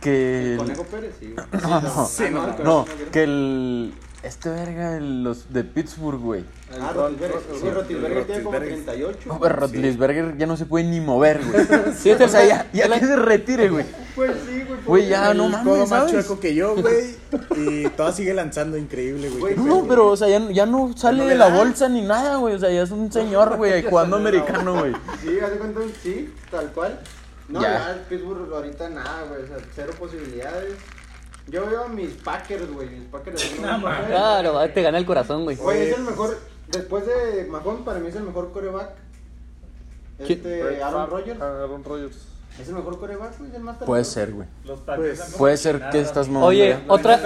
que... 0.02 0.52
El 0.54 0.58
Conejo 0.58 0.84
Pérez, 0.84 1.14
sí. 1.20 1.34
No, 1.62 1.82
no, 1.82 2.06
Sí, 2.06 2.24
no, 2.64 2.86
que 3.12 3.24
el... 3.24 3.94
Este 4.24 4.50
verga, 4.50 4.98
el- 4.98 5.24
los 5.24 5.52
de 5.52 5.64
Pittsburgh, 5.64 6.20
güey. 6.20 6.44
Ah, 6.80 6.92
Rotisberger. 6.94 7.40
Sí, 7.60 7.70
Rotisberger 7.72 8.26
tiene 8.28 8.44
como 8.44 8.60
Roethlisberger. 8.60 8.86
38. 9.16 9.20
No, 9.26 9.40
pero 9.40 9.56
Roethlisberger 9.56 10.38
ya 10.38 10.46
no 10.46 10.58
se 10.58 10.66
puede 10.68 10.86
ni 10.86 11.02
mover, 11.02 11.42
güey. 11.44 11.66
Sí, 11.98 12.12
O 12.12 12.28
sea, 12.28 12.46
ya, 12.46 12.68
ya 12.72 12.88
que 13.00 13.00
se 13.08 13.16
retire, 13.16 13.70
güey. 13.70 13.84
Pues 14.16 14.32
sí, 14.48 14.62
güey. 14.68 14.80
Güey, 14.86 15.08
ya 15.08 15.34
no 15.34 15.50
mames, 15.50 15.76
más 15.80 15.90
¿sabes? 15.90 16.12
chueco 16.12 16.40
que 16.40 16.54
yo, 16.54 16.76
güey. 16.76 17.16
Y 17.58 17.88
toda 17.90 18.12
sigue 18.12 18.36
lanzando 18.36 18.78
increíble, 18.78 19.28
güey. 19.30 19.56
No, 19.56 19.86
pero, 19.88 20.10
o 20.10 20.16
sea, 20.16 20.28
ya, 20.30 20.40
ya 20.52 20.68
no 20.68 20.96
sale 20.96 21.24
no 21.24 21.30
de 21.30 21.36
la 21.36 21.50
da. 21.50 21.58
bolsa 21.58 21.90
ni 21.90 22.04
nada, 22.04 22.36
güey. 22.36 22.54
O 22.54 22.60
sea, 22.60 22.70
ya 22.70 22.84
es 22.84 22.92
un 22.92 23.12
señor, 23.12 23.58
güey, 23.58 23.82
jugando 23.90 24.18
americano, 24.18 24.78
güey. 24.82 24.94
Sí, 25.20 25.40
hace 25.44 25.56
cuenta, 25.58 25.82
sí, 26.04 26.32
tal 26.52 26.72
cual. 26.74 27.00
No, 27.52 27.62
Ya. 27.62 27.70
ya, 27.98 28.06
Pittsburgh 28.10 28.52
ahorita 28.54 28.90
nada, 28.90 29.24
güey, 29.30 29.44
o 29.44 29.48
sea, 29.48 29.58
cero 29.76 29.94
posibilidades. 30.00 30.76
Yo 31.48 31.66
veo 31.68 31.84
a 31.86 31.88
mis 31.90 32.12
Packers, 32.12 32.72
güey. 32.72 32.90
Mis 32.90 33.08
Packers. 33.10 33.60
No, 33.60 33.78
mejores. 33.80 34.08
Claro, 34.08 34.60
ah, 34.60 34.68
te 34.68 34.82
gana 34.82 34.98
el 34.98 35.06
corazón, 35.06 35.44
güey. 35.44 35.58
Güey, 35.58 35.90
es 35.90 35.98
el 35.98 36.04
mejor. 36.04 36.38
Después 36.72 37.06
de 37.06 37.46
Mahomes, 37.50 37.84
para 37.84 38.00
mí 38.00 38.08
es 38.08 38.16
el 38.16 38.24
mejor 38.24 38.52
coreback. 38.54 38.92
Este, 40.20 40.82
Aaron 40.84 41.10
Rodgers. 41.10 41.42
Aaron 41.42 41.84
Rodgers. 41.84 42.16
Es 42.60 42.68
el 42.68 42.76
mejor 42.76 43.00
coreback, 43.00 43.38
güey. 43.40 43.50
Es 43.50 43.56
el 43.56 43.64
más 43.64 43.78
Puede 43.78 44.04
ser, 44.04 44.32
güey. 44.34 44.48
Los 44.66 44.80
Packers 44.82 45.20
Pues, 45.20 45.36
Puede 45.36 45.58
ser 45.58 45.90
que 45.90 46.00
estás 46.02 46.28
mamando. 46.28 46.48
Oye, 46.48 46.78
otra, 46.88 47.20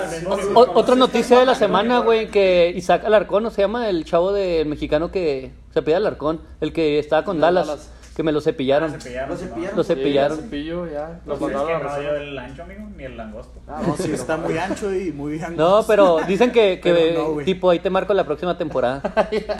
o- 0.53 0.71
otra 0.79 0.95
noticia 0.95 1.39
de 1.39 1.45
la 1.45 1.55
semana, 1.55 1.99
güey, 1.99 2.29
que 2.29 2.71
Isaac 2.75 3.03
Alarcón, 3.05 3.43
¿no 3.43 3.49
se 3.51 3.61
llama? 3.61 3.89
El 3.89 4.05
chavo 4.05 4.31
del 4.31 4.67
mexicano 4.67 5.11
que 5.11 5.51
se 5.73 5.81
pide 5.81 5.95
Alarcón, 5.95 6.41
el 6.61 6.71
que 6.73 6.99
estaba 6.99 7.25
con 7.25 7.37
De 7.37 7.41
Dallas, 7.41 7.67
Dallas. 7.67 7.89
Que 8.15 8.23
me 8.23 8.31
lo 8.31 8.39
cepillaron. 8.41 8.93
Lo 8.93 8.99
cepillaron. 8.99 9.29
Lo 9.29 9.35
cepillaron. 9.37 9.77
Lo 9.77 9.83
Sí, 9.83 9.87
cepillaron. 9.87 10.37
cepillo 10.39 10.87
ya. 10.89 11.19
Lo 11.25 11.37
que 11.37 11.43
mandaron 11.43 11.69
a 11.69 11.73
no 11.73 11.79
dio 11.79 11.89
reserva. 11.89 12.17
el 12.23 12.39
ancho, 12.39 12.63
amigo, 12.63 12.81
ni 12.95 13.03
el 13.03 13.17
langosto. 13.17 13.59
Ah, 13.67 13.81
No, 13.85 13.97
sí, 13.97 14.11
está 14.13 14.37
muy 14.37 14.57
ancho 14.57 14.93
y 14.93 15.11
muy 15.11 15.41
ancho. 15.41 15.57
No, 15.61 15.83
pero 15.85 16.19
dicen 16.27 16.51
que, 16.51 16.79
que 16.79 16.93
Pero 16.93 17.35
no, 17.35 17.43
tipo 17.43 17.69
ahí 17.69 17.79
te 17.79 17.89
marco 17.89 18.13
la 18.13 18.23
próxima 18.23 18.57
temporada. 18.57 19.01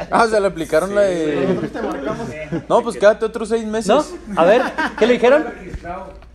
Ah, 0.09 0.23
o 0.23 0.27
sea, 0.27 0.39
le 0.39 0.47
aplicaron 0.47 0.95
la 0.95 1.01
de. 1.01 1.45
Nosotros 1.47 1.71
te 1.71 1.81
marcamos. 1.81 2.27
No, 2.69 2.81
pues 2.81 2.97
quédate 2.97 3.25
otros 3.25 3.49
seis 3.49 3.65
meses. 3.65 3.87
¿No? 4.27 4.39
A 4.41 4.45
ver, 4.45 4.61
¿qué 4.97 5.05
le 5.07 5.13
dijeron? 5.13 5.45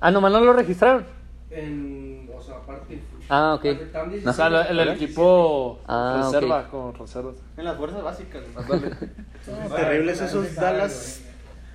Ah, 0.00 0.11
nomás 0.11 0.30
no 0.33 0.40
lo 0.40 0.52
registraron. 0.52 1.04
en, 1.50 2.28
o 2.37 2.40
sea, 2.42 2.56
aparte. 2.56 3.00
Ah, 3.28 3.54
ok. 3.54 3.64
Están 3.64 4.28
O 4.28 4.33
sea, 4.33 4.46
el, 4.68 4.78
el 4.80 4.88
equipo 4.90 5.78
Ah, 5.87 6.22
reserva 6.24 6.68
con 6.68 6.92
reservas. 6.94 7.37
En 7.56 7.64
las 7.64 7.76
fuerzas 7.76 8.02
básicas. 8.02 8.42
terribles 9.76 10.20
esos 10.20 10.46
Sí, 10.46 10.54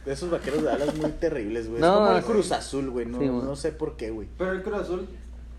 Dallas. 0.06 0.18
Esos 0.18 0.30
vaqueros 0.30 0.62
de 0.62 0.68
Dallas 0.68 0.96
muy 0.96 1.12
terribles, 1.12 1.68
güey. 1.70 1.82
No, 1.82 1.94
es 1.94 1.98
como 2.00 2.18
el. 2.18 2.24
Cruz 2.24 2.52
Azul, 2.52 2.90
güey. 2.92 3.06
No, 3.06 3.20
Sí, 3.20 3.26
no 3.26 3.56
sé 3.56 3.72
por 3.72 3.98
qué, 3.98 4.10
güey. 4.12 4.28
Pero 4.38 4.52
el 4.52 4.62
Cruz 4.64 4.80
Azul 4.82 5.08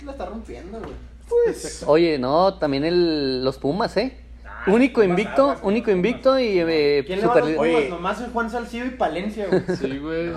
la 0.05 0.13
está 0.13 0.27
rompiendo, 0.27 0.79
güey. 0.79 0.93
Pues, 1.29 1.83
Oye, 1.87 2.19
no, 2.19 2.55
también 2.55 2.85
el, 2.85 3.45
los 3.45 3.59
Pumas, 3.59 3.97
¿eh? 3.97 4.17
Ah, 4.45 4.63
Único 4.69 5.01
Pumas 5.01 5.09
invicto, 5.11 5.57
único 5.65 5.87
Pumas. 5.87 5.97
invicto 5.97 6.39
y 6.39 6.61
eh, 6.61 7.03
¿Quién 7.05 7.21
le 7.21 7.27
va 7.27 7.33
a 7.35 7.39
los 7.39 7.49
super... 7.49 7.57
Pumas? 7.57 7.75
Oye. 7.81 7.89
Nomás 7.91 8.21
es 8.21 8.29
Juan 8.33 8.51
Salcido 8.51 8.87
y 8.87 8.91
Palencia, 8.91 9.47
güey. 9.49 9.63
Sí, 9.77 9.99
güey. 9.99 10.31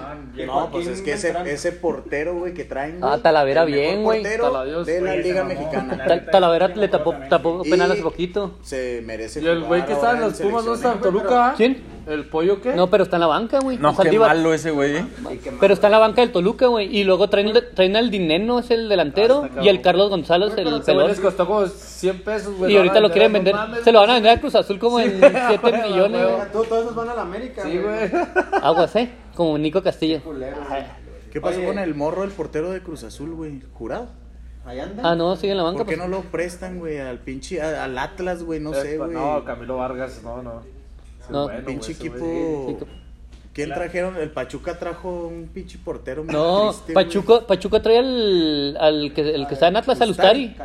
No, 0.48 0.70
pues 0.72 0.88
es 0.88 1.02
que 1.04 1.14
ese, 1.14 1.36
ese 1.46 1.72
portero, 1.74 2.34
güey, 2.40 2.56
que 2.56 2.64
traen. 2.64 2.98
Ah, 3.04 3.20
Talavera 3.22 3.64
el 3.64 3.72
bien, 3.72 4.04
güey. 4.04 4.24
portero 4.24 4.84
de 4.84 5.02
la 5.02 5.16
Liga. 5.16 5.44
Mexicana. 5.44 6.04
Ta- 6.08 6.26
Talavera 6.26 6.70
le 6.70 6.88
tapó, 6.88 7.14
tapó 7.30 7.62
penal 7.62 7.92
hace 7.92 8.02
poquito. 8.02 8.58
Se 8.64 9.04
merece 9.06 9.42
Y 9.42 9.46
el 9.48 9.64
güey 9.64 9.86
que 9.86 9.94
está 9.94 10.14
en 10.16 10.22
los 10.22 10.34
Pumas 10.42 10.66
no 10.66 10.74
está 10.74 10.94
en 10.94 11.00
selecciones. 11.02 11.22
Toluca. 11.24 11.54
¿Quién? 11.56 11.99
¿El 12.10 12.26
pollo 12.26 12.60
qué? 12.60 12.74
No, 12.74 12.90
pero 12.90 13.04
está 13.04 13.18
en 13.18 13.22
la 13.22 13.28
banca, 13.28 13.60
güey. 13.60 13.78
No, 13.78 13.96
qué 13.96 14.18
malo 14.18 14.52
ese 14.52 14.72
güey, 14.72 14.98
eh. 14.98 15.06
Pero 15.60 15.76
está 15.76 15.88
en 15.88 15.92
la 15.92 16.00
banca 16.00 16.22
del 16.22 16.32
Toluca, 16.32 16.66
güey. 16.66 16.96
Y 16.98 17.04
luego 17.04 17.30
traen, 17.30 17.54
traen 17.76 17.96
al 17.96 18.10
Dineno, 18.10 18.58
es 18.58 18.72
el 18.72 18.90
delantero. 18.90 19.48
Ah, 19.56 19.62
y 19.62 19.68
el. 19.70 19.82
Carlos 19.82 20.10
González, 20.10 20.54
pero 20.56 20.76
el 20.76 20.82
pelón. 20.82 21.08
les 21.08 21.20
costó 21.20 21.46
como 21.46 21.68
100 21.68 22.22
pesos, 22.24 22.58
güey. 22.58 22.74
Y 22.74 22.78
ahorita 22.78 23.00
lo 23.00 23.12
quieren 23.12 23.32
vender. 23.32 23.54
mames. 23.54 23.84
Se 23.84 23.92
lo 23.92 24.00
van 24.00 24.10
a 24.10 24.14
vender 24.16 24.32
a 24.32 24.42
Cruz 24.42 24.56
Azul 24.56 24.80
como 24.80 25.00
en 25.00 25.20
7 25.20 25.58
güey, 25.62 25.82
millones. 25.84 26.22
güey. 26.28 26.52
Todos, 26.52 26.84
esos 26.84 26.96
van 26.96 27.10
a 27.10 27.14
la 27.14 27.22
América, 27.22 27.62
Sí, 27.64 27.78
güey. 27.78 28.10
Aguas, 28.64 28.96
¿eh? 28.96 29.12
Como 29.36 29.58
Nico 29.60 29.84
Castillo. 29.84 30.22
¿Qué 31.32 31.40
pasó 31.40 31.58
Oye. 31.60 31.68
con 31.68 31.78
el 31.78 31.94
morro 31.94 32.24
del 32.24 32.32
portero 32.32 32.72
de 32.72 32.82
Cruz 32.82 33.04
Azul, 33.04 33.36
güey? 33.36 33.62
¿Jurado? 33.74 34.08
Ahí 34.66 34.80
anda. 34.80 35.04
Ah, 35.06 35.16
no, 35.16 35.36
sigue 35.36 35.52
en 35.52 35.58
la 35.58 35.64
banca. 35.64 35.78
¿Por 35.78 35.88
qué 35.88 35.96
pues. 35.96 36.10
no 36.10 36.18
lo 36.18 36.24
prestan, 36.24 36.80
güey? 36.80 36.98
Al 37.00 37.20
pinche. 37.20 37.62
Al 37.62 37.96
Atlas, 37.98 38.44
güey, 38.44 38.60
no 38.60 38.74
sé, 38.74 38.98
güey. 38.98 39.12
No, 39.12 39.44
Camilo 39.46 39.78
Vargas, 39.78 40.22
no, 40.24 40.42
no. 40.42 40.79
No. 41.32 41.44
bueno, 41.46 41.66
pinche 41.66 41.94
güey, 41.94 42.10
equipo. 42.10 42.66
Sí, 42.80 42.86
¿Quién 43.54 43.70
trajeron? 43.74 44.16
El 44.18 44.30
Pachuca 44.32 44.78
trajo 44.78 45.28
un 45.28 45.50
pinche 45.54 45.78
portero. 45.84 46.24
muy 46.24 46.34
No, 46.34 46.70
triste, 46.70 46.94
güey. 46.94 47.06
Pachuco, 47.06 47.48
Pachuco 47.48 47.82
trae 47.82 47.98
al, 48.00 48.78
al 48.80 49.14
que, 49.14 49.22
el 49.22 49.48
que 49.48 49.54
está 49.56 49.68
en 49.68 49.78
Atlas, 49.78 50.00
al 50.02 50.12
Ustari. 50.12 50.56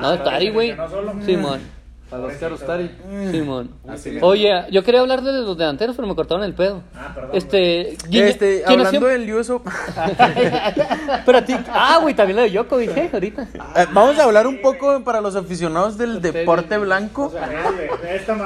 No, 0.00 0.14
Ustari, 0.14 0.50
güey. 0.50 0.76
solo. 0.76 1.12
Simón. 2.14 2.20
A 2.20 2.26
los 2.26 2.32
Oscar 2.32 2.52
Ustari. 2.52 2.90
Simón. 3.30 3.70
Oye, 4.22 4.64
yo 4.70 4.82
quería 4.82 5.00
hablar 5.00 5.22
de 5.22 5.32
los 5.32 5.56
delanteros, 5.58 5.96
pero 5.96 6.06
me 6.08 6.14
cortaron 6.14 6.44
el 6.44 6.54
pedo. 6.54 6.82
Ah, 6.94 7.12
perdón, 7.14 7.30
Este, 7.34 7.96
Guiña- 8.08 8.26
Este, 8.28 8.62
¿quién 8.66 8.80
ha 8.80 8.86
hablando 8.86 9.06
del 9.08 9.32
US 9.34 9.50
Open. 9.50 9.72
Pero 11.26 11.38
a 11.38 11.44
ti, 11.44 11.54
ah, 11.72 11.98
güey, 12.02 12.14
también 12.14 12.36
lo 12.36 12.42
de 12.42 12.50
Djokovic, 12.50 12.96
¿eh? 12.96 13.10
Ahorita. 13.12 13.48
Eh, 13.76 13.86
Vamos 13.92 14.18
a 14.18 14.24
hablar 14.24 14.46
un 14.46 14.60
poco 14.60 15.02
para 15.04 15.20
los 15.20 15.36
aficionados 15.36 15.98
del 15.98 16.20
deporte 16.20 16.78
blanco. 16.78 17.26
O 17.26 17.30
sea. 17.30 17.48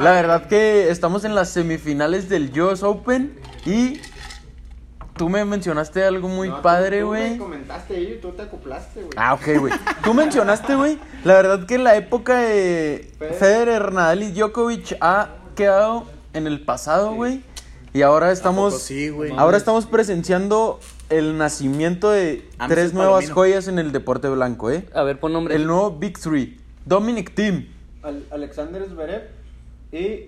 La 0.00 0.12
verdad 0.12 0.46
que 0.46 0.90
estamos 0.90 1.24
en 1.24 1.34
las 1.34 1.50
semifinales 1.50 2.28
del 2.28 2.50
US 2.60 2.82
Open 2.82 3.38
y 3.66 4.00
tú 5.18 5.28
me 5.28 5.44
mencionaste 5.44 6.02
algo 6.04 6.28
muy 6.28 6.48
No, 6.48 6.62
padre, 6.62 7.00
tú 7.00 7.10
me 7.10 7.18
güey. 7.26 7.38
comentaste 7.38 7.96
ahí 7.96 8.14
y 8.16 8.20
tú 8.22 8.30
te 8.30 8.42
acoplaste, 8.42 9.00
güey. 9.02 9.12
Ah, 9.16 9.34
ok, 9.34 9.58
güey. 9.58 9.74
Tú 10.02 10.14
mencionaste, 10.14 10.74
güey, 10.74 10.98
la 11.24 11.34
verdad 11.34 11.66
que 11.66 11.76
la 11.76 11.96
época 11.96 12.38
de 12.38 13.12
Federer, 13.38 13.92
Nadal 13.92 14.22
y 14.22 14.30
Djokovic 14.32 14.96
ha 15.02 15.28
quedado 15.54 16.04
en 16.32 16.46
el 16.46 16.60
pasado, 16.64 17.12
güey. 17.14 17.42
Y 17.92 18.02
ahora 18.02 18.32
estamos 18.32 18.80
sí, 18.82 19.08
güey? 19.10 19.32
ahora 19.36 19.56
estamos 19.56 19.86
presenciando 19.86 20.78
el 21.10 21.36
nacimiento 21.38 22.10
de 22.10 22.46
tres 22.68 22.92
nuevas 22.92 23.12
Palomino. 23.24 23.34
joyas 23.34 23.68
en 23.68 23.78
el 23.78 23.92
deporte 23.92 24.28
blanco, 24.28 24.70
¿eh? 24.70 24.86
A 24.94 25.02
ver, 25.02 25.18
pon 25.18 25.32
nombre. 25.32 25.54
El 25.54 25.66
nuevo 25.66 25.90
Big 25.98 26.18
Three. 26.18 26.58
Dominic 26.84 27.34
Thiem. 27.34 27.66
Al- 28.02 28.24
Alexander 28.30 28.86
Zverev 28.88 29.22
y 29.90 30.26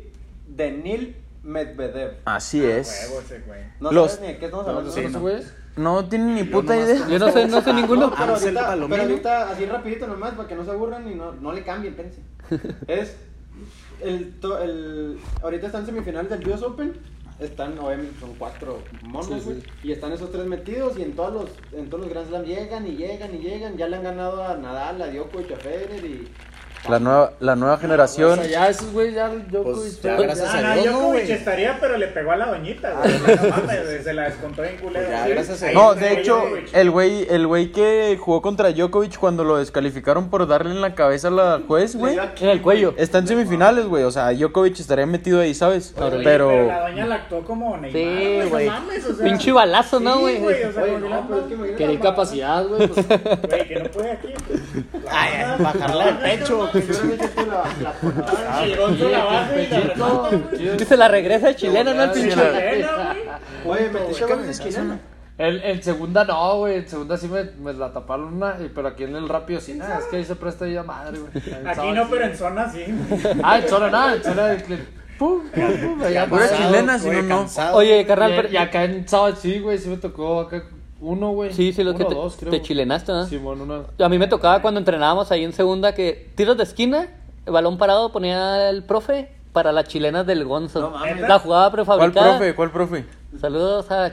Denil 0.49 1.17
Medvedev. 1.43 2.19
Así 2.25 2.65
es. 2.65 3.07
Huevo 3.09 3.21
ese 3.21 3.41
güey. 3.41 3.61
No 3.81 3.93
Los- 3.93 4.13
sabes 4.13 4.27
ni 4.27 4.33
de 4.35 4.39
qué 4.39 4.45
estamos 4.47 4.65
No, 4.67 4.71
hablando. 4.73 4.93
sí, 4.93 5.01
¿Esos 5.01 5.13
no. 5.13 5.21
güeyes? 5.21 5.55
No 5.77 6.05
tienen 6.09 6.35
ni 6.35 6.45
puta 6.45 6.77
idea. 6.77 7.07
Yo 7.09 7.19
no 7.19 7.31
sé, 7.31 7.47
no 7.47 7.61
sé 7.63 7.73
ninguno. 7.75 8.09
No, 8.09 8.15
pero 8.17 8.35
ahorita, 8.35 8.67
Palomino. 8.67 8.89
pero 8.97 9.03
ahorita, 9.11 9.51
así 9.51 9.65
rapidito 9.67 10.07
nomás, 10.07 10.35
para 10.35 10.49
que 10.49 10.55
no 10.55 10.65
se 10.65 10.71
aburran 10.71 11.11
y 11.11 11.15
no, 11.15 11.33
no 11.33 11.53
le 11.53 11.63
cambien, 11.65 11.95
pense. 11.95 12.21
Es 12.89 13.17
el, 14.03 14.39
to- 14.41 14.59
el 14.59 15.19
ahorita 15.43 15.67
están 15.67 15.87
semifinales 15.87 16.31
del 16.31 16.49
US 16.49 16.63
Open. 16.63 16.95
Están, 17.39 17.79
obviamente, 17.79 18.21
son 18.21 18.35
cuatro 18.35 18.83
monos, 19.03 19.45
güey, 19.47 19.63
Y 19.83 19.93
están 19.93 20.13
esos 20.13 20.31
tres 20.31 20.45
metidos 20.45 20.99
y 20.99 21.03
en 21.03 21.17
todos 21.17 21.33
los, 21.33 21.51
en 21.73 21.89
todos 21.89 22.03
los 22.05 22.11
Grand 22.13 22.29
Slam 22.29 22.45
llegan 22.45 22.87
y 22.87 22.97
llegan 22.97 23.35
y 23.35 23.39
llegan. 23.39 23.79
Ya 23.79 23.89
le 23.89 23.97
han 23.97 24.03
ganado 24.03 24.45
a 24.47 24.59
Nadal, 24.59 25.01
a 25.01 25.07
Djokovic, 25.11 25.53
a 25.53 25.57
Federer 25.57 26.05
y... 26.05 26.29
La 26.89 26.99
nueva, 26.99 27.33
la 27.41 27.57
nueva 27.57 27.77
generación. 27.77 28.39
O 28.39 28.43
sea, 28.43 28.51
ya 28.51 28.69
esos 28.69 28.91
güeyes, 28.93 29.15
ya 29.15 29.29
Djokovic. 29.29 29.75
Pues, 29.77 30.03
ya, 30.03 30.15
güey, 30.15 30.27
gracias 30.27 30.49
Ah, 30.55 30.59
a 30.59 30.63
no, 30.63 30.73
Dios, 30.75 30.87
no, 30.87 30.93
Djokovic 30.93 31.23
güey. 31.25 31.33
estaría, 31.33 31.77
pero 31.79 31.97
le 31.99 32.07
pegó 32.09 32.33
a 32.33 32.37
la 32.37 32.47
doñita, 32.47 32.93
güey. 32.95 33.13
No 33.37 33.49
mames, 33.51 34.03
se 34.05 34.15
la 34.15 34.23
descontó 34.25 34.63
bien 34.63 34.77
culero. 34.79 35.07
Pues 35.07 35.19
ya, 35.21 35.29
gracias 35.29 35.63
a 35.63 35.73
No, 35.73 35.95
de 35.95 36.13
hecho, 36.15 36.37
Djokovic. 36.39 36.69
el 36.75 36.91
güey, 36.91 37.27
el 37.31 37.47
güey 37.47 37.71
que 37.73 38.19
jugó 38.21 38.41
contra 38.41 38.73
Djokovic 38.73 39.19
cuando 39.19 39.45
lo 39.45 39.59
descalificaron 39.59 40.31
por 40.31 40.49
darle 40.49 40.71
en 40.71 40.81
la 40.81 40.95
cabeza 40.95 41.29
a 41.29 41.31
la 41.31 41.61
juez, 41.69 41.95
güey. 41.97 42.17
En 42.41 42.49
el 42.49 42.63
cuello. 42.63 42.95
Está 42.97 43.19
en 43.19 43.29
semifinales, 43.29 43.85
güey. 43.87 44.05
O 44.05 44.11
sea, 44.11 44.31
Djokovic 44.33 44.81
estaría 44.81 45.05
metido 45.07 45.41
ahí, 45.41 45.55
¿sabes? 45.55 45.95
Oye, 46.01 46.23
Pero. 46.25 46.67
la 46.67 46.81
doña 46.89 47.05
la 47.07 47.15
actuó 47.17 47.43
como 47.45 47.77
Neymar. 47.77 47.93
Sí, 47.93 48.49
güey. 48.49 48.67
No 48.67 48.73
mames, 48.73 49.05
o 49.07 49.15
sea. 49.15 49.25
Pinche 49.25 49.53
balazo, 49.53 50.01
¿no, 50.01 50.15
Sí, 50.15 50.21
güey? 50.23 50.39
güey, 50.41 50.65
o 50.65 50.73
sea, 50.73 50.83
Oye, 50.83 50.99
no, 50.99 51.09
que 51.09 51.23
pero 51.29 51.41
es 51.41 51.47
que 51.47 51.55
imagínate 51.55 51.77
Quería 51.85 51.99
la- 51.99 52.01
capacidad, 52.11 52.67
güey. 52.67 52.89
Pues, 52.89 53.07
Güey, 53.07 53.69
que 53.69 53.81
no 53.81 53.91
puede 53.91 54.11
aquí. 54.13 54.29
pues. 54.49 54.61
Ay, 55.11 55.31
ay, 55.45 55.63
bajarla 55.63 56.07
de 56.07 56.13
pecho. 56.39 56.70
Tú 57.35 57.47
la, 57.47 57.65
la 57.83 58.77
Gonzo 58.77 59.09
la 59.11 59.25
baja 59.25 59.51
y 59.61 60.69
la. 60.69 60.77
Dice 60.77 60.97
la 60.97 61.09
regresa 61.09 61.55
chilena, 61.55 61.93
¿no? 61.95 62.03
El 62.05 62.15
Sí, 62.15 62.21
pinche. 62.23 62.37
la- 62.37 62.53
Chilena, 62.71 63.17
güey. 63.65 63.81
Oye, 63.89 64.53
chilena. 64.53 64.99
En, 65.39 65.55
en 65.65 65.83
segunda 65.83 66.25
no, 66.25 66.59
güey. 66.59 66.77
En 66.79 66.89
segunda 66.89 67.17
sí 67.17 67.27
me, 67.29 67.45
me 67.45 67.73
la 67.73 67.93
taparon 67.93 68.35
una. 68.35 68.57
Pero 68.75 68.89
aquí 68.89 69.05
en 69.05 69.17
el 69.17 69.29
rápido 69.29 69.61
sí. 69.61 69.75
Nada, 69.75 69.99
es 69.99 70.05
que 70.07 70.17
ahí 70.17 70.25
se 70.25 70.37
presta 70.37 70.67
ya 70.67 70.83
madre, 70.83 71.19
güey. 71.19 71.33
Aquí 71.67 71.93
no, 71.93 72.05
sí. 72.05 72.09
pero 72.11 72.25
en 72.27 72.37
zona 72.37 72.71
sí. 72.71 72.85
Ah, 73.43 73.59
en 73.59 73.69
zona 73.69 73.91
nada. 73.91 74.15
En 74.17 74.23
zona 74.23 74.47
de. 74.49 74.79
Pum, 75.19 75.43
pum, 75.51 75.77
pum. 75.99 76.03
allá 76.03 76.27
chilena, 76.57 76.99
si 76.99 77.11
no, 77.11 77.23
no. 77.23 77.29
cansado. 77.41 77.77
Oye, 77.77 78.07
carnal, 78.07 78.33
Y, 78.33 78.37
pero- 78.37 78.49
y 78.51 78.57
acá 78.57 78.85
en 78.85 79.07
sábado 79.09 79.37
sí, 79.37 79.59
güey. 79.61 79.79
Sí 79.79 79.89
me 79.89 79.97
tocó 79.99 80.41
acá 80.41 80.63
uno, 81.01 81.31
güey. 81.33 81.53
Sí, 81.53 81.73
sí, 81.73 81.83
lo 81.83 81.91
Uno 81.91 81.99
que 81.99 82.05
te, 82.05 82.15
dos, 82.15 82.37
creo. 82.39 82.51
te 82.51 82.63
chilenaste, 82.63 83.13
¿no? 83.13 83.27
Simón, 83.27 83.61
uno. 83.63 83.85
A 83.99 84.09
mí 84.09 84.19
me 84.19 84.27
tocaba 84.27 84.61
cuando 84.63 84.79
entrenábamos 84.81 85.31
ahí 85.33 85.45
en 85.45 85.53
segunda 85.53 85.95
que 85.95 86.31
tiros 86.35 86.57
de 86.57 86.63
esquina, 86.65 87.09
balón 87.47 87.79
parado 87.79 88.13
ponía 88.13 88.69
el 88.71 88.85
profe 88.85 89.31
para 89.53 89.73
las 89.73 89.87
chilenas 89.87 90.27
del 90.27 90.45
Gonzo. 90.45 90.81
No 90.81 90.91
mames. 90.91 91.21
la 91.21 91.39
jugada 91.39 91.71
¿Cuál 91.71 91.73
prefabricada. 91.73 92.37
profe? 92.39 92.55
¿Cuál 92.55 92.71
profe? 92.71 93.05
Saludos 93.41 93.91
a 93.91 94.13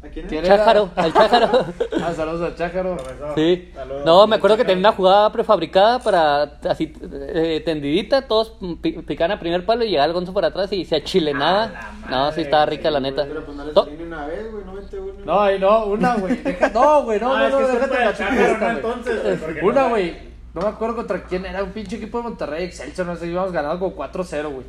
¿A 0.00 0.08
quién 0.08 0.26
al 0.26 0.44
Chájaro. 0.44 0.90
Ah, 2.02 2.12
saludos 2.14 2.42
al 2.42 2.54
Chájaro. 2.56 2.96
Profesor. 2.96 3.32
Sí. 3.34 3.70
Saludos. 3.74 4.04
No, 4.04 4.26
me 4.28 4.36
acuerdo 4.36 4.56
que 4.56 4.64
tenía 4.64 4.78
una 4.78 4.92
jugada 4.92 5.32
prefabricada 5.32 5.98
para 5.98 6.42
así 6.68 6.92
eh, 7.02 7.62
tendidita, 7.64 8.22
todos 8.28 8.54
pi- 8.80 8.92
picaban 9.02 9.32
a 9.32 9.40
primer 9.40 9.66
palo 9.66 9.84
y 9.84 9.90
llegaba 9.90 10.06
el 10.06 10.12
Gonzo 10.12 10.32
por 10.32 10.44
atrás 10.44 10.72
y 10.72 10.84
se 10.84 10.96
achilenaba. 10.96 11.64
A 11.64 12.10
la 12.10 12.16
No, 12.26 12.32
sí 12.32 12.42
estaba 12.42 12.66
rica 12.66 12.90
la 12.92 13.00
neta. 13.00 13.24
Pero 13.26 13.44
pues 13.44 13.56
no 13.56 13.64
le 13.64 13.72
una 14.04 14.26
vez, 14.26 14.52
güey, 14.52 14.64
no 14.64 14.72
mete 14.72 15.00
uno. 15.00 15.12
No, 15.24 15.40
ahí 15.40 15.58
no, 15.58 15.84
una, 15.86 16.14
güey. 16.16 16.40
No, 16.72 17.02
güey, 17.02 17.20
no, 17.20 17.34
Ah, 17.34 17.38
no, 17.40 17.46
es 17.46 17.52
no, 17.52 17.68
déjate 17.68 18.04
la 18.04 18.14
Chájaro. 18.14 18.70
Entonces, 18.70 19.40
Una, 19.62 19.82
no- 19.82 19.88
güey. 19.90 20.28
No 20.54 20.62
me 20.62 20.68
acuerdo 20.68 20.96
contra 20.96 21.22
quién 21.24 21.44
era, 21.44 21.62
un 21.62 21.70
pinche 21.72 21.96
equipo 21.96 22.18
de 22.18 22.24
Monterrey, 22.24 22.64
Excelsior, 22.64 23.06
no 23.06 23.14
sé, 23.16 23.26
íbamos 23.26 23.52
ganando 23.52 23.78
como 23.78 23.94
4-0, 23.94 24.48
güey. 24.50 24.66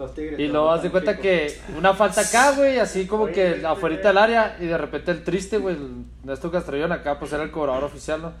Los 0.00 0.14
tigres. 0.14 0.40
Y 0.40 0.48
luego 0.48 0.70
haz 0.70 0.82
de 0.82 0.90
cuenta 0.90 1.18
que 1.18 1.60
una 1.76 1.92
falta 1.92 2.22
acá, 2.22 2.52
güey, 2.52 2.78
así 2.78 3.06
como 3.06 3.24
Oye, 3.24 3.34
que 3.34 3.50
este, 3.50 3.66
afuera 3.66 3.96
del 3.96 4.16
área, 4.16 4.56
y 4.58 4.64
de 4.64 4.78
repente 4.78 5.10
el 5.10 5.22
triste, 5.22 5.58
güey, 5.58 5.76
el 5.76 6.04
Néstor 6.24 6.50
Castrellón 6.50 6.90
acá, 6.90 7.18
pues 7.18 7.34
era 7.34 7.42
el 7.42 7.50
cobrador 7.50 7.84
oficial, 7.84 8.22
¿no? 8.22 8.32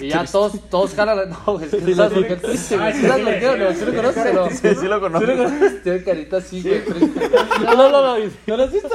Y 0.00 0.08
ya 0.08 0.24
todos, 0.24 0.52
todos 0.70 0.94
jalan. 0.94 1.30
No, 1.30 1.54
güey, 1.54 1.64
es 1.66 1.74
que 1.74 1.94
sabes 1.94 2.12
por 2.12 2.26
qué 2.26 2.36
triste, 2.36 2.76
güey. 2.76 2.92
¿Sí 2.92 3.06
sabes 3.06 3.24
por 3.24 3.34
qué? 3.38 3.58
No, 3.58 3.72
¿Sí 3.72 3.84
lo 3.84 3.94
conoces 3.94 4.34
no? 4.34 4.50
Sí, 4.50 4.74
sí 4.80 4.86
lo 4.86 5.00
conozco. 5.00 5.26
¿Sí 5.26 5.32
lo 5.36 5.44
conoces? 5.44 5.82
Tiene 5.82 6.04
carita 6.04 6.36
así, 6.36 6.62
güey, 6.62 6.84
triste. 6.84 7.30
No, 7.64 7.74
no, 7.74 7.90
no, 7.90 8.18
no, 8.18 8.30
¿no 8.46 8.56
lo 8.56 8.62
has 8.62 8.72
visto? 8.72 8.88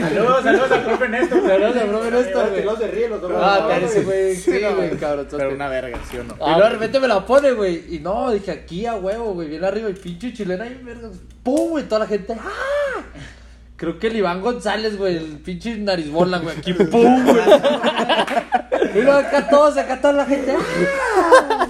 Saludos, 0.00 0.42
saludos 0.42 0.70
al 0.72 0.84
profe 0.84 1.08
Néstor. 1.08 1.38
No, 1.42 2.00
bro, 2.00 2.18
esto, 2.20 2.44
Que 2.44 2.50
güey. 2.50 2.64
no 2.64 2.76
se 2.76 2.86
ríe, 2.88 3.08
los 3.08 3.20
dos. 3.20 3.32
Ah, 3.34 3.68
te 3.68 3.84
ese 3.84 4.02
güey, 4.02 4.36
sí, 4.36 4.50
güey, 4.74 4.90
cabrón. 4.96 5.26
Pero 5.30 5.54
una 5.54 5.68
verga, 5.68 5.98
¿sí 6.10 6.16
o 6.16 6.24
no? 6.24 6.34
Y 6.34 6.38
luego 6.38 6.62
de 6.62 6.70
repente 6.70 7.00
me 7.00 7.08
la 7.08 7.26
pone, 7.26 7.52
güey. 7.52 7.94
Y 7.94 7.98
no, 8.00 8.30
dije 8.30 8.50
aquí 8.50 8.86
a 8.86 8.94
huevo, 8.94 9.34
güey. 9.34 9.48
Viene 9.48 9.66
arriba 9.66 9.90
y 9.90 9.94
pinche 9.94 10.32
chilena 10.32 10.66
y 10.66 10.74
verga. 10.82 11.10
¡Pum! 11.42 11.70
güey, 11.70 11.84
toda 11.84 12.00
la 12.00 12.06
gente. 12.06 12.34
¡Ah! 12.34 13.02
Creo 13.76 13.98
que 13.98 14.06
el 14.06 14.16
Iván 14.16 14.40
González, 14.40 14.96
güey, 14.96 15.16
el 15.16 15.38
pinche 15.38 15.76
narizbola, 15.76 16.38
güey, 16.38 16.56
aquí, 16.56 16.72
¡pum! 16.72 17.24
güey. 17.24 17.36
Y 18.94 19.00
luego 19.00 19.18
acá 19.18 19.48
todos, 19.48 19.76
acá 19.76 20.00
toda 20.00 20.12
la 20.14 20.26
gente. 20.26 20.54
¡Ah! 20.56 21.66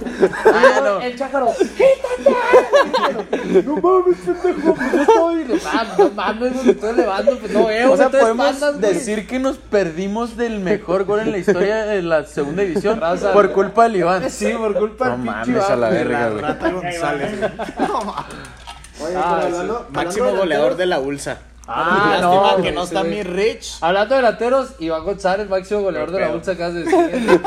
Y 0.77 0.81
luego 0.81 0.99
El 1.01 1.15
chájaro, 1.17 1.53
¡quítate! 1.57 3.63
No 3.63 3.75
mames, 3.77 4.17
pendejo, 4.41 4.75
pues 4.75 4.91
yo 4.93 5.01
estoy. 5.01 5.61
Ah, 5.65 5.85
no 5.97 6.09
mames, 6.11 6.63
me 6.63 6.71
estoy 6.71 6.89
elevando, 6.91 7.37
pues 7.39 7.51
no 7.51 7.65
veo, 7.65 7.91
O 7.91 7.97
sea, 7.97 8.09
podemos 8.09 8.37
bandas, 8.37 8.79
decir 8.81 9.27
que 9.27 9.39
nos 9.39 9.57
perdimos 9.57 10.37
del 10.37 10.59
mejor 10.59 11.03
gol 11.05 11.19
en 11.21 11.31
la 11.31 11.37
historia 11.37 11.85
de 11.85 12.01
la 12.01 12.23
segunda 12.25 12.63
división 12.63 12.99
Raza, 12.99 13.33
por 13.33 13.51
culpa 13.51 13.83
del 13.83 13.97
Iván. 13.97 14.29
Sí, 14.29 14.51
por 14.57 14.77
culpa 14.77 15.09
No 15.09 15.17
del 15.17 15.25
pinche 15.43 15.51
mames, 15.51 15.69
a 15.69 15.75
la 15.75 15.89
verga, 15.89 16.29
güey. 16.29 16.41
Rata 16.41 16.71
González. 16.71 17.31
Oye, 19.01 19.15
Ah, 19.17 19.37
pero 19.41 19.49
sí. 19.49 19.55
hablando, 19.55 19.87
Máximo 19.91 20.23
hablando 20.25 20.41
goleador 20.41 20.75
de 20.77 20.85
la 20.85 20.99
ULSA. 20.99 21.37
Ah, 21.65 22.17
Lástima 22.19 22.49
no, 22.49 22.55
que 22.57 22.61
güey, 22.61 22.73
no 22.75 22.83
está 22.83 23.03
mi 23.03 23.23
Rich. 23.23 23.77
Hablando 23.81 24.15
de 24.15 24.21
delanteros, 24.21 24.73
Iván 24.79 25.03
González, 25.05 25.49
máximo 25.49 25.81
goleador 25.81 26.11
de 26.11 26.19
la 26.19 26.27
bolsa 26.29 26.51
acá 26.51 26.69
de 26.71 26.83
decir. 26.83 27.41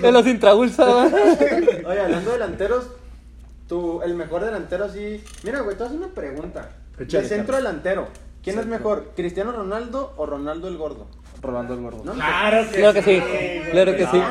En 0.04 0.12
los 0.12 0.26
intrabulsa, 0.26 0.84
güey. 1.08 1.84
Oye, 1.84 2.00
hablando 2.00 2.30
de 2.30 2.38
delanteros, 2.38 2.84
tu, 3.68 4.02
el 4.02 4.14
mejor 4.14 4.44
delantero 4.44 4.84
así. 4.84 5.24
Mira, 5.44 5.60
güey, 5.60 5.76
te 5.76 5.84
haces 5.84 5.96
una 5.96 6.08
pregunta. 6.08 6.70
De 6.98 7.24
centro 7.26 7.56
delantero, 7.56 8.08
¿quién 8.42 8.58
es 8.58 8.66
mejor? 8.66 9.12
¿Cristiano 9.16 9.52
Ronaldo 9.52 10.12
o 10.16 10.26
Ronaldo 10.26 10.68
el 10.68 10.76
Gordo? 10.76 11.06
Rolando 11.44 11.74
el 11.74 11.80
gordo. 11.80 12.00
¿No? 12.04 12.12
Claro 12.14 12.66
que 12.70 12.76
Claro 12.78 12.94
que 12.94 13.02
sí, 13.02 13.20
güey. 13.20 13.70
claro 13.70 13.92
que 13.96 14.06
sí. 14.06 14.22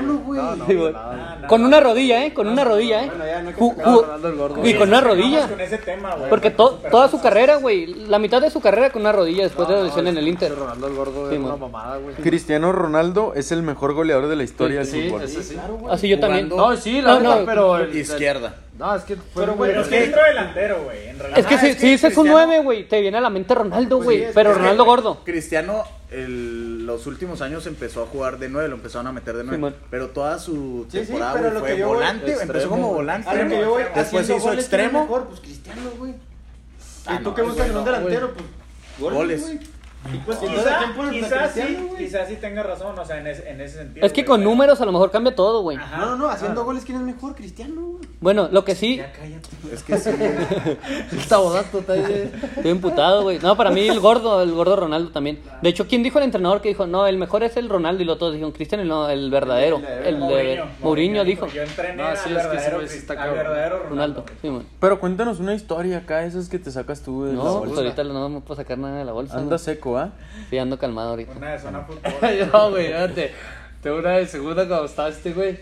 Sí, 0.68 0.76
güey. 0.76 0.93
Con 1.47 1.64
una 1.64 1.80
rodilla, 1.80 2.26
¿eh? 2.26 2.34
Con 2.34 2.47
una 2.47 2.64
rodilla, 2.64 3.03
¿eh? 3.03 3.07
Bueno, 3.07 3.26
ya 3.26 3.41
no 3.41 3.49
hay 3.49 3.55
que 3.55 3.61
sacar 3.66 4.20
el 4.26 4.36
gordo. 4.36 4.68
Y 4.68 4.74
con 4.76 4.89
una 4.89 5.01
rodilla. 5.01 5.47
con 5.47 5.61
ese 5.61 5.78
tema, 5.78 6.16
güey. 6.16 6.30
Porque 6.30 6.49
to- 6.51 6.80
toda 6.91 7.07
su 7.09 7.22
carrera, 7.22 7.57
güey, 7.57 7.86
la 8.07 8.20
mitad 8.20 8.41
de 8.41 8.49
su 8.49 8.59
carrera 8.61 8.89
con 8.89 9.01
una 9.01 9.11
rodilla 9.11 9.43
después 9.43 9.68
de 9.68 9.76
la 9.76 9.84
lesión 9.84 10.07
en 10.07 10.18
el 10.18 10.28
Inter. 10.28 10.55
Ronaldo 10.55 10.88
el 10.88 10.93
gordo 10.95 11.30
Sí, 11.30 11.36
es 11.36 11.41
una 11.41 11.55
mamada, 11.55 11.97
güey. 11.97 12.16
Cristiano 12.16 12.72
Ronaldo 12.72 13.34
es 13.36 13.51
el 13.51 13.61
mejor 13.64 13.93
goleador 13.93 14.28
de 14.28 14.36
la 14.36 14.43
historia 14.43 14.80
del 14.80 14.88
Sí, 14.88 15.09
fútbol. 15.09 15.24
ese 15.24 15.43
sí. 15.43 15.57
Así 15.89 16.07
yo 16.09 16.20
también. 16.20 16.49
No, 16.49 16.76
sí, 16.78 17.01
la 17.01 17.14
No, 17.14 17.20
verdad, 17.20 17.39
no. 17.41 17.45
pero. 17.45 17.86
Izquierda. 17.93 18.55
No, 18.78 18.95
es 18.95 19.03
que. 19.03 19.17
Pero, 19.36 19.53
güey, 19.55 19.71
es 19.71 19.88
que 19.88 19.99
centro 20.01 20.24
delantero, 20.24 20.84
güey. 20.86 21.07
En 21.07 21.19
realidad. 21.19 21.39
Es 21.39 21.45
que 21.45 21.55
Ah, 21.55 21.59
si, 21.59 21.67
es 21.67 21.76
que 21.76 21.82
si 21.82 21.88
dices 21.91 22.17
un 22.17 22.24
Cristiano- 22.24 22.45
9, 22.47 22.63
güey, 22.63 22.88
te 22.88 23.01
viene 23.01 23.17
a 23.17 23.21
la 23.21 23.30
mente 23.30 23.53
Ronaldo, 23.53 23.97
Pues 23.97 24.05
güey. 24.05 24.17
sí, 24.17 24.24
es 24.26 24.32
pero 24.34 24.51
que- 24.51 24.57
Ronaldo 24.57 24.86
gordo. 24.86 25.24
Cristiano, 25.24 25.84
el- 26.09 26.86
los 26.86 27.05
últimos 27.05 27.41
años 27.41 27.67
empezó 27.67 28.01
a 28.03 28.07
jugar 28.07 28.39
de 28.39 28.49
nueve, 28.49 28.67
lo 28.69 28.76
empezaron 28.76 29.05
a 29.07 29.11
meter 29.11 29.36
de 29.38 29.43
nueve. 29.43 29.57
Simón. 29.57 29.76
pero 29.91 30.07
toda 30.09 30.39
su 30.39 30.88
Sí, 30.91 30.99
sí, 31.01 31.05
temporada 31.05 31.34
pero 31.36 31.51
lo 31.51 31.59
fue 31.59 31.69
que 31.69 31.78
yo 31.78 31.88
volante, 31.88 32.32
empezó 32.32 32.43
extremo, 32.51 32.69
como 32.69 32.93
volante. 32.95 33.30
A 33.30 33.34
lo 33.36 33.49
que 33.49 33.59
yo 33.59 33.69
voy 33.69 33.84
Después 33.95 34.28
se 34.28 34.36
hizo 34.36 34.43
goles, 34.43 34.43
¿quién 34.43 34.57
es 34.57 34.59
extremo. 34.65 35.01
mejor? 35.01 35.28
Pues 35.28 35.39
Cristiano, 35.39 35.82
güey. 35.99 36.13
Ah, 37.05 37.13
¿Y 37.15 37.17
tú 37.24 37.30
no, 37.30 37.36
qué 37.36 37.41
buscas 37.43 37.69
en 37.69 37.78
un 37.78 37.86
delantero? 37.86 38.34
Pues 38.34 38.45
goles. 39.13 39.41
Goles. 39.43 39.59
Y 40.12 40.18
pues 40.18 40.38
Quizá- 40.39 40.80
¿a 40.80 41.08
a 41.08 41.12
quizás 41.12 41.51
sí, 41.54 41.62
Cristiano, 41.62 41.88
güey? 41.88 42.06
quizás 42.06 42.28
sí 42.28 42.36
tenga 42.36 42.62
razón, 42.64 42.97
o 42.99 43.06
sea, 43.06 43.20
en 43.20 43.28
ese, 43.28 43.49
en 43.49 43.62
ese 43.62 43.78
sentido. 43.78 44.06
Es 44.06 44.12
que 44.12 44.22
güey, 44.22 44.28
con 44.28 44.39
pero- 44.41 44.49
números 44.49 44.82
a 44.82 44.86
lo 44.86 44.91
mejor 44.91 45.12
cambia 45.12 45.34
todo, 45.34 45.62
güey. 45.62 45.78
Ajá. 45.78 45.97
No, 45.97 46.06
no, 46.12 46.18
no, 46.18 46.30
haciendo 46.30 46.66
goles, 46.66 46.84
¿quién 46.84 46.97
es 46.97 47.04
mejor? 47.04 47.36
Cristiano, 47.36 47.82
güey. 47.82 48.04
Bueno, 48.20 48.49
lo 48.51 48.64
que 48.66 48.76
sí, 48.76 49.01
Es 49.72 49.84
que 49.84 49.97
sí. 49.97 50.10
Está 51.18 51.38
bodato, 51.38 51.80
está 51.80 51.93
ahí. 51.93 52.32
estoy 52.56 52.72
emputado, 52.72 53.24
güey. 53.24 53.39
No, 53.39 53.56
para 53.58 53.70
mí 53.72 53.88
el 53.88 53.99
gordo, 53.99 54.41
el 54.41 54.51
gordo 54.54 54.76
Ronaldo 54.76 55.12
también. 55.12 55.39
De 55.62 55.70
hecho, 55.70 55.88
¿quién 55.88 56.04
dijo 56.04 56.20
el 56.20 56.26
entrenador 56.26 56.62
que 56.62 56.70
dijo, 56.70 56.86
no, 56.88 57.08
el 57.08 57.18
mejor 57.18 57.43
es 57.43 57.58
el 57.58 57.70
Ronaldo? 57.70 58.01
Y 58.04 58.06
los 58.06 58.18
todos 58.18 58.34
dijeron, 58.34 58.51
Cristiano, 58.51 58.84
no, 58.86 59.10
el 59.10 59.30
verdadero. 59.32 59.82
El 60.04 60.20
de 60.28 60.64
Mourinho 60.82 61.24
dijo. 61.24 61.47
Yo 61.47 61.64
entrené 61.64 62.01
No, 62.01 62.08
al 62.10 62.18
sí, 62.18 62.30
es 62.30 62.36
que 62.36 62.39
ese 62.39 62.47
verdadero, 62.49 62.88
sí 62.88 62.97
está 62.97 63.14
al 63.22 63.32
verdadero 63.32 63.76
Ronaldo. 63.84 63.89
Ronaldo. 63.89 64.26
Sí, 64.41 64.49
man. 64.49 64.66
Pero 64.80 64.99
cuéntanos 64.99 65.39
una 65.39 65.54
historia 65.54 65.97
acá, 65.99 66.24
esas 66.26 66.49
que 66.49 66.60
te 66.60 66.72
sacas 66.72 67.01
tú 67.01 67.26
de 67.26 67.34
la 67.34 67.43
No, 67.43 67.60
pues 67.60 67.72
bolsa. 67.72 67.82
ahorita 67.82 68.04
no 68.06 68.30
me 68.30 68.41
puedo 68.41 68.56
sacar 68.56 68.78
nada 68.78 68.97
de 68.99 69.06
la 69.06 69.12
bolsa. 69.12 69.38
Anda 69.38 69.58
seco, 69.58 69.92
¿ah? 69.97 70.09
Sí, 70.49 70.57
ando 70.57 70.77
calmado 70.77 71.09
ahorita. 71.11 71.33
Una 71.35 71.51
de 71.53 71.59
zona 71.59 71.81
fútbol. 71.87 72.49
No, 72.51 72.69
güey, 72.71 72.85
espérate. 72.87 73.33
Tengo 73.81 73.97
una 73.97 74.11
de 74.11 74.27
segunda 74.27 74.67
cuando 74.67 74.85
estaba 74.85 75.09
este, 75.09 75.33
güey. 75.33 75.59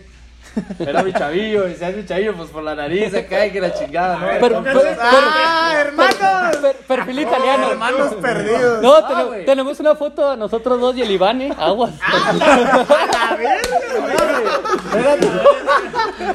Era 0.80 1.02
mi 1.02 1.12
chavillo, 1.14 1.62
decía 1.62 1.90
mi 1.90 2.04
chavillo, 2.04 2.34
pues 2.36 2.50
por 2.50 2.62
la 2.62 2.74
nariz 2.74 3.14
acá 3.14 3.46
y 3.46 3.52
que 3.52 3.60
la 3.60 3.72
chingada, 3.72 4.18
¿no? 4.18 4.26
A 4.26 4.28
ver, 4.32 4.40
Pero- 4.40 4.64
¡Ah, 5.00 5.74
hermanos! 5.80 6.56
Per- 6.60 6.76
perfil 6.76 7.20
italiano. 7.20 7.70
Hermanos 7.70 8.14
perdidos. 8.20 8.82
No, 8.82 8.94
Ah, 8.96 9.30
tenemos, 9.46 9.80
una 9.80 9.94
foto 9.94 10.30
a 10.32 10.36
nosotros 10.36 10.78
dos 10.80 10.96
y 10.96 11.02
el 11.02 11.10
Iván, 11.12 11.40
¿eh? 11.40 11.52
Aguas. 11.56 11.92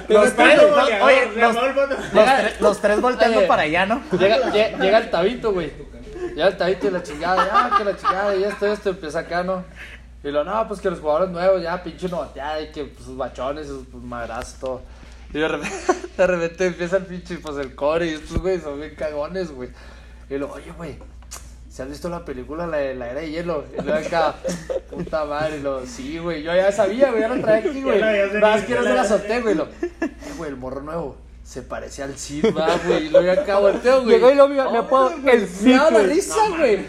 Los 0.08 0.34
tres, 0.36 0.62
Goleador, 0.62 0.78
los- 0.78 1.04
oye, 1.04 1.32
le 1.36 1.42
los- 1.42 1.56
los 2.14 2.26
tres- 2.26 2.62
los 2.62 2.82
tres 2.82 3.02
volteando 3.02 3.40
Oye. 3.40 3.48
para 3.48 3.62
allá, 3.64 3.86
¿no? 3.86 4.02
Llega, 4.18 4.38
lle- 4.52 4.78
llega 4.80 4.98
el 5.00 5.10
tabito, 5.10 5.52
güey. 5.54 5.72
Llega 6.38 6.50
el 6.50 6.58
tabito 6.58 6.88
y 6.88 6.92
la 6.92 7.02
chingada, 7.02 7.48
ya, 7.48 7.78
que 7.80 7.84
la 7.84 7.98
chingada, 7.98 8.36
y 8.36 8.44
esto, 8.44 8.68
esto, 8.68 8.90
empieza 8.92 9.18
acá, 9.22 9.44
¿no? 9.44 9.64
Y 10.24 10.30
lo, 10.30 10.44
no, 10.44 10.68
pues 10.68 10.80
que 10.80 10.92
los 10.92 11.00
jugadores 11.00 11.32
nuevos, 11.32 11.64
ya, 11.64 11.82
pinche 11.82 12.08
novateada, 12.08 12.62
y 12.62 12.72
que 12.72 12.84
pues, 12.84 13.06
sus 13.06 13.18
bachones, 13.18 13.66
sus 13.66 13.88
pues, 13.88 14.04
madrazos, 14.04 14.60
todo. 14.60 14.82
Y 15.34 15.40
de 15.40 15.48
repente, 15.48 15.76
de 16.18 16.28
repente 16.28 16.68
empieza 16.68 16.98
el 16.98 17.06
pinche, 17.08 17.40
pues 17.40 17.58
el 17.58 17.74
core, 17.74 18.06
y 18.06 18.10
estos, 18.14 18.38
güey, 18.38 18.62
son 18.62 18.80
bien 18.80 18.94
cagones, 18.94 19.50
güey. 19.50 19.70
Y 20.30 20.38
lo, 20.38 20.52
oye, 20.52 20.72
güey, 20.78 21.00
¿se 21.72 21.82
has 21.82 21.90
visto 21.90 22.08
la 22.08 22.24
película, 22.24 22.68
la 22.68 22.78
de 22.78 22.94
la 22.94 23.10
era 23.10 23.22
de 23.22 23.32
hielo? 23.32 23.66
Y 23.76 23.82
luego 23.82 23.98
acá, 23.98 24.36
puta 24.92 25.26
madre, 25.26 25.58
y 25.58 25.62
lo, 25.64 25.88
sí, 25.88 26.20
güey, 26.20 26.44
yo 26.44 26.54
ya 26.54 26.72
sabía, 26.72 27.10
güey, 27.10 27.22
ya 27.22 27.30
lo 27.30 27.42
traía 27.42 27.68
aquí, 27.68 27.82
güey. 27.84 28.00
Ya 28.00 28.40
más 28.40 28.62
quiero 28.62 28.84
ya 28.84 28.92
habías 28.92 29.12
azoté, 29.12 29.42
güey, 29.42 29.56
lo, 29.56 29.64
eh, 29.64 30.12
güey, 30.38 30.52
el 30.52 30.58
morro 30.58 30.84
nuevo. 30.84 31.18
Se 31.48 31.62
parecía 31.62 32.04
al 32.04 32.18
Cid, 32.18 32.46
va, 32.54 32.78
güey. 32.86 33.06
Y 33.06 33.10
luego 33.10 33.32
acá 33.42 33.60
volteo, 33.60 34.02
güey. 34.04 34.16
Llegó 34.16 34.32
y 34.32 34.36
lo 34.36 34.50
vio, 34.50 34.70
me 34.70 34.82
güey, 34.82 35.36
el 35.36 35.42
Me 35.42 35.48
Cid, 35.48 35.76
la 35.76 35.90
güey. 35.92 36.06
risa, 36.08 36.50
güey. 36.58 36.86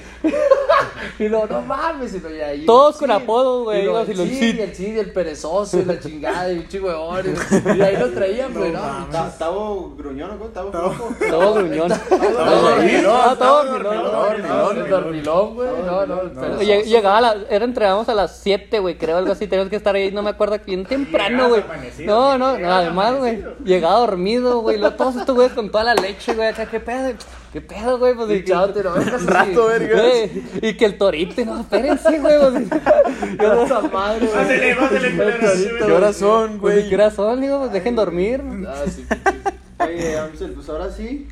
Y 1.19 1.29
luego, 1.29 1.47
no 1.49 1.63
mames. 1.63 2.15
Y 2.15 2.21
ya, 2.39 2.55
y 2.55 2.67
Todos 2.67 2.95
el 2.97 3.09
con 3.09 3.17
Cid. 3.17 3.23
apodo, 3.25 3.65
güey, 3.65 3.85
Y 3.85 3.89
el 3.89 4.07
Cid, 4.07 4.55
y 4.59 4.61
el 4.63 4.75
Cid, 4.75 4.95
y 4.95 4.99
el 4.99 5.13
perezoso, 5.13 5.79
y 5.81 5.85
la 5.85 5.99
chingada, 6.01 6.53
y 6.53 6.59
un 6.59 6.69
chico 6.69 6.89
de 6.89 6.95
horas. 6.95 7.35
Y 7.77 7.81
ahí 7.81 7.97
lo 7.97 8.11
traían, 8.11 8.53
güey, 8.55 8.73
¿no? 8.73 8.81
Ta- 9.11 9.35
Tavo 9.39 9.95
gruñón, 9.97 10.39
¿no? 10.39 10.45
Tavo 10.47 10.71
flojo. 10.73 11.09
Todo 11.31 11.55
gruñón. 11.55 11.93
estaba 11.93 13.65
dormilón. 13.65 14.89
Dormilón, 14.89 15.55
güey. 15.55 15.69
No, 15.87 16.07
no, 16.07 16.59
Llegaba 16.61 17.19
a 17.19 17.21
la, 17.21 17.37
era 17.51 17.65
entregábamos 17.65 18.09
a 18.09 18.15
las 18.15 18.39
7, 18.39 18.79
güey, 18.81 18.97
creo 18.99 19.17
algo 19.19 19.33
así, 19.33 19.47
teníamos 19.47 19.71
que 19.71 19.77
estar 19.77 19.95
ahí, 19.95 20.11
no 20.11 20.23
me 20.23 20.31
acuerdo, 20.31 20.59
bien 20.65 20.85
temprano, 20.85 21.49
güey. 21.49 21.63
No, 22.05 22.39
no, 22.39 22.59
no, 22.59 22.73
además, 22.73 23.17
güey, 23.19 23.45
llegaba 23.65 23.99
dormido, 24.01 24.61
güey, 24.61 24.79
todos 24.97 25.17
estos 25.17 25.35
güeyes 25.35 25.53
con 25.55 25.71
toda 25.71 25.85
la 25.85 25.95
leche, 25.95 26.35
güey, 26.35 26.49
acá, 26.49 26.67
qué 26.67 26.81
pedo, 26.81 27.13
qué 27.53 27.61
pedo, 27.61 27.99
güey, 27.99 28.15
pues, 28.15 28.29
que- 28.29 28.45
Chao, 28.45 28.71
te 28.73 28.83
lo 28.83 28.93
así. 28.95 29.27
Rato, 29.27 29.67
vergas. 29.67 30.01
güey, 30.03 30.43
y 30.63 30.75
que 30.77 30.85
el 30.85 30.99
torito, 30.99 31.45
no, 31.45 31.61
espérense, 31.61 32.19
güey, 32.19 32.35
pues, 32.39 32.69
Yo 33.41 33.65
esa 33.65 33.81
madre, 33.83 34.27
güey. 34.27 34.33
Pásale, 34.33 34.77
pásale, 34.77 35.11
culero. 35.17 35.87
¿Qué 35.87 35.93
horas 35.93 36.17
son, 36.17 36.59
pues, 36.59 36.75
¿y 36.75 36.79
güey? 36.81 36.89
qué 36.89 36.95
hora 36.97 37.11
son, 37.11 37.41
digo, 37.41 37.59
pues, 37.61 37.73
dejen 37.73 37.97
dormir. 37.97 38.43
Ah, 38.69 38.83
sí, 38.87 39.05
pinche. 39.09 39.39
Oye, 39.81 40.19
Amsel, 40.19 40.53
pues 40.53 40.69
ahora 40.69 40.91
sí, 40.91 41.29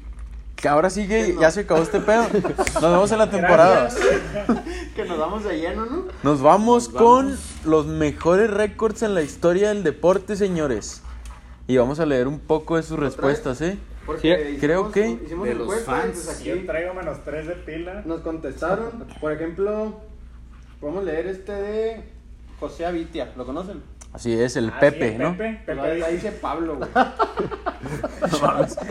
Que 0.55 0.69
ahora 0.69 0.89
sí 0.89 1.07
que 1.09 1.37
ya 1.41 1.51
se 1.51 1.61
acabó 1.61 1.83
este 1.83 2.01
pedo. 2.01 2.27
Nos 2.75 2.83
vemos 2.83 3.13
en 3.13 3.19
la 3.19 3.29
temporada. 3.31 3.89
que 4.97 5.05
nos 5.05 5.19
vamos 5.19 5.45
de 5.45 5.59
lleno, 5.59 5.85
¿no? 5.85 6.05
Nos 6.23 6.41
vamos 6.41 6.89
con 6.89 7.37
los 7.65 7.87
mejores 7.87 8.49
récords 8.51 9.03
en 9.03 9.15
la 9.15 9.23
historia 9.23 9.69
del 9.69 9.83
deporte, 9.83 10.37
señores. 10.37 11.03
Y 11.67 11.77
vamos 11.77 11.99
a 12.01 12.07
leer 12.07 12.29
un 12.29 12.39
poco 12.39 12.77
de 12.77 12.85
sus 12.85 12.99
respuestas, 12.99 13.61
¿eh? 13.61 13.77
Porque 14.07 14.51
Sí, 14.53 14.59
creo 14.61 14.91
que 14.93 15.19
hicimos 15.25 15.47
de 15.49 15.55
los 15.55 15.81
fans. 15.83 16.05
entonces 16.07 16.45
Yo 16.45 16.55
aquí 16.55 16.63
traigo 16.65 16.95
menos 16.95 17.19
3 17.25 17.47
de 17.49 17.55
pila. 17.57 18.03
nos 18.05 18.21
contestaron. 18.21 19.05
Por 19.21 19.33
ejemplo, 19.33 20.01
podemos 20.81 21.05
leer 21.05 21.27
este 21.27 21.53
de 21.53 22.03
José 22.61 22.87
Avitia, 22.87 23.33
¿lo 23.37 23.45
conocen? 23.45 23.83
Así 24.13 24.33
es, 24.33 24.57
el 24.57 24.71
Ah, 24.71 24.79
Pepe, 24.81 25.19
¿no? 25.19 25.33
Pepe, 25.37 25.61
Pepe 25.67 25.81
Ahí, 25.81 25.91
dice- 25.97 26.05
ahí 26.07 26.15
dice 26.15 26.31
Pablo, 26.41 26.77
güey. 26.77 26.89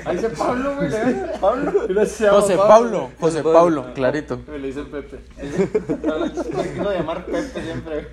Ahí 0.06 0.16
dice 0.18 0.30
Pablo, 0.30 0.76
güey. 0.78 0.92
Pablo. 1.42 1.72
José 2.32 2.58
Pablo, 2.58 3.10
José 3.20 3.42
Pablo, 3.42 3.94
clarito. 3.96 4.40
Me 4.48 4.60
le 4.60 4.68
dice 4.68 4.84
Pepe. 4.84 5.20
Me 5.38 6.32
quiso 6.32 6.92
llamar 6.92 7.26
Pepe 7.26 7.62
siempre. 7.62 8.08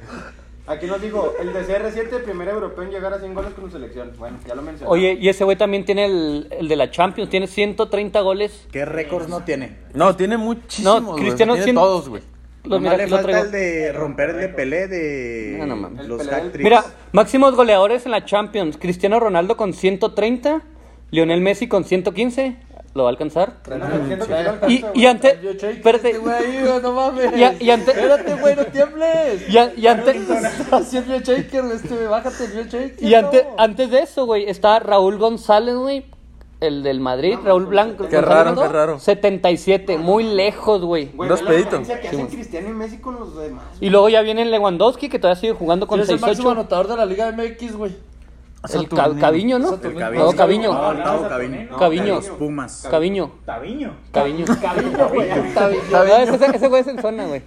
Aquí 0.73 0.87
nos 0.87 1.03
dijo, 1.03 1.35
el 1.39 1.53
de 1.53 1.67
CR7, 1.67 2.17
el 2.17 2.23
primer 2.23 2.49
europeo 2.49 2.85
en 2.85 2.91
llegar 2.91 3.13
a 3.13 3.19
100 3.19 3.35
goles 3.35 3.53
con 3.53 3.65
su 3.65 3.71
selección. 3.73 4.13
Bueno, 4.19 4.39
ya 4.47 4.55
lo 4.55 4.63
mencioné. 4.63 4.91
Oye, 4.91 5.19
y 5.21 5.29
ese 5.29 5.45
güey 5.45 5.57
también 5.59 5.85
tiene 5.85 6.07
el, 6.07 6.49
el 6.51 6.67
de 6.69 6.77
la 6.77 6.91
Champions, 6.91 7.29
tiene 7.29 7.47
130 7.47 8.21
goles. 8.21 8.67
¿Qué 8.73 8.85
récords 8.85 9.29
no 9.29 9.41
tiene? 9.45 9.77
No, 9.93 10.17
tiene 10.17 10.39
muchísimos, 10.39 11.03
No, 11.03 11.15
Cristiano 11.17 11.55
tiene 11.57 11.75
todos, 11.75 12.09
güey. 12.09 12.23
Lo, 12.65 12.77
Nomás 12.79 12.93
mira, 12.93 13.05
le 13.05 13.11
falta 13.11 13.41
el 13.41 13.51
de 13.51 13.93
romper 13.93 14.31
el 14.31 14.37
de 14.37 14.49
Pelé 14.49 14.87
de 14.87 15.57
No, 15.59 15.67
no 15.67 15.77
mames. 15.77 16.07
los 16.07 16.27
hat. 16.29 16.55
Mira, 16.59 16.85
máximos 17.11 17.57
goleadores 17.57 18.07
en 18.07 18.13
la 18.13 18.25
Champions. 18.25 18.77
Cristiano 18.79 19.19
Ronaldo 19.19 19.57
con 19.57 19.73
130. 19.73 20.63
Lionel 21.11 21.41
Messi 21.41 21.67
con 21.67 21.85
115. 21.85 22.57
¿Lo 22.95 23.05
va 23.05 23.09
a 23.09 23.13
alcanzar? 23.13 23.55
Y, 24.69 24.85
y 24.95 25.07
antes... 25.07 25.39
Espérate. 25.43 26.11
este 26.11 26.81
no 26.83 26.93
mames. 26.93 27.37
Y, 27.37 27.43
a- 27.43 27.55
y 27.59 27.71
antes... 27.71 27.89
Espérate, 27.97 28.35
güey, 28.35 28.57
no 28.57 28.65
tiembles. 28.67 29.49
Y, 29.49 29.87
antes... 29.87 30.17
Así 30.71 30.99
el 30.99 31.23
shaker, 31.23 31.65
este, 31.73 32.07
bájate 32.07 32.45
el 32.45 32.69
shaker. 32.69 33.03
Y 33.03 33.15
antes, 33.15 33.45
antes 33.57 33.91
de 33.91 34.01
eso, 34.01 34.27
güey, 34.27 34.49
está 34.49 34.79
Raúl 34.79 35.17
González, 35.19 35.75
güey. 35.75 36.05
El 36.61 36.85
del 36.85 37.01
Madrid, 37.01 37.39
Raúl 37.43 37.67
Blanco. 37.67 38.07
Qué 38.09 38.21
raro, 38.21 38.55
qué 38.55 38.69
raro. 38.69 38.99
77, 39.01 39.99
muy 39.99 40.23
lejos, 40.23 40.83
güey. 40.83 41.07
Dos 41.07 41.43
peditos. 41.43 41.81
diferencia 41.81 42.01
que 42.01 42.09
hacen 42.09 42.27
Cristiano 42.29 42.69
y 42.69 42.73
Messi 42.73 42.99
con 42.99 43.19
los 43.19 43.37
demás. 43.37 43.65
Y 43.81 43.91
luego 43.91 44.09
ya 44.09 44.23
viene 44.23 44.45
Lewandowski, 44.45 45.09
que 45.09 45.19
todavía 45.19 45.41
sigue 45.41 45.55
jugando 45.55 45.89
con 45.89 45.99
¿Quién 45.99 46.05
es 46.05 46.11
el 46.11 46.21
máximo 46.21 46.51
6-8. 46.51 46.53
anotador 46.53 46.87
de 46.87 46.97
la 46.97 47.07
Liga 47.07 47.33
MX, 47.33 47.77
güey? 47.77 47.97
El 48.73 48.89
Ca- 48.89 49.11
Caviño, 49.19 49.59
¿no? 49.59 49.75
El 49.75 49.95
No, 50.15 50.33
Caviño. 50.33 50.73
No, 50.73 50.93
no, 50.95 51.29
Caviño. 51.29 51.77
Caviño. 51.79 52.05
De 52.05 52.11
los 52.11 52.29
Pumas. 52.29 52.87
Caviño. 52.91 53.31
Taviño. 53.45 53.93
Caviño. 54.13 54.45
Taviño, 54.45 55.09
güey. 55.13 55.29
No, 55.91 56.03
ese, 56.05 56.57
ese 56.57 56.69
güey 56.69 56.83
es 56.83 56.87
en 56.89 57.01
zona, 57.03 57.27
güey. 57.27 57.43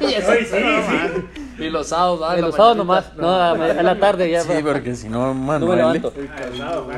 Oye, 0.00 0.22
sí, 0.40 0.46
sí. 0.46 1.62
Y 1.64 1.70
los 1.70 1.88
sábados, 1.88 2.20
ah, 2.24 2.34
En 2.34 2.40
la 2.40 2.46
los 2.46 2.56
sábados 2.56 2.76
nomás. 2.78 3.14
No, 3.16 3.28
a, 3.28 3.50
a 3.50 3.56
la 3.82 3.98
tarde 3.98 4.30
ya. 4.30 4.42
Sí, 4.42 4.52
porque 4.62 4.94
si 4.94 5.08
no, 5.08 5.34
No 5.34 5.34
me 5.34 5.58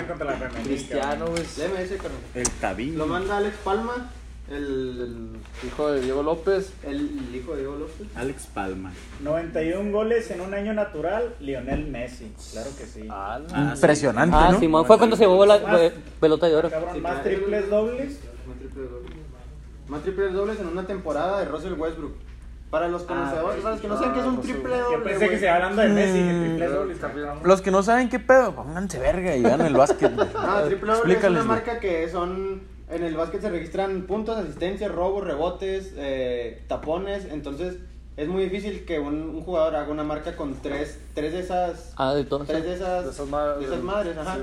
contra 0.07 0.26
la 0.26 0.32
Femenil. 0.36 0.64
Cristiano, 0.64 1.26
güey. 1.26 1.42
Ese. 1.42 1.99
El 2.34 2.51
Taviño. 2.61 2.99
Lo 2.99 3.07
manda 3.07 3.38
Alex 3.38 3.57
Palma, 3.64 4.11
el, 4.51 5.36
El 5.62 5.68
hijo 5.68 5.90
de 5.92 6.01
Diego 6.01 6.22
López. 6.22 6.72
el, 6.82 7.34
hijo 7.34 7.53
de 7.53 7.59
Diego 7.59 7.76
López. 7.76 8.07
Alex 8.16 8.46
Palma. 8.46 8.92
91 9.20 9.90
goles 9.92 10.30
en 10.30 10.40
un 10.40 10.55
año 10.55 10.72
natural, 10.74 11.34
Lionel 11.40 11.86
Messi. 11.86 12.32
Claro 12.53 12.70
que 12.78 12.84
sí. 12.86 13.07
Ah, 13.11 13.40
Impresionante, 13.74 14.36
Ah, 14.38 14.51
¿no? 14.53 14.59
Simón, 14.61 14.86
fue 14.86 14.99
cuando 14.99 15.16
se 15.16 15.24
llevó 15.24 15.44
la 15.46 15.59
pe- 15.64 15.92
pelota 16.20 16.46
de 16.46 16.57
oro. 16.57 16.70
Cabrón, 16.70 17.03
más 17.03 17.22
triples 17.22 17.68
dobles. 17.68 18.20
Más 18.46 18.59
triple 18.59 18.82
dobles. 18.84 19.12
Más 19.88 20.03
triples 20.03 20.32
dobles 20.32 20.61
en 20.61 20.66
una 20.68 20.86
temporada 20.86 21.38
de 21.40 21.44
Russell 21.46 21.72
Westbrook. 21.74 22.12
Para 22.70 22.86
los 22.88 23.03
conocedores, 23.05 23.62
para 23.62 23.72
los 23.76 23.80
que 23.80 23.88
no 23.88 23.96
saben 23.96 24.12
qué 24.12 24.20
es 24.20 24.26
un 24.26 24.40
triple 24.42 24.78
doble. 24.78 24.99
Yo 24.99 25.03
pensé 25.05 25.28
que 25.30 25.38
se 25.38 25.49
hablando 25.49 25.80
de 25.80 25.88
Messi, 25.88 26.18
que 26.18 26.38
triples 26.46 26.70
Mm. 26.70 26.74
dobles. 26.74 26.99
cabrón. 26.99 27.38
Los 27.42 27.62
que 27.62 27.70
no 27.70 27.82
saben 27.82 28.09
qué 28.11 28.18
pedo, 28.18 28.55
pónganse 28.55 28.99
verga 28.99 29.34
y 29.34 29.42
vean 29.42 29.62
el 29.62 29.74
básquet. 29.74 30.12
Ah, 30.36 30.62
triple 30.66 30.92
doble 30.92 30.92
es 30.92 30.99
Explícales, 30.99 31.44
una 31.44 31.55
marca 31.55 31.80
que 31.80 32.09
son. 32.11 32.61
En 32.91 33.05
el 33.05 33.14
básquet 33.16 33.41
se 33.43 33.51
registran 33.51 34.03
puntos, 34.03 34.36
asistencias, 34.39 34.91
robos, 34.91 35.24
rebotes, 35.24 35.93
eh, 35.97 36.62
tapones. 36.68 37.26
Entonces 37.30 37.76
es 38.16 38.28
muy 38.28 38.45
difícil 38.45 38.84
que 38.84 38.99
un, 38.99 39.14
un 39.30 39.43
jugador 39.43 39.76
haga 39.76 39.91
una 39.93 40.05
marca 40.05 40.36
con 40.36 40.55
tres, 40.62 40.99
tres 41.14 41.32
de 41.32 41.41
esas. 41.41 41.93
Ah, 41.97 42.14
de 42.14 42.24
todo. 42.24 42.45
Tres 42.45 42.64
de 42.64 42.74
esas, 42.74 43.05
De 43.05 43.11
esas 43.11 43.26
ma- 43.28 43.55
de 43.57 43.64
esas 43.66 43.82
madres, 43.82 44.16
ajá. 44.16 44.39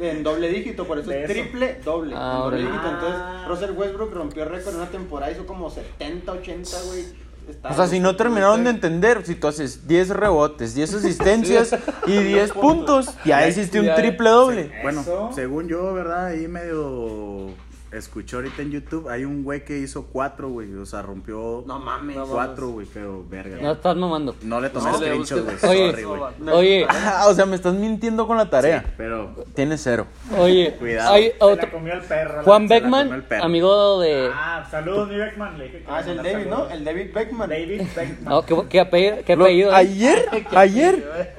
En 0.00 0.22
doble 0.22 0.48
dígito, 0.48 0.86
por 0.86 0.98
eso 0.98 1.10
De 1.10 1.24
es 1.24 1.30
eso. 1.30 1.40
triple 1.42 1.78
doble. 1.84 2.14
Ah, 2.16 2.32
en 2.36 2.40
doble 2.42 2.56
dígito. 2.62 2.88
Entonces, 2.88 3.20
Russell 3.46 3.70
Westbrook 3.76 4.12
rompió 4.14 4.44
récord 4.46 4.74
en 4.74 4.80
una 4.80 4.90
temporada, 4.90 5.30
hizo 5.30 5.46
como 5.46 5.70
70, 5.70 6.32
80, 6.32 6.70
güey. 6.86 7.04
Está- 7.48 7.70
O 7.70 7.74
sea, 7.74 7.86
si 7.88 8.00
no 8.00 8.16
terminaron 8.16 8.64
de 8.64 8.70
entender, 8.70 9.24
si 9.26 9.34
tú 9.34 9.48
haces 9.48 9.86
10 9.86 10.08
rebotes, 10.10 10.74
10 10.74 10.94
asistencias 10.94 11.76
y 12.06 12.16
10 12.16 12.52
puntos, 12.52 13.10
ya 13.24 13.46
hiciste 13.46 13.80
un 13.80 13.94
triple 13.94 14.30
doble. 14.30 14.72
Bueno, 14.82 15.04
según 15.34 15.68
yo, 15.68 15.92
¿verdad? 15.92 16.26
Ahí 16.26 16.48
medio 16.48 17.48
escuché 17.92 18.36
ahorita 18.36 18.62
en 18.62 18.70
YouTube, 18.70 19.08
hay 19.08 19.24
un 19.24 19.42
güey 19.44 19.64
que 19.64 19.78
hizo 19.78 20.06
cuatro, 20.06 20.48
güey. 20.48 20.72
O 20.74 20.86
sea, 20.86 21.02
rompió 21.02 21.62
No 21.66 21.78
mames. 21.78 22.16
cuatro, 22.28 22.68
güey, 22.70 22.86
pero 22.92 23.24
verga. 23.28 23.58
No 23.60 23.72
estás 23.72 23.96
mamando. 23.96 24.34
No 24.42 24.60
le 24.60 24.70
tomé 24.70 24.90
No, 24.90 24.96
screenshot, 24.98 25.44
güey. 25.44 25.56
Oye, 25.70 25.90
Sorry, 25.90 26.02
güey. 26.04 26.20
oye, 26.52 26.86
Ah, 26.88 27.26
o 27.28 27.34
sea, 27.34 27.46
me 27.46 27.56
estás 27.56 27.74
mintiendo 27.74 28.26
con 28.26 28.36
la 28.36 28.48
tarea. 28.50 28.84
Pero 28.96 29.34
Tienes 29.54 29.82
cero. 29.82 30.06
oye. 30.38 30.74
Cuidado. 30.78 31.12
Hay 31.14 31.32
Se 31.38 31.56
la 31.56 31.70
comió 31.70 31.92
el 31.94 32.00
perro. 32.02 32.42
Juan 32.42 32.68
se 32.68 32.74
la 32.74 32.80
comió 32.80 32.98
el 33.00 33.06
Beckman, 33.08 33.28
perro. 33.28 33.44
amigo 33.44 34.00
de. 34.00 34.30
Ah, 34.32 34.66
saludos, 34.70 35.08
mi 35.08 35.16
Beckman. 35.16 35.58
Le 35.58 35.64
dije 35.64 35.78
que 35.80 35.84
Ah, 35.88 36.00
es 36.00 36.06
el 36.06 36.16
David, 36.16 36.46
¿no? 36.48 36.68
El 36.70 36.84
David 36.84 37.10
Beckman. 37.14 37.48
David 37.50 37.82
Beckman. 37.94 38.24
No, 38.24 38.42
qué, 38.46 38.62
qué 38.68 38.80
apellido. 38.80 39.16
qué 39.24 39.36
Lo- 39.36 39.44
apellido, 39.44 39.70
¿eh? 39.70 39.74
ayer, 39.74 40.28
ayer, 40.56 41.36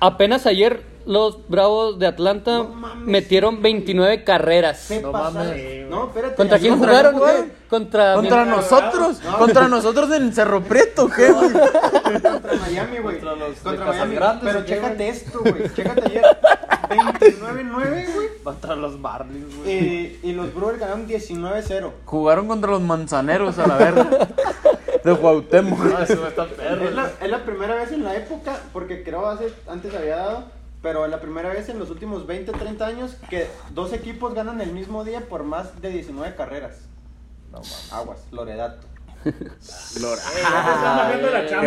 Apenas 0.00 0.46
ayer 0.46 0.80
los 1.06 1.48
Bravos 1.48 1.98
de 1.98 2.06
Atlanta 2.08 2.62
mames. 2.64 3.06
metieron 3.06 3.62
29 3.62 4.24
carreras. 4.24 4.86
¿Qué 4.88 5.00
No 5.00 5.12
pasa? 5.12 5.30
mames. 5.38 5.88
No, 5.88 6.06
espérate. 6.08 6.34
¿Contra 6.34 6.58
quién 6.58 6.72
¿Contra 6.74 6.88
jugaron? 6.90 7.14
jugaron? 7.14 7.52
Contra, 7.68 8.14
contra 8.14 8.44
mi- 8.44 8.50
nosotros, 8.50 9.20
contra 9.38 9.68
nosotros 9.68 10.10
en 10.12 10.32
Cerro 10.32 10.62
Prieto, 10.62 11.08
¿qué, 11.08 11.30
güey? 11.32 11.50
Contra 11.52 12.54
Miami, 12.60 12.98
güey. 12.98 13.18
Contra 13.18 13.34
los 13.36 13.56
Contra 13.58 13.86
Miami. 13.86 14.14
Grandes, 14.14 14.44
Pero 14.44 14.58
¿o 14.60 14.64
qué, 14.64 14.68
chécate 14.74 14.94
güey? 14.96 15.08
esto, 15.08 15.40
güey. 15.40 15.74
Chécate 15.74 16.02
ayer. 16.06 16.22
29-9, 16.88 18.14
güey. 18.14 18.28
Contra 18.44 18.76
los 18.76 18.98
Marlins, 18.98 19.56
güey. 19.56 19.70
Y, 19.72 20.20
y 20.22 20.32
los 20.32 20.54
Brewers 20.54 20.78
ganaron 20.78 21.06
19-0. 21.08 21.90
Jugaron 22.04 22.46
contra 22.48 22.70
los 22.70 22.80
manzaneros 22.82 23.58
a 23.58 23.66
la 23.66 23.76
verga. 23.76 24.08
De 25.02 25.14
Cuauhtémoc. 25.16 25.78
No, 25.78 25.98
eso 26.00 26.14
no 26.16 26.26
está 26.28 26.46
perro. 26.46 26.84
Es 26.88 26.94
la, 26.94 27.10
es 27.20 27.30
la 27.30 27.44
primera 27.44 27.74
vez 27.76 27.92
en 27.92 28.04
la 28.04 28.16
época, 28.16 28.60
porque 28.72 29.02
creo 29.04 29.26
hace, 29.26 29.52
antes 29.68 29.94
había 29.94 30.16
dado, 30.16 30.44
pero 30.86 31.04
es 31.04 31.10
la 31.10 31.18
primera 31.18 31.48
vez 31.48 31.68
en 31.68 31.80
los 31.80 31.90
últimos 31.90 32.28
20, 32.28 32.52
30 32.52 32.86
años 32.86 33.16
que 33.28 33.48
dos 33.70 33.92
equipos 33.92 34.34
ganan 34.34 34.60
el 34.60 34.70
mismo 34.70 35.02
día 35.02 35.20
por 35.28 35.42
más 35.42 35.82
de 35.82 35.88
19 35.88 36.36
carreras. 36.36 36.82
Aguas, 37.90 38.20
Loredato. 38.30 38.86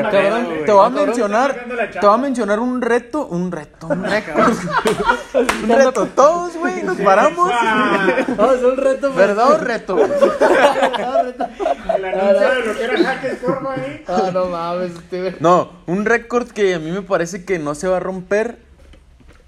Cabrón, 0.09 0.45
güey. 0.45 0.63
te 0.63 0.71
voy 0.71 0.85
a 0.85 0.89
mencionar, 0.89 1.65
te 1.91 1.99
voy 1.99 2.15
a 2.15 2.17
mencionar 2.17 2.59
un 2.61 2.81
reto, 2.81 3.27
un 3.27 3.51
reto, 3.51 3.87
un 3.87 4.05
récord. 4.05 4.53
un 5.63 5.69
reto, 5.69 6.05
todos, 6.15 6.55
güey, 6.55 6.81
nos 6.83 6.95
paramos. 7.01 7.51
Ah, 7.53 8.23
un 8.37 8.77
reto, 8.77 9.11
güey. 9.11 9.27
¿Verdad 9.27 9.51
o 9.51 9.57
reto? 9.57 9.97
güey? 9.97 10.09
El 11.93 12.05
anuncio 12.05 12.49
de 12.49 12.65
lo 12.65 12.73
que 12.73 12.83
era 12.85 12.97
Jaques 13.03 13.39
Corvo 13.39 13.69
ahí. 13.69 14.01
Ah, 14.07 14.29
no 14.33 14.45
mames, 14.45 14.91
este. 14.91 15.35
No, 15.41 15.73
un 15.87 16.05
récord 16.05 16.47
que 16.47 16.75
a 16.75 16.79
mí 16.79 16.89
me 16.89 17.01
parece 17.01 17.43
que 17.43 17.59
no 17.59 17.75
se 17.75 17.89
va 17.89 17.97
a 17.97 17.99
romper 17.99 18.68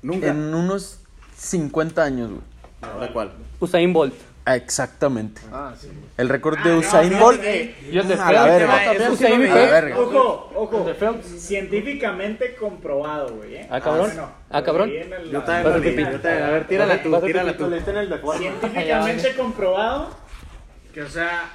Nunca. 0.02 0.28
en 0.28 0.54
unos 0.54 1.00
50 1.38 2.04
años, 2.04 2.30
güey. 2.32 3.02
¿De 3.08 3.14
cuál? 3.14 3.32
Usain 3.60 3.94
Bolt. 3.94 4.14
Ah, 4.44 4.56
Exactamente. 4.56 5.40
Ah, 5.54 5.74
sí. 5.80 5.88
El 6.18 6.28
récord 6.28 6.58
de 6.64 6.74
Usain 6.76 7.20
Bolt. 7.20 7.42
Y 7.44 7.98
el 7.98 8.08
de 8.08 8.14
A 8.16 8.32
la 8.32 8.46
verga. 8.46 8.82
¿no? 9.08 9.14
Usain 9.14 9.48
la 9.48 9.56
Bolt. 9.96 10.16
Ojo, 10.16 10.52
ojo. 10.56 10.94
Científicamente 11.38 12.56
comprobado, 12.56 13.36
güey. 13.36 13.56
¿eh? 13.58 13.68
Ah, 13.70 13.80
cabrón. 13.80 14.08
bueno, 14.08 14.32
Ah, 14.50 14.64
cabrón. 14.64 14.90
Yo 14.90 15.02
también 15.08 15.34
Vas 15.44 15.50
a 15.50 15.62
lo 15.70 15.78
leí, 15.78 15.92
pipí. 15.96 16.04
yo 16.12 16.20
también- 16.20 16.44
A 16.44 16.50
ver, 16.50 16.68
tírala 16.68 17.04
tú, 17.04 17.22
tírala 17.22 17.54
tú. 17.58 17.72
Científicamente 18.38 19.36
comprobado 19.36 20.10
que, 20.94 21.04
o 21.04 21.10
sea, 21.10 21.50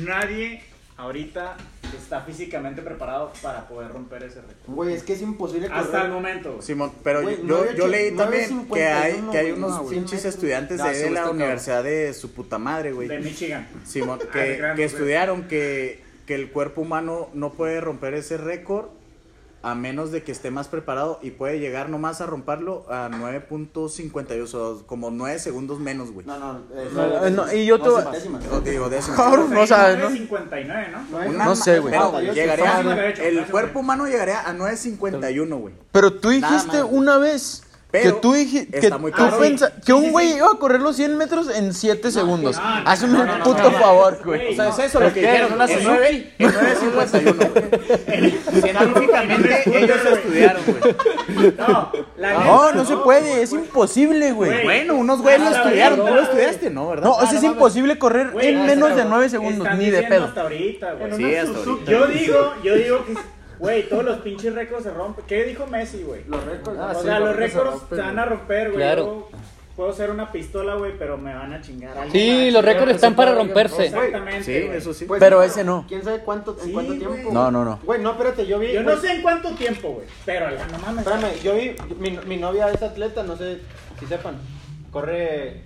nadie 0.00 0.62
ahorita 0.98 1.56
está 1.96 2.20
físicamente 2.20 2.82
preparado 2.82 3.32
para 3.40 3.66
poder 3.66 3.90
romper 3.92 4.24
ese 4.24 4.42
récord. 4.42 4.74
Güey, 4.74 4.94
es 4.94 5.02
que 5.02 5.14
es 5.14 5.22
imposible 5.22 5.68
Hasta 5.72 6.04
el 6.04 6.10
momento. 6.12 6.50
güey. 6.52 6.62
Simón, 6.62 6.92
pero 7.02 7.22
Güey, 7.22 7.38
yo, 7.46 7.86
leí 7.86 8.14
también 8.14 8.66
que 8.68 8.84
hay, 8.86 9.24
que 9.30 9.38
hay 9.38 9.52
uno, 9.52 9.68
unos 9.68 9.80
güey. 9.80 9.94
pinches 9.94 10.24
estudiantes 10.26 10.82
de, 10.82 11.10
la 11.10 11.30
universidad 11.30 11.82
de 11.82 12.12
su 12.12 12.32
puta 12.32 12.58
madre, 12.58 12.92
güey. 12.92 13.08
De 13.08 13.20
Michigan. 13.20 13.66
Simón, 13.84 14.18
Ah, 14.28 14.30
que, 14.32 14.72
que 14.76 14.84
estudiaron 14.84 15.44
que, 15.44 16.02
que 16.26 16.34
el 16.34 16.50
cuerpo 16.50 16.82
humano 16.82 17.30
no 17.32 17.52
puede 17.52 17.80
romper 17.80 18.14
ese 18.14 18.36
récord 18.36 18.88
a 19.62 19.74
menos 19.74 20.12
de 20.12 20.22
que 20.22 20.30
esté 20.32 20.50
más 20.50 20.68
preparado 20.68 21.18
y 21.22 21.30
puede 21.32 21.58
llegar 21.58 21.88
nomás 21.88 22.20
a 22.20 22.26
romperlo 22.26 22.84
a 22.88 23.08
9.52, 23.10 24.54
o 24.54 24.74
sea, 24.76 24.86
como 24.86 25.10
9 25.10 25.38
segundos 25.38 25.80
menos, 25.80 26.12
güey. 26.12 26.26
No, 26.26 26.38
no, 26.38 26.58
eh, 26.74 26.88
No, 26.92 27.30
no, 27.44 27.52
y 27.52 27.66
yo 27.66 27.80
te- 27.80 27.88
décimas, 27.88 28.12
décimas. 28.12 28.44
O 28.52 28.60
digo, 28.60 28.88
décimas. 28.88 29.16
Cabrón, 29.20 29.52
no 29.52 29.66
sabes, 29.66 29.98
¿no? 29.98 30.10
59, 30.10 30.88
¿no? 30.92 31.18
No, 31.20 31.28
Una 31.30 31.44
No 31.44 31.56
sé, 31.56 31.78
güey. 31.80 31.92
pero 31.92 32.10
48, 32.12 32.34
llegaría 32.40 33.06
el 33.28 33.46
cuerpo 33.46 33.80
humano 33.80 34.06
llegaría 34.06 34.40
a 34.48 34.52
9.51, 34.54 35.58
güey. 35.60 35.74
Pero 35.92 36.12
tú 36.14 36.30
dijiste 36.30 36.82
más. 36.82 36.88
una 36.90 37.18
vez 37.18 37.62
que 37.90 38.00
Pero 38.00 38.16
tú 38.16 38.34
dijiste 38.34 38.80
que 38.80 38.90
tú 38.90 38.98
pensa- 39.40 39.72
que 39.76 39.82
Sí, 39.86 39.92
un 39.92 40.10
güey 40.12 40.28
sí. 40.32 40.36
iba 40.36 40.46
a 40.48 40.58
correr 40.58 40.78
los 40.80 40.94
100 40.96 41.16
metros 41.16 41.48
en 41.48 41.72
7 41.72 42.10
segundos. 42.10 42.56
no, 42.58 42.80
no, 42.82 42.90
Hazme 42.90 43.18
no, 43.24 43.42
puto 43.42 43.62
no, 43.62 43.70
no. 43.70 43.78
favor, 43.78 44.18
güey. 44.22 44.52
O 44.52 44.54
sea, 44.54 44.64
no. 44.66 44.70
es 44.72 44.78
eso 44.80 45.00
lo 45.00 45.10
que 45.14 45.20
dijeron, 45.20 45.50
no 45.52 45.56
las 45.56 45.70
en 45.70 45.78
en 45.78 45.84
9, 45.84 46.32
en 46.38 46.50
9.51, 46.52 47.50
güey. 47.50 48.60
Científicamente 48.60 49.62
ellos 49.84 49.98
estudiaron, 50.12 50.62
güey. 50.66 51.54
No, 51.56 51.92
No, 52.18 52.72
no 52.72 52.84
se 52.84 52.96
puede, 52.98 53.42
es 53.42 53.52
imposible, 53.52 54.32
güey. 54.32 54.64
Bueno, 54.64 54.94
unos 54.96 55.22
güeyes 55.22 55.40
lo 55.40 55.46
Ah, 55.48 55.62
estudiaron, 55.62 55.98
tú 56.06 56.14
lo 56.14 56.20
estudiaste, 56.20 56.68
¿no? 56.70 56.88
¿Verdad? 56.90 57.04
No, 57.04 57.16
Ah, 57.18 57.24
eso 57.24 57.36
es 57.36 57.42
imposible 57.44 57.98
correr 57.98 58.32
en 58.40 58.58
no, 58.58 58.64
menos 58.64 58.88
de 58.90 58.96
pero 58.96 59.08
9 59.08 59.28
segundos, 59.30 59.66
ni 59.78 59.88
de 59.90 60.02
pedo. 60.02 60.26
hasta 60.26 60.42
ahorita, 60.42 60.92
güey. 60.92 61.10
Yo 61.86 62.06
digo, 62.06 62.54
yo 62.62 62.74
digo 62.74 63.04
que, 63.06 63.14
güey, 63.58 63.88
todos 63.88 64.04
los 64.04 64.18
pinches 64.18 64.54
récords 64.54 64.84
se 64.84 64.90
rompen. 64.90 65.24
¿Qué 65.26 65.44
dijo 65.44 65.66
Messi, 65.66 66.02
güey? 66.02 66.22
Los 66.26 66.44
récords. 66.44 66.78
Ah, 66.80 66.92
o 66.94 67.00
sí, 67.00 67.06
sea, 67.06 67.20
los 67.20 67.36
récords 67.36 67.52
se 67.52 67.58
récords 67.58 67.80
rompen, 67.80 67.98
se 67.98 68.02
van 68.04 68.18
a 68.18 68.24
romper, 68.24 68.64
güey. 68.68 68.76
Claro. 68.76 69.28
Puedo 69.76 69.92
ser 69.92 70.10
una 70.10 70.32
pistola, 70.32 70.74
güey, 70.74 70.98
pero 70.98 71.16
me 71.16 71.32
van 71.32 71.52
a 71.52 71.60
chingar. 71.60 71.96
algo 71.96 72.10
Sí, 72.10 72.42
más. 72.46 72.52
los 72.54 72.64
récords 72.64 72.94
están 72.96 73.14
para 73.14 73.32
romperse. 73.32 73.86
Exactamente. 73.86 74.42
Sí, 74.42 74.68
eso 74.76 74.92
sí. 74.92 75.04
Pues, 75.04 75.20
Pero 75.20 75.40
ese 75.40 75.62
no. 75.62 75.84
¿Quién 75.86 76.02
sabe 76.02 76.18
cuánto, 76.24 76.56
en 76.58 76.64
Sí, 76.66 76.72
cuánto 76.72 76.94
tiempo? 76.94 77.30
No, 77.32 77.50
no, 77.52 77.64
no. 77.64 77.78
Güey, 77.84 78.00
no, 78.02 78.10
espérate, 78.10 78.44
yo 78.44 78.58
vi. 78.58 78.72
Yo 78.72 78.82
no 78.82 78.90
güey, 78.90 79.00
sé 79.00 79.12
en 79.14 79.22
cuánto 79.22 79.50
tiempo, 79.54 79.90
güey. 79.92 80.06
Pero 80.26 80.50
la 80.50 80.66
no 80.66 80.78
mames. 80.78 81.06
Espérame, 81.06 81.40
yo 81.44 81.54
vi, 81.54 81.76
mi, 82.00 82.18
mi 82.26 82.36
novia 82.38 82.68
es 82.72 82.82
atleta, 82.82 83.22
no 83.22 83.36
sé 83.36 83.58
si 84.00 84.06
sepan, 84.06 84.34
corre, 84.90 85.62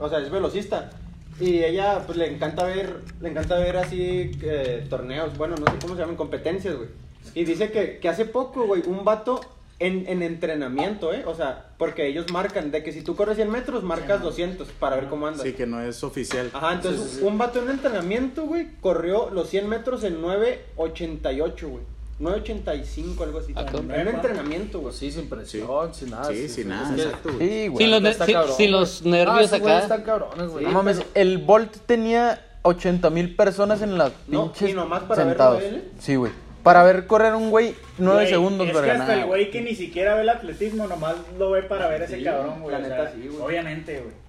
o 0.00 0.08
sea, 0.08 0.18
es 0.18 0.28
velocista. 0.30 0.90
Y 1.38 1.62
ella, 1.62 2.00
pues, 2.04 2.18
le 2.18 2.26
encanta 2.32 2.64
ver, 2.64 2.96
le 3.20 3.28
encanta 3.28 3.58
ver 3.58 3.76
así 3.76 4.32
eh, 4.42 4.84
torneos, 4.90 5.36
bueno, 5.38 5.54
no 5.56 5.70
sé 5.70 5.78
cómo 5.80 5.94
se 5.94 6.00
llaman, 6.00 6.16
competencias, 6.16 6.74
güey. 6.76 6.88
Y 7.34 7.44
dice 7.44 7.70
que, 7.70 7.98
que 7.98 8.08
hace 8.08 8.24
poco, 8.24 8.64
güey, 8.66 8.82
un 8.86 9.04
vato 9.04 9.40
en, 9.78 10.06
en 10.06 10.22
entrenamiento, 10.22 11.12
¿eh? 11.12 11.24
O 11.26 11.34
sea, 11.34 11.70
porque 11.78 12.06
ellos 12.06 12.26
marcan, 12.32 12.70
de 12.70 12.82
que 12.84 12.92
si 12.92 13.02
tú 13.02 13.16
corres 13.16 13.36
100 13.36 13.50
metros, 13.50 13.82
marcas 13.82 14.22
200 14.22 14.68
para 14.78 14.96
ver 14.96 15.08
cómo 15.08 15.26
andas. 15.26 15.42
Sí, 15.42 15.54
que 15.54 15.66
no 15.66 15.80
es 15.82 16.04
oficial. 16.04 16.50
Ajá, 16.52 16.74
entonces 16.74 17.20
un 17.22 17.36
vato 17.38 17.60
en 17.62 17.70
entrenamiento, 17.70 18.44
güey, 18.44 18.68
corrió 18.80 19.30
los 19.30 19.48
100 19.48 19.68
metros 19.68 20.04
en 20.04 20.22
9.88, 20.22 21.68
güey. 21.68 21.82
9.85, 22.20 23.20
algo 23.22 23.38
así. 23.40 23.52
Ah, 23.56 23.66
en 23.72 24.06
entrenamiento, 24.08 24.78
güey. 24.80 24.94
Sí, 24.94 25.10
sin 25.10 25.28
presión, 25.28 25.92
sin 25.92 26.10
nada. 26.10 26.26
Sí, 26.26 26.48
sin 26.48 26.68
nada, 26.68 26.94
exacto, 26.96 27.30
güey. 27.34 27.48
Sí, 27.48 27.68
güey. 27.68 27.84
Sin 27.84 27.90
los, 27.90 28.02
ne- 28.02 28.10
está 28.10 28.26
sin- 28.26 28.34
cabrón, 28.34 28.56
sin 28.56 28.70
güey. 28.70 28.80
los 28.80 29.00
Ah, 29.00 29.08
nervios 29.08 29.50
güeyes 29.50 29.62
acá. 29.66 29.78
están 29.80 30.02
cabrones, 30.02 30.48
güey. 30.50 30.64
No 30.64 30.70
mames, 30.72 31.02
el 31.14 31.38
Bolt 31.38 31.76
tenía 31.86 32.46
80 32.62 33.10
mil 33.10 33.34
personas 33.34 33.82
en 33.82 33.98
las 33.98 34.12
No, 34.28 34.52
pinches 34.52 34.70
y 34.70 34.72
nomás 34.74 35.02
para 35.02 35.24
verlo 35.24 35.30
sentados. 35.30 35.62
él, 35.64 35.74
¿eh? 35.76 35.84
Sí, 35.98 36.14
güey. 36.14 36.30
Para 36.62 36.82
ver 36.84 37.06
correr 37.06 37.34
un 37.34 37.50
güey 37.50 37.74
9 37.98 38.20
Güey, 38.20 38.28
segundos, 38.28 38.68
es 38.68 38.74
verga. 38.74 38.86
que 38.86 38.92
hasta 38.92 39.06
nada, 39.12 39.20
el 39.22 39.26
güey 39.26 39.50
que 39.50 39.60
ni 39.62 39.74
siquiera 39.74 40.14
ve 40.14 40.22
el 40.22 40.28
atletismo, 40.28 40.86
nomás 40.86 41.16
lo 41.38 41.50
ve 41.50 41.62
para 41.64 41.88
ver 41.88 42.02
a 42.02 42.04
ese 42.04 42.18
Sí, 42.18 42.24
cabrón, 42.24 42.60
güey. 42.62 42.72
la 42.80 42.82
o 42.82 42.88
sea, 42.88 43.12
sí, 43.12 43.28
güey. 43.28 43.42
Obviamente, 43.42 43.98
güey. 44.00 44.22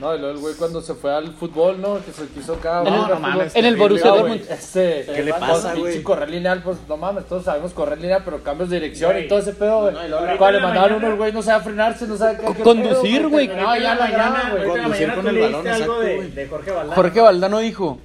No, 0.00 0.14
y 0.14 0.18
luego 0.18 0.34
el 0.34 0.40
güey 0.40 0.54
cuando 0.54 0.80
se 0.80 0.94
fue 0.94 1.12
al 1.12 1.32
fútbol, 1.32 1.80
¿no? 1.80 1.94
Que 2.04 2.12
se 2.12 2.26
quiso 2.28 2.54
acá. 2.54 2.82
En 2.82 2.86
el- 2.88 2.92
jugar 2.92 3.08
no 3.10 3.16
fútbol. 3.16 3.30
mames, 3.30 3.56
En 3.56 3.64
el 3.64 3.76
Borussia 3.76 4.10
Dortmund. 4.10 4.42
Este, 4.48 5.06
¿Qué 5.12 5.22
le 5.24 5.32
pasa, 5.32 5.72
pinche 5.72 5.80
güey? 5.80 6.02
correr 6.02 6.28
lineal, 6.30 6.62
pues 6.62 6.76
no 6.88 6.96
mames, 6.96 7.24
todos 7.26 7.44
sabemos 7.44 7.72
correr 7.72 7.98
lineal, 8.00 8.22
pero 8.24 8.42
cambios 8.42 8.70
de 8.70 8.76
dirección 8.80 9.12
Güey. 9.12 9.24
y 9.24 9.28
todo 9.28 9.38
ese 9.40 9.52
pedo, 9.54 9.80
güey. 9.82 9.94
No, 9.94 10.00
ahorita 10.00 10.36
Cuando 10.36 10.58
le 10.58 10.64
mandaron 10.64 10.90
mañana- 10.90 10.96
uno, 10.98 11.08
el 11.08 11.16
güey 11.16 11.32
no 11.32 11.42
sabe 11.42 11.64
frenarse, 11.64 12.06
no 12.06 12.16
sabe 12.16 12.36
qué 12.38 12.46
qué 12.54 12.62
Conducir, 12.62 13.26
güey. 13.28 13.48
No, 13.48 13.76
ya 13.76 13.94
la 13.94 14.10
graba, 14.10 14.42
güey. 14.52 14.68
Conducir 14.68 14.88
mañana 15.08 15.14
con 15.14 15.26
el 15.28 15.38
balón, 15.40 15.66
algo 15.66 15.72
exacto, 15.72 16.00
de, 16.00 16.28
de 16.28 16.46
Jorge 16.48 16.70
Valdano. 16.70 16.94
Jorge 16.94 17.20
Valdano 17.20 17.58
dijo. 17.58 17.98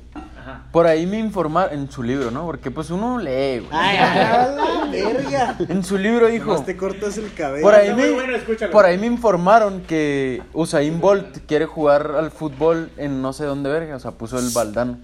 Por 0.73 0.87
ahí 0.87 1.05
me 1.05 1.19
informaron, 1.19 1.71
en 1.71 1.91
su 1.91 2.01
libro, 2.01 2.31
¿no? 2.31 2.47
Porque 2.47 2.71
pues 2.71 2.89
uno 2.89 3.19
lee, 3.19 3.59
güey. 3.59 3.69
¡Ay, 3.71 3.97
a 3.97 4.47
la 4.47 4.85
verga! 4.91 5.55
En 5.69 5.83
su 5.83 5.99
libro 5.99 6.25
dijo, 6.25 6.47
Nomás 6.47 6.65
te 6.65 6.75
cortas 6.75 7.15
el 7.19 7.31
cabello. 7.31 7.61
por 7.61 7.75
ahí, 7.75 7.89
Está 7.89 8.01
me, 8.01 8.09
bueno, 8.09 8.37
por 8.71 8.85
ahí 8.85 8.97
me 8.97 9.05
informaron 9.05 9.81
que 9.81 10.41
Usain 10.51 10.99
Bolt 10.99 11.45
quiere 11.45 11.67
jugar 11.67 12.15
al 12.17 12.31
fútbol 12.31 12.89
en 12.97 13.21
no 13.21 13.33
sé 13.33 13.45
dónde 13.45 13.69
verga, 13.69 13.95
o 13.95 13.99
sea, 13.99 14.13
puso 14.13 14.39
el 14.39 14.49
Valdano. 14.49 14.97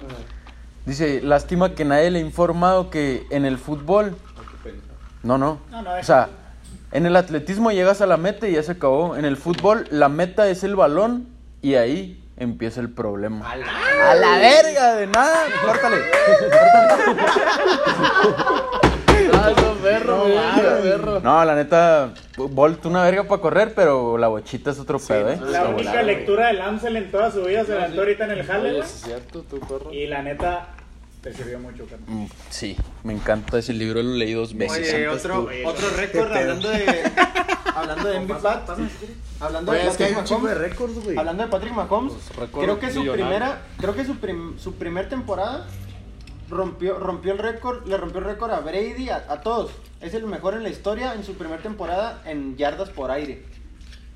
Dice, 0.88 1.22
lástima 1.22 1.76
que 1.76 1.86
nadie 1.86 2.10
le 2.10 2.18
ha 2.18 2.24
informado 2.24 2.90
que 2.90 3.28
en 3.30 3.46
el 3.46 3.60
fútbol... 3.60 4.18
No, 5.22 5.38
no. 5.38 5.60
No, 5.70 5.84
no, 5.84 5.92
o 6.00 6.04
sea, 6.04 6.30
en 6.92 7.06
el 7.06 7.16
atletismo 7.16 7.72
llegas 7.72 8.02
a 8.02 8.08
la 8.08 8.18
meta 8.18 8.48
y 8.48 8.54
ya 8.54 8.64
se 8.64 8.72
acabó. 8.72 9.16
En 9.16 9.24
el 9.24 9.38
fútbol 9.38 9.88
la 9.92 10.10
meta 10.10 10.50
es 10.50 10.64
el 10.64 10.76
balón 10.76 11.28
y 11.62 11.76
ahí 11.76 12.24
empieza 12.40 12.82
el 12.82 12.90
problema. 12.90 13.52
A 13.52 14.16
la, 14.16 14.38
verga, 14.38 14.96
de 14.96 15.08
nada. 15.08 15.46
Córtale. 15.66 15.98
Ah, 19.32 19.54
no, 19.56 19.74
perro. 19.76 21.20
No, 21.22 21.46
la 21.46 21.56
neta, 21.56 22.14
Bolt 22.38 22.86
una 22.86 23.04
verga 23.04 23.24
para 23.24 23.42
correr, 23.42 23.74
pero 23.76 24.18
la 24.18 24.28
bochita 24.28 24.72
es 24.72 24.80
otro 24.80 25.00
pedo, 25.00 25.30
¿eh? 25.30 25.40
La 25.50 25.66
única 25.66 26.02
lectura 26.02 26.48
de 26.48 26.54
Lancel 26.54 26.98
en 26.98 27.12
toda 27.12 27.32
su 27.32 27.44
vida 27.44 27.64
se 27.64 27.76
la 27.76 27.84
aventó 27.84 28.02
ahorita 28.02 28.26
en 28.26 28.32
el 28.32 28.46
perro. 28.46 29.92
Y 29.92 30.08
la 30.08 30.24
neta, 30.24 30.68
te 31.22 31.34
sirvió 31.34 31.60
mucho, 31.60 31.86
carnal. 31.86 32.08
Mm, 32.10 32.28
Sí, 32.50 32.78
me 33.04 33.14
encanta 33.14 33.58
ese 33.60 33.74
libro, 33.74 34.02
lo 34.02 34.16
leí 34.16 34.34
dos 34.34 34.54
veces. 34.56 34.94
Oye, 34.94 35.08
otro, 35.08 35.50
récord 35.96 36.32
hablando 36.32 36.70
de. 36.70 37.04
hablando 37.76 38.08
de 38.10 38.20
MVP. 38.22 38.48
Hablando 39.42 39.72
de 39.72 39.80
Oye, 39.80 39.88
es 39.90 39.98
que 39.98 40.04
hay 40.06 40.14
Patrick 40.14 40.18
un 40.20 40.26
chingo 40.38 40.48
de 40.48 40.56
Mahomes. 40.56 40.70
récords, 40.72 41.04
güey. 41.04 41.18
Hablando 41.18 41.44
de 41.44 41.50
Patrick 41.50 41.74
Mahomes, 41.74 42.14
creo 42.54 42.80
que 42.80 42.92
su 42.92 43.00
millonario. 43.00 43.26
primera, 43.26 43.62
creo 43.78 43.96
que 43.96 44.06
su, 44.06 44.16
prim- 44.18 44.58
su 44.60 44.76
primer 44.76 45.08
temporada 45.10 45.68
rompió, 46.50 46.98
rompió 47.00 47.34
el 47.34 47.38
récord, 47.38 47.86
le 47.88 47.98
rompió 47.98 48.20
el 48.20 48.26
récord 48.26 48.52
a 48.52 48.60
Brady, 48.60 49.10
a, 49.10 49.18
a 49.30 49.42
todos. 49.42 49.72
Es 50.02 50.14
el 50.14 50.26
mejor 50.26 50.54
en 50.56 50.64
la 50.64 50.70
historia 50.70 51.14
en 51.14 51.24
su 51.24 51.36
primera 51.36 51.62
temporada 51.62 52.22
en 52.26 52.56
yardas 52.58 52.90
por 52.90 53.12
aire. 53.12 53.44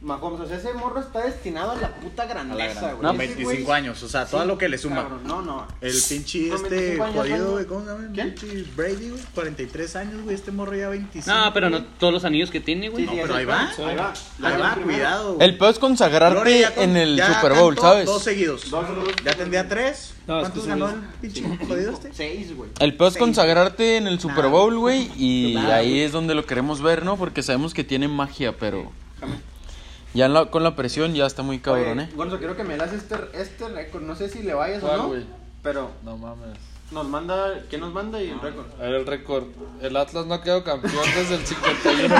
Mahomes, 0.04 0.42
o 0.42 0.46
sea, 0.48 0.58
ese 0.58 0.74
morro 0.74 1.00
está 1.00 1.22
destinado 1.26 1.72
a 1.72 1.76
la 1.76 1.96
puta 1.96 2.26
grandeza, 2.26 2.92
güey. 2.94 3.02
No, 3.02 3.10
Ese 3.12 3.18
25 3.36 3.72
güey- 3.72 3.76
años, 3.76 4.04
o 4.04 4.08
sea, 4.10 4.26
todo 4.26 4.42
Sí, 4.42 4.48
lo 4.48 4.58
que 4.58 4.68
le 4.68 4.78
suma. 4.78 4.98
cabrón, 4.98 5.22
no, 5.24 5.42
no. 5.42 5.66
El 5.80 5.94
pinche 6.10 6.50
Con 6.50 6.58
este 6.64 6.76
25 6.76 7.04
años, 7.06 7.16
jodido, 7.18 7.52
güey, 7.54 7.66
¿cómo 7.66 7.80
se 7.82 7.88
llama? 7.88 8.04
El 8.04 8.12
¿Quién? 8.12 8.36
pinche 8.36 8.66
Brady, 8.76 9.10
güey, 9.12 9.22
43 9.34 9.96
años, 9.96 10.22
güey, 10.24 10.36
este 10.36 10.52
morro 10.52 10.76
ya 10.76 10.90
25. 10.90 11.34
No, 11.34 11.54
pero 11.54 11.70
no 11.70 11.86
todos 11.86 12.12
los 12.12 12.26
anillos 12.26 12.52
que 12.52 12.60
tiene, 12.60 12.90
güey. 12.90 13.06
Sí, 13.06 13.12
sí, 13.14 13.20
pero 13.22 13.36
ahí 13.36 13.46
va, 13.46 13.72
plan, 13.76 13.90
Ahí 13.90 13.96
va. 13.96 14.14
Ahí 14.44 14.54
Ahí 14.54 14.62
va, 14.62 14.76
cuidado, 14.84 15.36
güey. 15.36 15.48
El 15.50 15.58
peor 15.58 15.72
es 15.72 15.80
consagrarte 15.80 16.60
ya 16.60 16.74
en 16.84 16.98
el 16.98 17.16
ya 17.16 17.34
Super 17.36 17.58
Bowl, 17.58 17.78
¿sabes? 17.80 18.06
Dos 18.06 18.24
seguidos. 18.24 18.70
Dos, 18.70 18.86
dos. 18.94 19.08
Ya 19.24 19.34
tendría 19.36 19.70
tres. 19.70 20.14
No, 20.28 20.38
es 20.38 20.42
¿Cuántos 20.42 20.68
ganó 20.68 20.90
el 20.90 21.00
pinche 21.22 21.44
jodido 21.68 21.92
este? 21.94 22.14
Seis, 22.14 22.56
güey. 22.56 22.70
El 22.80 22.96
peor 22.98 23.12
es 23.12 23.18
consagrarte 23.18 23.98
en 23.98 24.08
el 24.08 24.20
Super 24.20 24.48
Bowl, 24.48 24.78
güey, 24.78 25.10
y 25.18 25.56
ahí 25.58 26.02
es 26.02 26.12
donde 26.12 26.36
lo 26.36 26.46
queremos 26.46 26.82
ver, 26.82 27.04
¿no? 27.06 27.16
Porque 27.16 27.42
sabemos 27.42 27.74
que 27.74 27.84
tiene 27.86 28.08
magia, 28.10 28.54
pero 28.58 28.92
ya 30.14 30.26
en 30.26 30.34
la- 30.34 30.46
con 30.48 30.64
la 30.64 30.76
presión 30.76 31.14
ya 31.14 31.26
está 31.26 31.42
muy 31.44 31.60
cabrón, 31.60 32.00
Oye, 32.00 32.08
¿eh? 32.10 32.14
Gonzo, 32.16 32.38
quiero 32.38 32.56
que 32.56 32.64
me 32.64 32.78
das 32.78 32.94
este, 32.94 33.16
este 33.34 33.68
récord. 33.70 34.04
No 34.04 34.16
sé 34.16 34.30
si 34.30 34.44
le 34.44 34.54
vayas 34.54 34.84
o 34.84 34.88
¿Cuál, 34.88 34.98
no. 35.00 35.08
güey? 35.10 35.26
Pero 35.62 35.92
No 36.04 36.18
mames. 36.18 36.58
nos 36.92 37.08
manda. 37.08 37.54
¿Quién 37.70 37.82
nos 37.82 37.92
manda 37.94 38.22
y 38.22 38.30
el 38.30 38.40
récord? 38.40 38.66
A 38.80 38.84
ver 38.84 38.94
el 38.96 39.08
récord. 39.08 39.46
El 39.82 39.98
Atlas 39.98 40.26
no 40.28 40.36
ha 40.36 40.44
quedado 40.44 40.64
campeón 40.64 40.94
desde 41.16 41.36
el 41.36 41.46
51. 41.48 42.16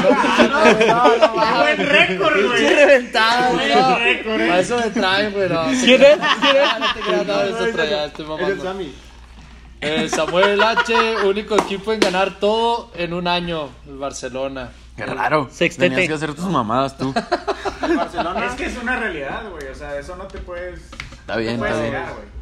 Buen 1.58 1.78
récord, 1.90 2.48
güey. 2.48 2.70
reventado, 2.76 3.54
Buen 3.54 3.70
no. 3.70 4.00
récord, 4.00 4.42
eh. 4.42 4.48
Para 4.48 4.60
eso 4.60 4.78
me 4.78 4.90
traen, 4.90 5.34
güey. 5.34 5.50
No, 5.50 5.64
¿Quién 5.66 5.80
es? 5.80 5.84
¿Quién 5.84 6.02
es? 6.06 6.20
Ah, 6.22 6.78
no 6.80 6.94
te 6.94 7.00
creas, 7.02 7.28
no, 7.28 7.42
eso 7.44 7.68
traía, 7.74 8.06
estoy 8.06 8.26
Es 8.26 8.32
el 8.32 8.38
mamando. 8.42 8.64
Sammy. 8.64 8.94
Eh, 9.82 10.08
Samuel 10.10 10.64
H, 10.64 10.94
único 11.26 11.56
equipo 11.56 11.92
en 11.92 12.00
ganar 12.00 12.40
todo 12.40 12.90
en 12.96 13.14
un 13.14 13.28
año, 13.28 13.68
el 13.86 13.98
Barcelona. 13.98 14.72
Qué 14.96 15.06
raro. 15.06 15.50
Sextete. 15.52 15.90
Tenías 15.90 16.08
que 16.08 16.14
hacer 16.14 16.34
tus 16.36 16.46
mamadas 16.46 16.98
tú. 16.98 17.14
El 17.82 17.98
Barcelona. 17.98 18.46
Es 18.46 18.54
que 18.54 18.66
es 18.66 18.78
una 18.78 18.96
realidad, 18.98 19.50
güey. 19.50 19.68
O 19.68 19.76
sea, 19.76 19.98
eso 19.98 20.16
no 20.16 20.26
te 20.28 20.38
puedes. 20.40 20.82
Está 21.12 21.38
bien, 21.38 21.60
no 21.60 21.64
te 21.66 21.70
está 21.70 21.78
puedes 21.80 21.92
bien. 21.92 21.94
negar, 21.94 22.14
güey. 22.14 22.34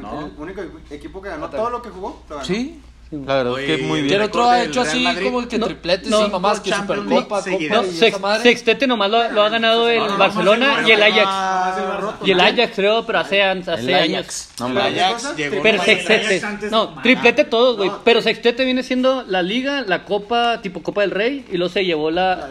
Güey, 0.00 0.24
el 0.24 0.32
único 0.38 0.62
equipo 0.90 1.20
que 1.20 1.28
ganó 1.28 1.50
todo 1.50 1.70
lo 1.70 1.82
que 1.82 1.90
jugó. 1.90 2.22
lo 2.28 2.36
ganó. 2.36 2.46
Sí, 2.46 2.82
la 3.10 3.34
verdad 3.36 3.60
es 3.60 3.66
que 3.66 3.82
muy 3.84 4.00
¿Quién 4.00 4.08
bien. 4.08 4.22
otro 4.22 4.42
récord 4.42 4.52
ha 4.52 4.64
hecho 4.64 4.80
así 4.80 4.98
Madrid? 5.00 5.24
como 5.26 5.40
el 5.40 5.48
que 5.48 5.58
No, 5.58 5.66
tripletes 5.66 6.08
no, 6.08 6.26
y 6.26 6.30
mamás 6.30 6.60
que 6.60 6.72
Supercopa, 6.72 7.42
Copa 7.42 7.42
No, 7.70 7.82
sex- 7.84 8.18
sextete 8.42 8.86
nomás 8.88 9.10
lo, 9.10 9.30
lo 9.30 9.42
ha 9.42 9.48
ganado 9.48 9.88
el 9.88 10.00
Barcelona 10.16 10.82
y 10.86 10.90
el 10.90 11.02
Ajax. 11.02 12.18
Y 12.24 12.30
el 12.32 12.40
Ajax, 12.40 12.72
creo, 12.74 13.06
pero 13.06 13.20
hace, 13.20 13.42
hace 13.42 13.74
El 13.74 13.94
años. 13.94 14.48
El. 14.58 14.78
Ajax 14.78 15.36
llegó 15.36 15.62
Pero 15.62 15.82
sextete. 15.82 16.42
No, 16.70 17.00
triplete 17.02 17.44
todos, 17.44 17.76
güey. 17.76 17.90
Pero 18.04 18.20
sextete 18.22 18.64
viene 18.64 18.82
siendo 18.82 19.22
la 19.22 19.42
liga, 19.42 19.82
la 19.86 20.04
copa, 20.04 20.60
tipo 20.60 20.82
Copa 20.82 21.02
del 21.02 21.12
Rey, 21.12 21.44
y 21.52 21.56
luego 21.58 21.72
se 21.72 21.84
llevó 21.84 22.10
la, 22.10 22.48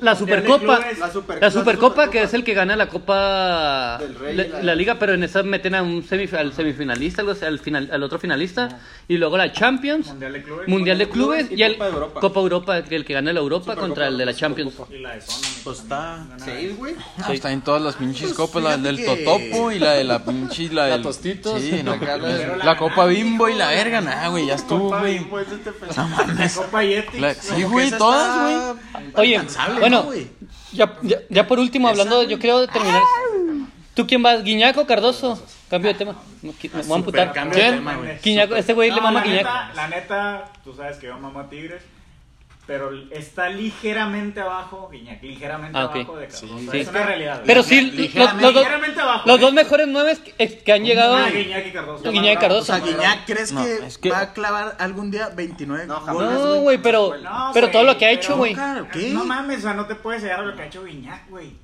La- 0.00 0.14
Supercopa. 0.16 0.80
La, 0.98 1.10
super, 1.12 1.38
La 1.42 1.50
Supercopa, 1.50 2.08
que 2.10 2.22
es 2.22 2.32
el 2.34 2.44
que 2.44 2.54
gana 2.54 2.76
la 2.76 2.88
Copa 2.88 3.98
la, 4.62 4.74
Liga, 4.74 4.96
pero 4.98 5.14
en 5.14 5.22
esa 5.24 5.42
meten 5.42 5.74
a 5.74 5.82
un 5.82 6.02
semif- 6.02 6.32
al 6.34 6.52
semifinalista, 6.52 7.22
algo 7.22 7.34
al, 7.46 7.58
final, 7.58 7.88
al 7.92 8.02
otro 8.02 8.18
finalista, 8.18 8.78
y 9.08 9.16
luego 9.16 9.36
la 9.36 9.52
Champions, 9.52 9.97
Mundial 10.06 10.32
de 10.32 10.42
clubes. 10.42 10.68
Mundial 10.68 10.98
de 10.98 11.08
Clubes 11.08 11.46
y 11.50 11.54
y 11.54 11.62
el 11.62 11.72
Copa 11.72 11.84
de 11.86 11.92
Europa. 11.92 12.20
Copa 12.20 12.40
Europa, 12.40 12.78
el 12.78 13.04
que 13.04 13.14
gana 13.14 13.32
la 13.32 13.40
Europa 13.40 13.64
Supercopa, 13.64 13.86
contra 13.86 14.06
el 14.08 14.18
de 14.18 14.26
la 14.26 14.34
Champions. 14.34 14.74
Y 14.90 14.98
la 14.98 15.14
de 15.14 15.20
zona. 15.20 15.48
Pues 15.64 15.78
está. 15.80 16.26
Seis, 16.44 16.76
güey. 16.76 16.94
No, 17.16 17.32
está 17.32 17.52
en 17.52 17.60
todas 17.62 17.82
las 17.82 17.94
pinches 17.96 18.32
copas, 18.34 18.62
la 18.62 18.76
del 18.76 18.96
que- 18.96 19.04
Totopo 19.04 19.72
y 19.72 19.78
la 19.78 19.92
de 19.92 20.04
la 20.04 20.24
pinche, 20.24 20.68
la 20.72 20.86
La 20.86 20.92
del... 20.94 21.02
Tostitos, 21.02 21.60
Sí, 21.60 21.82
no, 21.82 21.96
la- 21.96 22.16
la, 22.16 22.56
la 22.58 22.76
Copa 22.76 23.06
Bimbo 23.06 23.48
y 23.48 23.54
la 23.54 23.68
verga, 23.70 24.00
nah, 24.00 24.28
güey, 24.28 24.46
ya 24.46 24.54
estuvo, 24.54 24.84
Copa 24.84 25.00
güey. 25.00 25.18
No 25.96 26.08
mames. 26.08 26.56
Copa 26.56 26.82
Yeti. 26.84 27.18
La- 27.18 27.34
sí, 27.34 27.62
güey, 27.64 27.90
todas, 27.90 28.76
güey. 28.94 29.04
Oye, 29.14 29.40
bueno, 29.80 30.06
ya, 30.72 30.96
ya, 31.02 31.18
ya 31.28 31.46
por 31.46 31.58
último, 31.58 31.88
hablando, 31.88 32.22
yo 32.22 32.38
creo 32.38 32.60
de 32.60 32.68
terminar. 32.68 33.02
¿Tú 33.94 34.06
quién 34.06 34.22
vas? 34.22 34.44
¿Guiñaco 34.44 34.82
o 34.82 34.86
Cardoso? 34.86 35.42
Cambio 35.70 35.92
de 35.92 35.98
tema. 35.98 36.14
Me 36.42 36.52
voy 36.52 36.92
a 36.92 36.94
amputar. 36.94 37.32
cambio 37.32 37.62
de 37.62 37.70
tema, 37.72 37.94
güey. 37.96 38.58
Este 38.58 38.72
güey 38.72 38.90
le 38.90 39.00
mama 39.00 39.20
la 39.20 39.26
Guiñaco. 39.26 39.48
neta, 39.48 39.70
la 39.74 39.88
neta, 39.88 40.44
tú 40.64 40.74
sabes 40.74 40.96
que 40.98 41.06
yo 41.06 41.18
mamo 41.18 41.40
a 41.40 41.48
Tigres. 41.48 41.82
Pero 42.66 42.90
está 43.12 43.48
ligeramente 43.48 44.42
abajo, 44.42 44.90
Guiñac, 44.92 45.22
ligeramente 45.22 45.78
Ah, 45.78 45.84
abajo 45.84 46.16
de 46.18 46.26
Cardoso. 46.28 46.58
Sí. 46.70 46.78
Es 46.80 46.88
una 46.88 47.02
realidad. 47.02 47.42
Pero 47.46 47.62
sí, 47.62 47.80
los, 47.80 47.94
ligeramente, 47.94 48.42
los 48.42 48.54
ligeramente 48.56 49.00
abajo. 49.00 49.22
los 49.26 49.38
¿eh? 49.38 49.40
dos 49.40 49.52
mejores 49.54 49.88
nueve 49.88 50.18
que, 50.36 50.58
que 50.58 50.72
han 50.74 50.84
llegado. 50.84 51.16
Ah, 51.16 51.30
Guiñac 51.30 51.66
y 51.66 51.70
Cardoso. 51.72 52.10
Guiñac 52.10 52.34
y 52.34 52.36
O 52.36 52.40
Cardoso. 52.40 52.64
sea, 52.66 52.78
Guiñac, 52.80 53.24
¿crees 53.24 53.52
No, 53.52 53.64
que, 53.64 53.74
es 53.86 53.96
que- 53.96 54.10
va 54.10 54.20
a 54.20 54.32
clavar 54.34 54.76
algún 54.80 55.10
día 55.10 55.30
29 55.34 55.86
No, 55.86 55.94
jamás. 56.00 56.14
goles, 56.14 56.32
No, 56.34 56.54
güey, 56.60 56.76
pero, 56.76 57.14
No, 57.22 57.50
pero 57.54 57.70
todo 57.70 57.84
lo 57.84 57.96
que 57.96 58.04
ha 58.04 58.10
hecho, 58.10 58.36
güey. 58.36 58.54
No 58.54 59.24
mames, 59.24 59.60
o 59.60 59.62
sea, 59.62 59.72
no 59.72 59.86
te 59.86 59.94
puedes 59.94 60.22
llegar 60.22 60.40
a 60.40 60.42
lo 60.44 60.54
que 60.54 60.60
ha 60.60 60.66
hecho 60.66 60.84
Guiñac, 60.84 61.26
güey. 61.30 61.54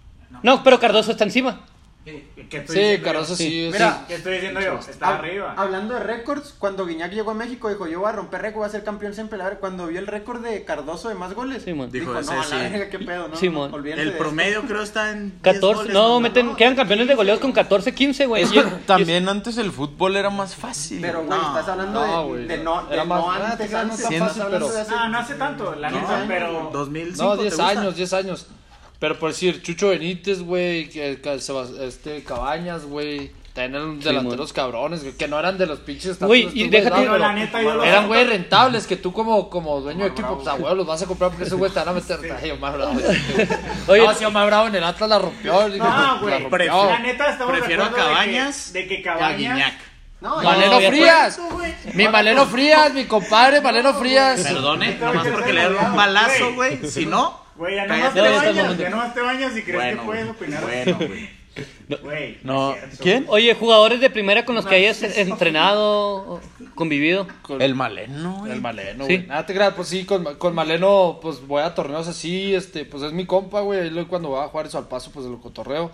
No, 0.43 0.65
pero 0.65 0.81
Cardoso 0.81 1.11
está 1.11 1.25
encima. 1.25 1.61
¿Qué 2.05 2.59
estoy 2.59 2.77
Sí, 2.77 3.03
yo? 3.03 3.25
sí. 3.37 3.71
Mira, 3.73 4.05
¿Qué 4.07 4.17
estoy 4.17 4.35
diciendo 4.35 4.61
yo? 4.61 4.79
Está 4.79 5.07
Hab- 5.07 5.19
arriba. 5.21 5.55
Hablando 5.57 5.95
de 5.95 6.01
récords, 6.01 6.55
cuando 6.59 6.85
Guiñac 6.85 7.13
llegó 7.13 7.31
a 7.31 7.35
México 7.35 7.71
dijo, 7.71 7.87
yo 7.87 8.01
voy 8.01 8.11
a 8.11 8.13
romper 8.13 8.43
récord, 8.43 8.59
voy 8.59 8.67
a 8.67 8.71
ser 8.71 8.85
campeón 8.85 9.15
siempre. 9.15 9.39
La 9.39 9.49
Cuando 9.57 9.87
vio 9.87 9.99
el 10.01 10.07
récord 10.07 10.43
de 10.43 10.65
Cardoso 10.65 11.09
de 11.09 11.15
más 11.15 11.33
goles, 11.33 11.63
Simón. 11.63 11.91
dijo, 11.91 12.11
Dijo, 12.11 12.13
no, 12.15 12.21
ese 12.21 12.33
a 12.33 12.37
la 12.37 12.45
sí. 12.69 12.73
verga, 12.73 12.91
qué 12.91 12.99
pedo, 12.99 13.29
no, 13.29 13.37
Simón. 13.37 13.71
no, 13.71 13.79
El 13.79 14.13
promedio 14.19 14.63
creo 14.63 14.83
está 14.83 15.13
en 15.13 15.31
10 15.31 15.43
14, 15.43 15.75
goles, 15.77 15.93
no, 15.95 16.21
meten, 16.21 16.47
no, 16.47 16.57
quedan 16.57 16.77
campeones 16.77 17.09
de 17.09 17.15
goleados 17.15 17.41
con 17.41 17.53
14, 17.53 17.95
15, 17.95 18.27
güey. 18.27 18.45
También 18.87 19.27
antes 19.29 19.57
el 19.57 19.73
fútbol 19.73 20.17
era 20.17 20.29
más 20.29 20.55
fácil. 20.55 21.01
Pero, 21.01 21.25
güey, 21.25 21.31
No, 21.31 21.49
estás 21.49 21.69
hablando 21.69 22.07
no, 22.07 22.35
de, 22.35 22.59
no, 22.59 22.85
de 22.87 22.95
Era 22.95 23.05
no 23.05 23.09
más- 23.09 23.51
antes, 23.53 23.71
no 23.71 23.79
antes. 23.79 24.11
No, 24.91 25.09
no 25.09 25.19
hace 25.19 25.35
tanto, 25.37 25.75
la 25.75 25.91
neta, 25.91 26.25
pero. 26.29 26.69
2005, 26.73 27.25
No, 27.25 27.37
¿te 27.37 27.43
10 27.45 27.57
gusta? 27.57 27.69
años, 27.69 27.97
10 27.97 28.13
años. 28.13 28.47
Pero 29.05 29.19
por 29.19 29.33
decir, 29.33 29.61
Chucho 29.63 29.91
Benítez, 29.91 30.41
güey, 30.41 30.89
este, 31.79 32.23
Cabañas, 32.25 32.87
güey. 32.87 33.31
Eran 33.55 34.01
delanteros 34.01 34.55
cabrones, 34.55 35.03
güey, 35.03 35.13
que 35.15 35.29
no 35.29 35.39
eran 35.39 35.59
de 35.59 35.67
los 35.67 35.81
pinches. 35.81 36.19
Güey, 36.19 36.49
y 36.55 36.71
déjate- 36.71 36.89
güeyes, 36.89 36.91
no, 36.91 36.97
Pero 36.97 37.19
la 37.19 37.27
pero 37.27 37.33
neta, 37.35 37.63
yo 37.63 37.75
lo 37.75 37.83
Eran 37.85 37.95
siento- 37.97 38.09
güey 38.09 38.25
rentables 38.25 38.87
que 38.87 38.97
tú 38.97 39.13
como, 39.13 39.51
como 39.51 39.79
dueño 39.83 40.05
de 40.05 40.11
equipo, 40.11 40.37
pues 40.37 40.49
a 40.49 40.55
huevo 40.55 40.75
los 40.75 40.87
vas 40.87 41.03
a 41.03 41.07
comprar 41.07 41.31
porque 41.33 41.45
esos 41.45 41.59
güey 41.59 41.71
te 41.71 41.81
van 41.81 41.89
a 41.91 41.93
meter. 42.01 42.19
Ay, 42.43 42.51
Omar 42.53 42.79
Bravo. 42.79 42.95
Oye, 43.89 44.07
no, 44.07 44.15
si 44.15 44.25
Omar 44.25 44.47
Bravo 44.47 44.69
en 44.69 44.75
el 44.77 44.85
Atlas 44.85 45.11
la 45.11 45.19
rompió. 45.19 45.53
No, 45.69 46.21
güey. 46.23 46.39
La 46.39 46.99
neta, 47.01 47.31
estamos 47.33 47.59
Prefiero 47.59 47.85
acuerdo 47.85 48.09
de 48.09 48.11
que- 48.11 48.15
Cabañas 48.15 48.73
de 48.73 48.87
que 48.89 49.03
que 49.03 49.09
a 49.11 49.19
Cabañas. 49.19 49.39
Guiñac. 49.39 49.75
No, 50.23 50.37
No, 50.37 50.43
Maleno 50.43 50.81
ya 50.81 50.89
Frías. 50.89 51.41
Mi 51.93 52.09
Maleno 52.09 52.47
Frías, 52.47 52.95
mi 52.95 53.05
compadre 53.05 53.61
Maleno 53.61 53.93
Frías. 53.93 54.41
Perdone, 54.41 54.97
nomás 54.97 55.29
porque 55.29 55.53
le 55.53 55.61
dieron 55.69 55.85
un 55.91 55.97
balazo, 55.97 56.55
güey. 56.55 56.79
Si 56.89 57.05
no, 57.05 57.44
Güey, 57.57 57.77
ya 57.77 57.87
nomás 57.87 58.13
te 58.15 58.21
No, 58.21 58.25
bañas, 58.31 58.79
ya 58.79 58.91
nomás 58.91 59.15
te 59.15 59.21
bañas 59.21 59.57
y 59.57 59.63
crees 59.63 59.75
bueno, 59.77 60.01
que 60.01 60.07
puedes 60.07 60.25
güey. 60.27 60.37
opinar. 60.37 60.63
Bueno, 60.63 60.97
güey. 60.99 61.45
Güey, 62.03 62.39
No, 62.43 62.73
es 62.73 62.81
cierto. 62.81 62.97
¿quién? 63.03 63.27
oye, 63.29 63.55
jugadores 63.55 64.01
de 64.01 64.11
primera 64.11 64.45
con 64.45 64.57
los 64.57 64.67
que 64.67 64.75
hayas 64.75 65.01
entrenado, 65.03 66.17
o 66.35 66.41
convivido. 66.75 67.29
Con- 67.43 67.63
El 67.63 67.77
Maleno, 67.77 68.39
güey. 68.41 68.53
El 68.53 68.61
Maleno, 68.61 69.07
Sí. 69.07 69.17
güey. 69.19 69.27
Nada 69.29 69.47
te 69.47 69.55
creas, 69.55 69.75
pues 69.75 69.87
sí, 69.87 70.05
con, 70.05 70.25
con 70.37 70.53
Maleno, 70.55 71.21
pues 71.23 71.47
voy 71.47 71.63
a 71.63 71.73
torneos 71.75 72.09
así, 72.09 72.53
este, 72.55 72.85
pues 72.85 73.05
es 73.05 73.13
mi 73.13 73.25
compa, 73.27 73.61
güey. 73.61 73.81
Ahí 73.81 73.91
lo- 73.91 74.09
cuando 74.09 74.31
va 74.31 74.45
a 74.47 74.49
jugar 74.49 74.67
eso 74.67 74.79
al 74.79 74.89
paso, 74.89 75.13
pues 75.13 75.27
de 75.27 75.31
lo 75.31 75.41
cotorreo. 75.41 75.93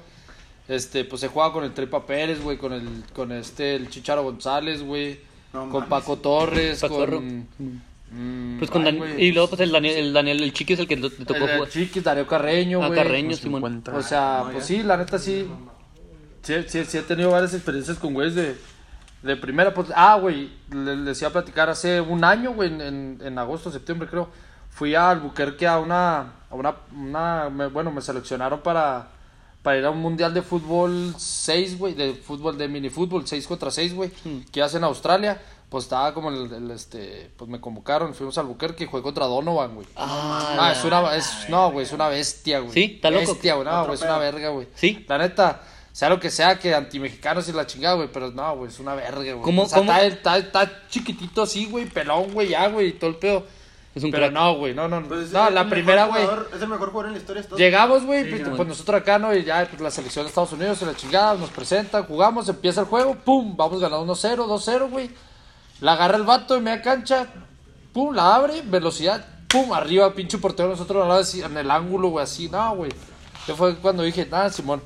Este, 0.66 1.04
pues 1.04 1.22
he 1.24 1.28
jugado 1.28 1.52
con 1.52 1.64
el 1.64 1.74
Trepa 1.74 2.06
Pérez, 2.06 2.40
güey, 2.40 2.56
con 2.56 2.72
el, 2.72 2.88
con 3.12 3.30
este, 3.32 3.74
el 3.74 3.90
Chicharo 3.90 4.22
González, 4.22 4.82
güey. 4.82 5.18
No 5.52 5.62
con 5.68 5.72
mames. 5.80 5.88
Paco 5.90 6.16
Torres, 6.18 6.80
con. 6.80 7.48
Pues 8.61 8.70
con 8.70 8.82
ay, 8.82 8.92
Dan- 8.92 8.98
güey, 8.98 9.24
y 9.24 9.32
luego 9.32 9.48
pues 9.48 9.61
el 9.62 9.72
Daniel, 9.72 9.96
el 9.96 10.12
Daniel, 10.12 10.42
el 10.42 10.52
chiqui 10.52 10.74
es 10.74 10.78
el 10.78 10.86
que 10.88 10.96
te 10.96 11.11
tocó 11.24 11.34
el, 11.34 11.42
el 11.50 11.56
jugar. 11.56 11.68
Chiquis, 11.70 12.04
Darío 12.04 12.26
Carreño, 12.26 12.82
Ah, 12.82 12.86
güey. 12.86 12.98
Carreño, 13.02 13.34
Simón. 13.36 13.61
50. 13.61 13.96
O 13.96 14.02
sea, 14.02 14.44
pues 14.52 14.64
sí, 14.66 14.82
la 14.82 14.96
neta 14.96 15.18
sí. 15.18 15.48
Sí, 16.42 16.54
sí, 16.68 16.84
sí 16.84 16.98
he 16.98 17.02
tenido 17.02 17.30
varias 17.30 17.52
experiencias 17.54 17.98
con 17.98 18.14
güeyes 18.14 18.34
de, 18.34 18.56
de 19.22 19.36
primera. 19.36 19.74
Pues, 19.74 19.88
ah, 19.94 20.16
güey, 20.20 20.50
le- 20.72 20.96
les 20.96 21.20
iba 21.20 21.28
a 21.28 21.32
platicar 21.32 21.68
hace 21.68 22.00
un 22.00 22.24
año, 22.24 22.52
güey, 22.54 22.68
en, 22.72 22.80
en, 22.80 23.18
en 23.22 23.38
agosto, 23.38 23.70
septiembre 23.70 24.08
creo. 24.08 24.28
Fui 24.70 24.94
a 24.94 25.11
Albuquerque 25.11 25.66
a 25.66 25.78
una, 25.78 26.20
a 26.48 26.54
una, 26.54 26.74
una 26.96 27.50
me- 27.50 27.66
bueno, 27.66 27.90
me 27.90 28.00
seleccionaron 28.00 28.61
para, 28.61 29.08
para 29.62 29.78
ir 29.78 29.84
a 29.84 29.90
un 29.90 29.98
mundial 29.98 30.32
de 30.32 30.42
fútbol 30.42 31.12
6, 31.18 31.76
güey, 31.76 31.92
de 31.94 32.14
fútbol, 32.14 32.56
de 32.56 32.68
minifútbol 32.68 33.26
6 33.26 33.46
contra 33.46 33.70
6, 33.70 33.94
güey, 33.94 34.11
que 34.52 34.62
hacen 34.62 34.78
en 34.78 34.84
Australia. 34.84 35.42
Pues 35.71 35.85
estaba 35.85 36.12
como 36.12 36.31
el, 36.31 36.53
el, 36.53 36.71
este, 36.73 37.31
pues 37.37 37.49
me 37.49 37.61
convocaron, 37.61 38.12
fuimos 38.12 38.37
a 38.37 38.41
Albuquerque 38.43 38.85
y 38.85 38.87
jugué 38.89 39.03
contra 39.03 39.25
Donovan, 39.27 39.75
güey. 39.77 39.87
Ah, 39.97 40.57
Ah, 40.59 40.73
es 40.73 40.85
una, 40.85 41.14
es, 41.14 41.49
no, 41.49 41.71
güey, 41.71 41.87
es 41.87 41.93
una 41.93 42.09
bestia, 42.09 42.59
güey. 42.59 42.73
Sí, 42.73 42.93
está 42.97 43.09
loco. 43.11 43.33
Bestia, 43.33 43.55
güey, 43.55 43.66
no, 43.66 43.83
güey, 43.85 43.95
es 43.95 44.03
una 44.03 44.18
verga, 44.18 44.49
güey. 44.49 44.66
Sí. 44.75 45.05
La 45.09 45.16
neta, 45.18 45.62
sea 45.93 46.09
lo 46.09 46.18
que 46.18 46.31
sea, 46.31 46.59
que 46.59 46.75
antimexicanos 46.75 47.49
y 47.49 47.53
la 47.53 47.66
chingada, 47.66 47.95
güey, 47.95 48.09
pero 48.12 48.33
no, 48.33 48.57
güey, 48.57 48.68
es 48.71 48.81
una 48.81 48.97
verga, 48.97 49.21
güey. 49.33 49.43
¿Cómo- 49.43 49.62
o 49.62 49.66
sea, 49.66 49.79
cómo? 49.79 49.93
Está, 49.93 50.37
está, 50.37 50.64
está 50.66 50.89
chiquitito 50.89 51.43
así, 51.43 51.66
güey, 51.66 51.85
pelón, 51.87 52.33
güey, 52.33 52.49
ya, 52.49 52.66
güey, 52.68 52.89
y 52.89 52.93
todo 52.95 53.11
el 53.11 53.16
pedo. 53.16 53.47
Es 53.95 54.03
un 54.05 54.11
pero 54.12 54.25
crack. 54.25 54.33
no, 54.35 54.55
güey, 54.57 54.75
no, 54.75 54.89
no, 54.89 55.03
Pues 55.07 55.27
es 55.27 55.33
no, 55.33 55.51
la 55.51 55.68
primera, 55.68 56.07
güey. 56.07 56.23
Es 56.55 56.62
el 56.62 56.68
mejor 56.68 56.91
jugador 56.91 57.07
en 57.07 57.12
la 57.12 57.18
historia. 57.18 57.43
de 57.43 57.49
todos. 57.49 57.61
Llegamos, 57.61 58.05
güey, 58.07 58.25
Sí, 58.25 58.31
pues, 58.31 58.43
sí. 58.45 58.51
pues 58.57 58.68
nosotros 58.68 59.01
acá, 59.01 59.18
¿no? 59.21 59.35
Y 59.35 59.45
ya, 59.45 59.66
pues 59.68 59.81
la 59.81 59.91
selección 59.93 60.25
de 60.25 60.29
Estados 60.31 60.53
Unidos, 60.53 60.83
y 60.83 60.85
la 60.85 60.95
chingada, 60.97 61.35
nos 61.35 61.51
presentan, 61.51 62.05
jugamos, 62.07 62.49
empieza 62.49 62.81
el 62.81 62.87
juego, 62.89 63.14
pum, 63.16 63.57
vamos 63.57 63.81
ganando 63.81 64.05
1-0, 64.14 64.47
2-0, 64.47 64.89
güey. 64.91 65.11
La 65.81 65.93
agarra 65.93 66.16
el 66.16 66.24
vato 66.24 66.57
en 66.57 66.64
media 66.64 66.83
cancha, 66.83 67.26
pum, 67.93 68.14
la 68.14 68.35
abre, 68.35 68.62
velocidad, 68.62 69.24
pum, 69.49 69.72
arriba, 69.72 70.12
pinche 70.14 70.39
portero, 70.39 70.68
nosotros 70.68 71.03
al 71.03 71.09
lado 71.09 71.20
así, 71.20 71.43
en 71.43 71.57
el 71.57 71.70
ángulo, 71.70 72.09
güey, 72.09 72.22
así, 72.22 72.49
no, 72.49 72.76
güey. 72.76 72.93
Yo 73.47 73.57
fue 73.57 73.76
cuando 73.76 74.03
dije, 74.03 74.26
nada, 74.26 74.51
Simón. 74.51 74.83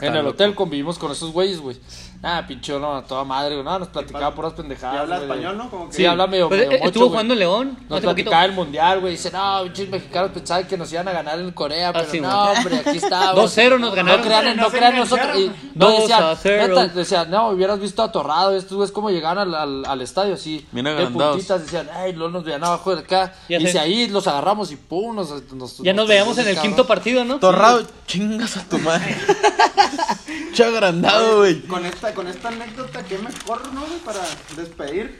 en 0.00 0.14
el 0.16 0.26
hotel 0.26 0.54
convivimos 0.54 0.98
con 0.98 1.12
esos 1.12 1.32
güeyes, 1.32 1.60
güey. 1.60 1.80
Nada, 2.24 2.46
pinche, 2.46 2.78
no, 2.78 2.96
a 2.96 3.02
toda 3.04 3.22
madre, 3.22 3.54
güey. 3.54 3.64
Nada, 3.64 3.80
nos 3.80 3.88
platicaba 3.88 4.34
puras 4.34 4.54
pendejadas. 4.54 4.94
Y 4.96 4.98
habla 4.98 5.18
güey. 5.18 5.28
español, 5.30 5.58
¿no? 5.58 5.68
Como 5.70 5.88
que- 5.90 5.94
Sí, 5.94 6.06
habla 6.06 6.26
medio, 6.26 6.48
Pues, 6.48 6.60
medio 6.60 6.72
eh, 6.72 6.78
mocho, 6.78 6.88
estuvo 6.88 7.04
güey. 7.04 7.10
jugando 7.10 7.34
en 7.34 7.38
León 7.40 7.66
Nos 7.68 7.76
hace 7.76 7.86
poquito. 7.88 8.06
platicaba 8.30 8.44
el 8.46 8.52
mundial, 8.52 9.00
güey. 9.00 9.12
Dice, 9.12 9.30
no, 9.30 9.60
pinches 9.64 9.88
mexicanos 9.90 10.30
pensaban 10.32 10.66
que 10.66 10.76
nos 10.78 10.90
iban 10.92 11.06
a 11.08 11.12
ganar 11.12 11.38
en 11.38 11.50
Corea, 11.52 11.92
pero 11.92 12.10
sí, 12.10 12.20
no, 12.20 12.46
güey. 12.46 12.56
hombre, 12.56 12.76
aquí 12.78 12.96
estamos. 12.96 13.36
2-0 13.56 13.78
nos 13.78 13.94
ganaron. 13.94 14.20
No 14.20 14.26
crean, 14.26 14.56
No 14.56 14.62
no 14.62 14.70
crean 14.70 14.96
nosotros. 14.96 15.36
Y, 15.38 15.52
no, 15.74 15.86
2 15.90 16.00
decía, 16.00 16.30
a 16.30 16.36
0. 16.36 16.66
neta, 16.80 16.86
decía, 16.94 17.24
no, 17.26 17.48
hubieras 17.50 17.78
visto 17.78 18.02
a 18.02 18.10
Torrado, 18.10 18.56
estos 18.56 18.76
güeyes 18.78 18.90
como 18.92 19.10
llegaban 19.10 19.38
al, 19.38 19.54
al, 19.54 19.84
al 19.84 20.00
estadio, 20.00 20.32
así. 20.34 20.66
Bien 20.72 20.84
de 20.86 20.92
agrandados. 20.92 21.34
puntitas, 21.36 21.60
decían, 21.62 21.90
ay, 21.94 22.14
luego 22.14 22.32
nos 22.32 22.44
veían 22.44 22.64
abajo 22.64 22.94
de 22.96 23.02
acá. 23.02 23.34
Ya 23.50 23.58
y 23.58 23.66
si 23.66 23.76
ahí 23.76 24.08
los 24.08 24.26
agarramos 24.26 24.72
y 24.72 24.76
pum, 24.76 25.14
nos. 25.14 25.30
nos 25.52 25.78
Ya 25.78 25.92
nos 25.92 26.08
veíamos 26.08 26.38
en 26.38 26.48
el 26.48 26.58
quinto 26.58 26.86
partido, 26.86 27.22
¿no? 27.24 27.38
Torrado, 27.38 27.82
chingas 28.06 28.56
a 28.56 28.64
tu 28.66 28.78
madre. 28.78 29.14
Che 30.52 30.64
agrandado, 30.64 31.38
güey. 31.38 31.60
Con 31.62 31.84
esta, 31.84 32.14
con 32.14 32.26
esta 32.28 32.48
anécdota, 32.48 33.02
qué 33.04 33.18
mejor, 33.18 33.72
¿no, 33.72 33.86
güey? 33.86 33.98
Para 34.04 34.20
despedir. 34.56 35.18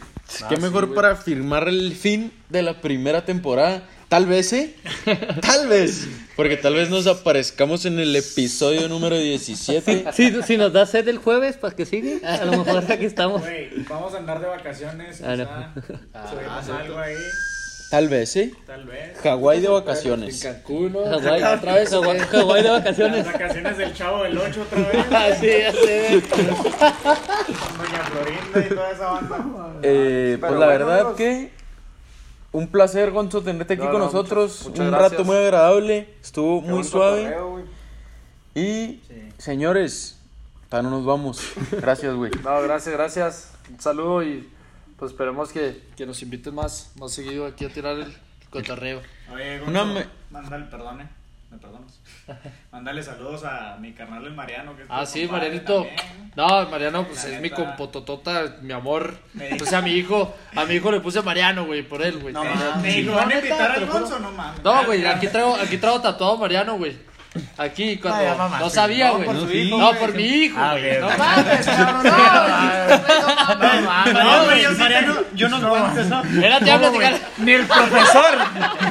Qué 0.49 0.57
mejor 0.57 0.95
para 0.95 1.17
firmar 1.17 1.69
el 1.69 1.95
fin 1.95 2.33
de 2.49 2.62
la 2.62 2.81
primera 2.81 3.25
temporada. 3.25 3.83
Tal 4.09 4.27
vez, 4.27 4.53
¿eh? 4.53 4.75
Tal 5.41 5.69
vez. 5.69 6.07
Porque 6.37 6.57
tal 6.57 6.75
vez 6.75 6.89
nos 6.89 7.07
aparezcamos 7.07 7.85
en 7.85 7.99
el 7.99 8.15
episodio 8.15 8.89
número 8.89 9.19
17. 9.19 10.12
Si, 10.12 10.43
si 10.43 10.57
nos 10.57 10.73
da 10.73 10.87
sed 10.87 11.09
el 11.09 11.19
jueves, 11.19 11.57
para 11.57 11.75
que 11.75 11.85
sigue, 11.85 12.25
a 12.25 12.45
lo 12.45 12.65
mejor 12.65 12.85
aquí 12.91 13.07
estamos. 13.07 13.41
Güey, 13.43 13.71
vamos 13.89 14.15
a 14.15 14.19
andar 14.19 14.41
de 14.41 14.47
vacaciones. 14.47 15.21
Ah, 15.23 15.37
no. 15.37 15.45
subimos 16.31 16.69
algo 16.69 16.99
ahí, 16.99 17.17
Tal 17.91 18.09
vez, 18.09 18.35
¿eh? 18.37 18.53
tal 18.66 18.85
vez. 18.87 19.18
Hawái 19.22 19.61
de 19.61 19.66
En 19.66 19.72
vacaciones. 19.72 20.43
Cancún, 20.43 20.93
¿no? 20.93 21.05
Hawái, 21.05 21.43
Otra 21.43 21.74
vez, 21.74 21.91
Hawái, 21.91 22.62
de 22.62 22.68
Las 22.68 22.78
vacaciones. 22.82 23.26
vacaciones 23.26 23.78
del 23.78 23.95
chavo 23.95 24.22
del 24.24 24.37
8 24.39 24.62
otra 24.62 24.78
vez. 24.89 25.07
Así, 25.12 25.47
ya 25.47 25.72
sé. 25.72 26.22
Doña 27.78 28.05
Florinda 28.05 28.61
y 28.66 28.68
toda 28.74 28.91
esa 28.91 29.11
banda. 29.11 29.74
Eh, 29.82 30.37
pues 30.41 30.53
la 30.53 30.59
bueno, 30.66 30.87
verdad 30.87 31.14
que 31.14 31.51
un 32.53 32.68
placer, 32.68 33.11
Gonzo, 33.11 33.43
tenerte 33.43 33.74
aquí 33.74 33.85
No, 33.85 33.91
con 33.91 34.01
no, 34.01 34.07
nosotros. 34.07 34.53
muchas- 34.53 34.68
muchas 34.68 34.85
un 34.87 34.91
gracias. 34.91 35.12
rato 35.12 35.24
muy 35.24 35.37
agradable. 35.37 36.09
Estuvo 36.22 36.62
Qué 36.62 36.68
muy 36.68 36.85
suave. 36.85 37.22
cotorreo, 37.24 37.51
güey. 37.51 37.64
Y, 38.57 39.01
señores, 39.39 40.18
todavía 40.68 40.91
no 40.91 40.97
nos 40.99 41.07
vamos. 41.07 41.41
Gracias, 41.72 42.14
güey. 42.14 42.30
No, 42.43 42.62
gracias, 42.62 42.95
gracias. 42.95 43.51
Un 43.70 43.80
saludo 43.80 44.22
y 44.22 44.49
pues 44.99 45.12
esperemos 45.12 45.51
que, 45.53 45.82
que 45.97 46.07
nos 46.07 46.22
inviten 46.22 46.55
más, 46.55 46.92
más 46.99 47.12
seguido 47.12 47.47
aquí 47.47 47.64
a 47.64 47.68
tirar 47.68 47.99
el 47.99 48.14
cotorreo. 48.51 49.01
Oye, 49.32 49.61
Una 49.62 49.82
Gonzo, 49.82 49.95
me- 50.01 50.07
mándale, 50.30 50.64
perdone, 50.66 51.09
me 51.51 51.59
perdonas. 51.59 52.01
Mándale 52.72 53.03
saludos 53.03 53.45
a 53.45 53.76
mi 53.80 53.92
carnal 53.92 54.24
el 54.26 54.34
Mariano. 54.34 54.74
Que 54.76 54.82
es 54.82 54.88
Ah, 54.90 55.05
sí, 55.07 55.26
Marianito. 55.28 55.74
también. 55.86 56.32
No, 56.36 56.68
Mariano, 56.68 57.07
pues 57.07 57.24
La 57.28 57.36
es 57.36 57.40
mi 57.42 57.51
compototota, 57.51 58.57
mi 58.62 58.72
amor. 58.72 59.16
Me 59.34 59.51
Entonces 59.51 59.74
a 59.74 59.82
mi 59.82 59.92
hijo, 59.92 60.34
a 60.57 60.64
mi 60.64 60.74
hijo 60.74 60.90
le 60.90 61.01
puse 61.01 61.22
Mariano, 61.22 61.64
güey, 61.66 61.82
por 61.82 62.03
él, 62.03 62.18
güey. 62.18 62.32
No, 62.34 62.42
No, 62.45 62.55
mames. 62.55 62.82
Me 62.82 62.95
dijo, 62.95 63.11
No, 63.12 63.16
¿van 63.18 63.24
a 63.24 63.28
neta, 63.28 63.38
invitar 63.40 63.59
te 63.68 63.74
al 63.74 63.80
lo 63.82 63.86
juro. 63.86 64.01
Gonzo? 64.01 64.18
No 64.20 64.32
mames. 64.32 64.62
güey, 64.86 65.05
aquí 65.07 65.28
traigo, 65.28 65.55
aquí 65.57 65.76
traigo 65.78 66.01
tatuado 66.01 66.36
Mariano, 66.38 66.76
güey. 66.76 66.97
Aquí, 67.59 67.97
cuando 67.99 68.22
ya 68.22 68.35
mamaste, 68.37 68.64
no 68.64 68.70
sabía, 68.70 69.07
no, 69.09 69.12
güey. 69.14 69.24
por 69.26 69.35
No, 69.35 69.41
su 69.43 69.53
hijo, 69.53 69.78
no, 69.78 69.87
güey. 69.89 69.99
por 70.01 70.14
mi 70.14 70.22
hijo, 70.22 70.57
Ah, 70.61 70.70
güey. 70.72 71.01
No 71.01 71.09
mames, 71.18 71.66
cabrón, 71.66 72.03
no, 72.05 72.12
güey. 72.12 73.74
No 73.74 73.80
mames. 73.82 74.14
No, 74.14 74.45
güey, 74.45 74.62
yo 74.62 74.70
sí 74.74 75.49
no 75.51 75.68
cuento 75.68 76.01
eso. 76.01 76.22
Espérate, 76.24 76.64
ya 76.66 76.78
platicar. 76.78 77.18
Ni 77.39 77.53
el 77.53 77.66
profesor, 77.66 78.39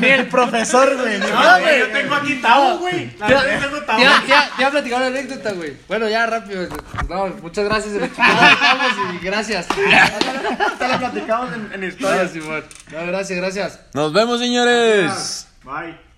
ni 0.02 0.08
el 0.08 0.28
profesor, 0.28 0.98
güey. 0.98 1.20
No, 1.20 1.60
güey, 1.62 1.80
yo 1.80 1.88
tengo 1.92 2.16
aquí 2.16 2.36
Tavo, 2.42 2.78
güey. 2.80 3.16
La 3.18 3.28
yo 3.30 3.40
tengo 3.60 3.82
Tavo. 3.82 3.98
Te 3.98 4.04
iba- 4.04 4.20
te 4.22 4.28
iba- 4.28 4.50
te 4.56 4.62
iba 4.62 4.68
a 4.68 4.72
platicar 4.72 4.98
una 5.00 5.08
anécdota, 5.08 5.52
güey. 5.54 5.74
Bueno, 5.88 6.10
ya 6.10 6.26
rápido. 6.26 6.68
No, 7.10 7.28
muchas 7.42 7.66
gracias. 7.66 7.94
y 7.96 9.26
gracias. 9.26 9.68
Te 9.68 10.88
la 10.88 11.00
platicamos 11.00 11.54
en, 11.54 11.72
en 11.74 11.90
historia. 11.90 12.18
Gracias, 12.24 12.44
Simón. 12.44 12.64
No, 12.92 13.06
gracias, 13.08 13.40
gracias. 13.40 13.80
Nos 13.94 14.12
vemos, 14.14 14.40
señores. 14.40 15.48
Bye. 15.64 16.13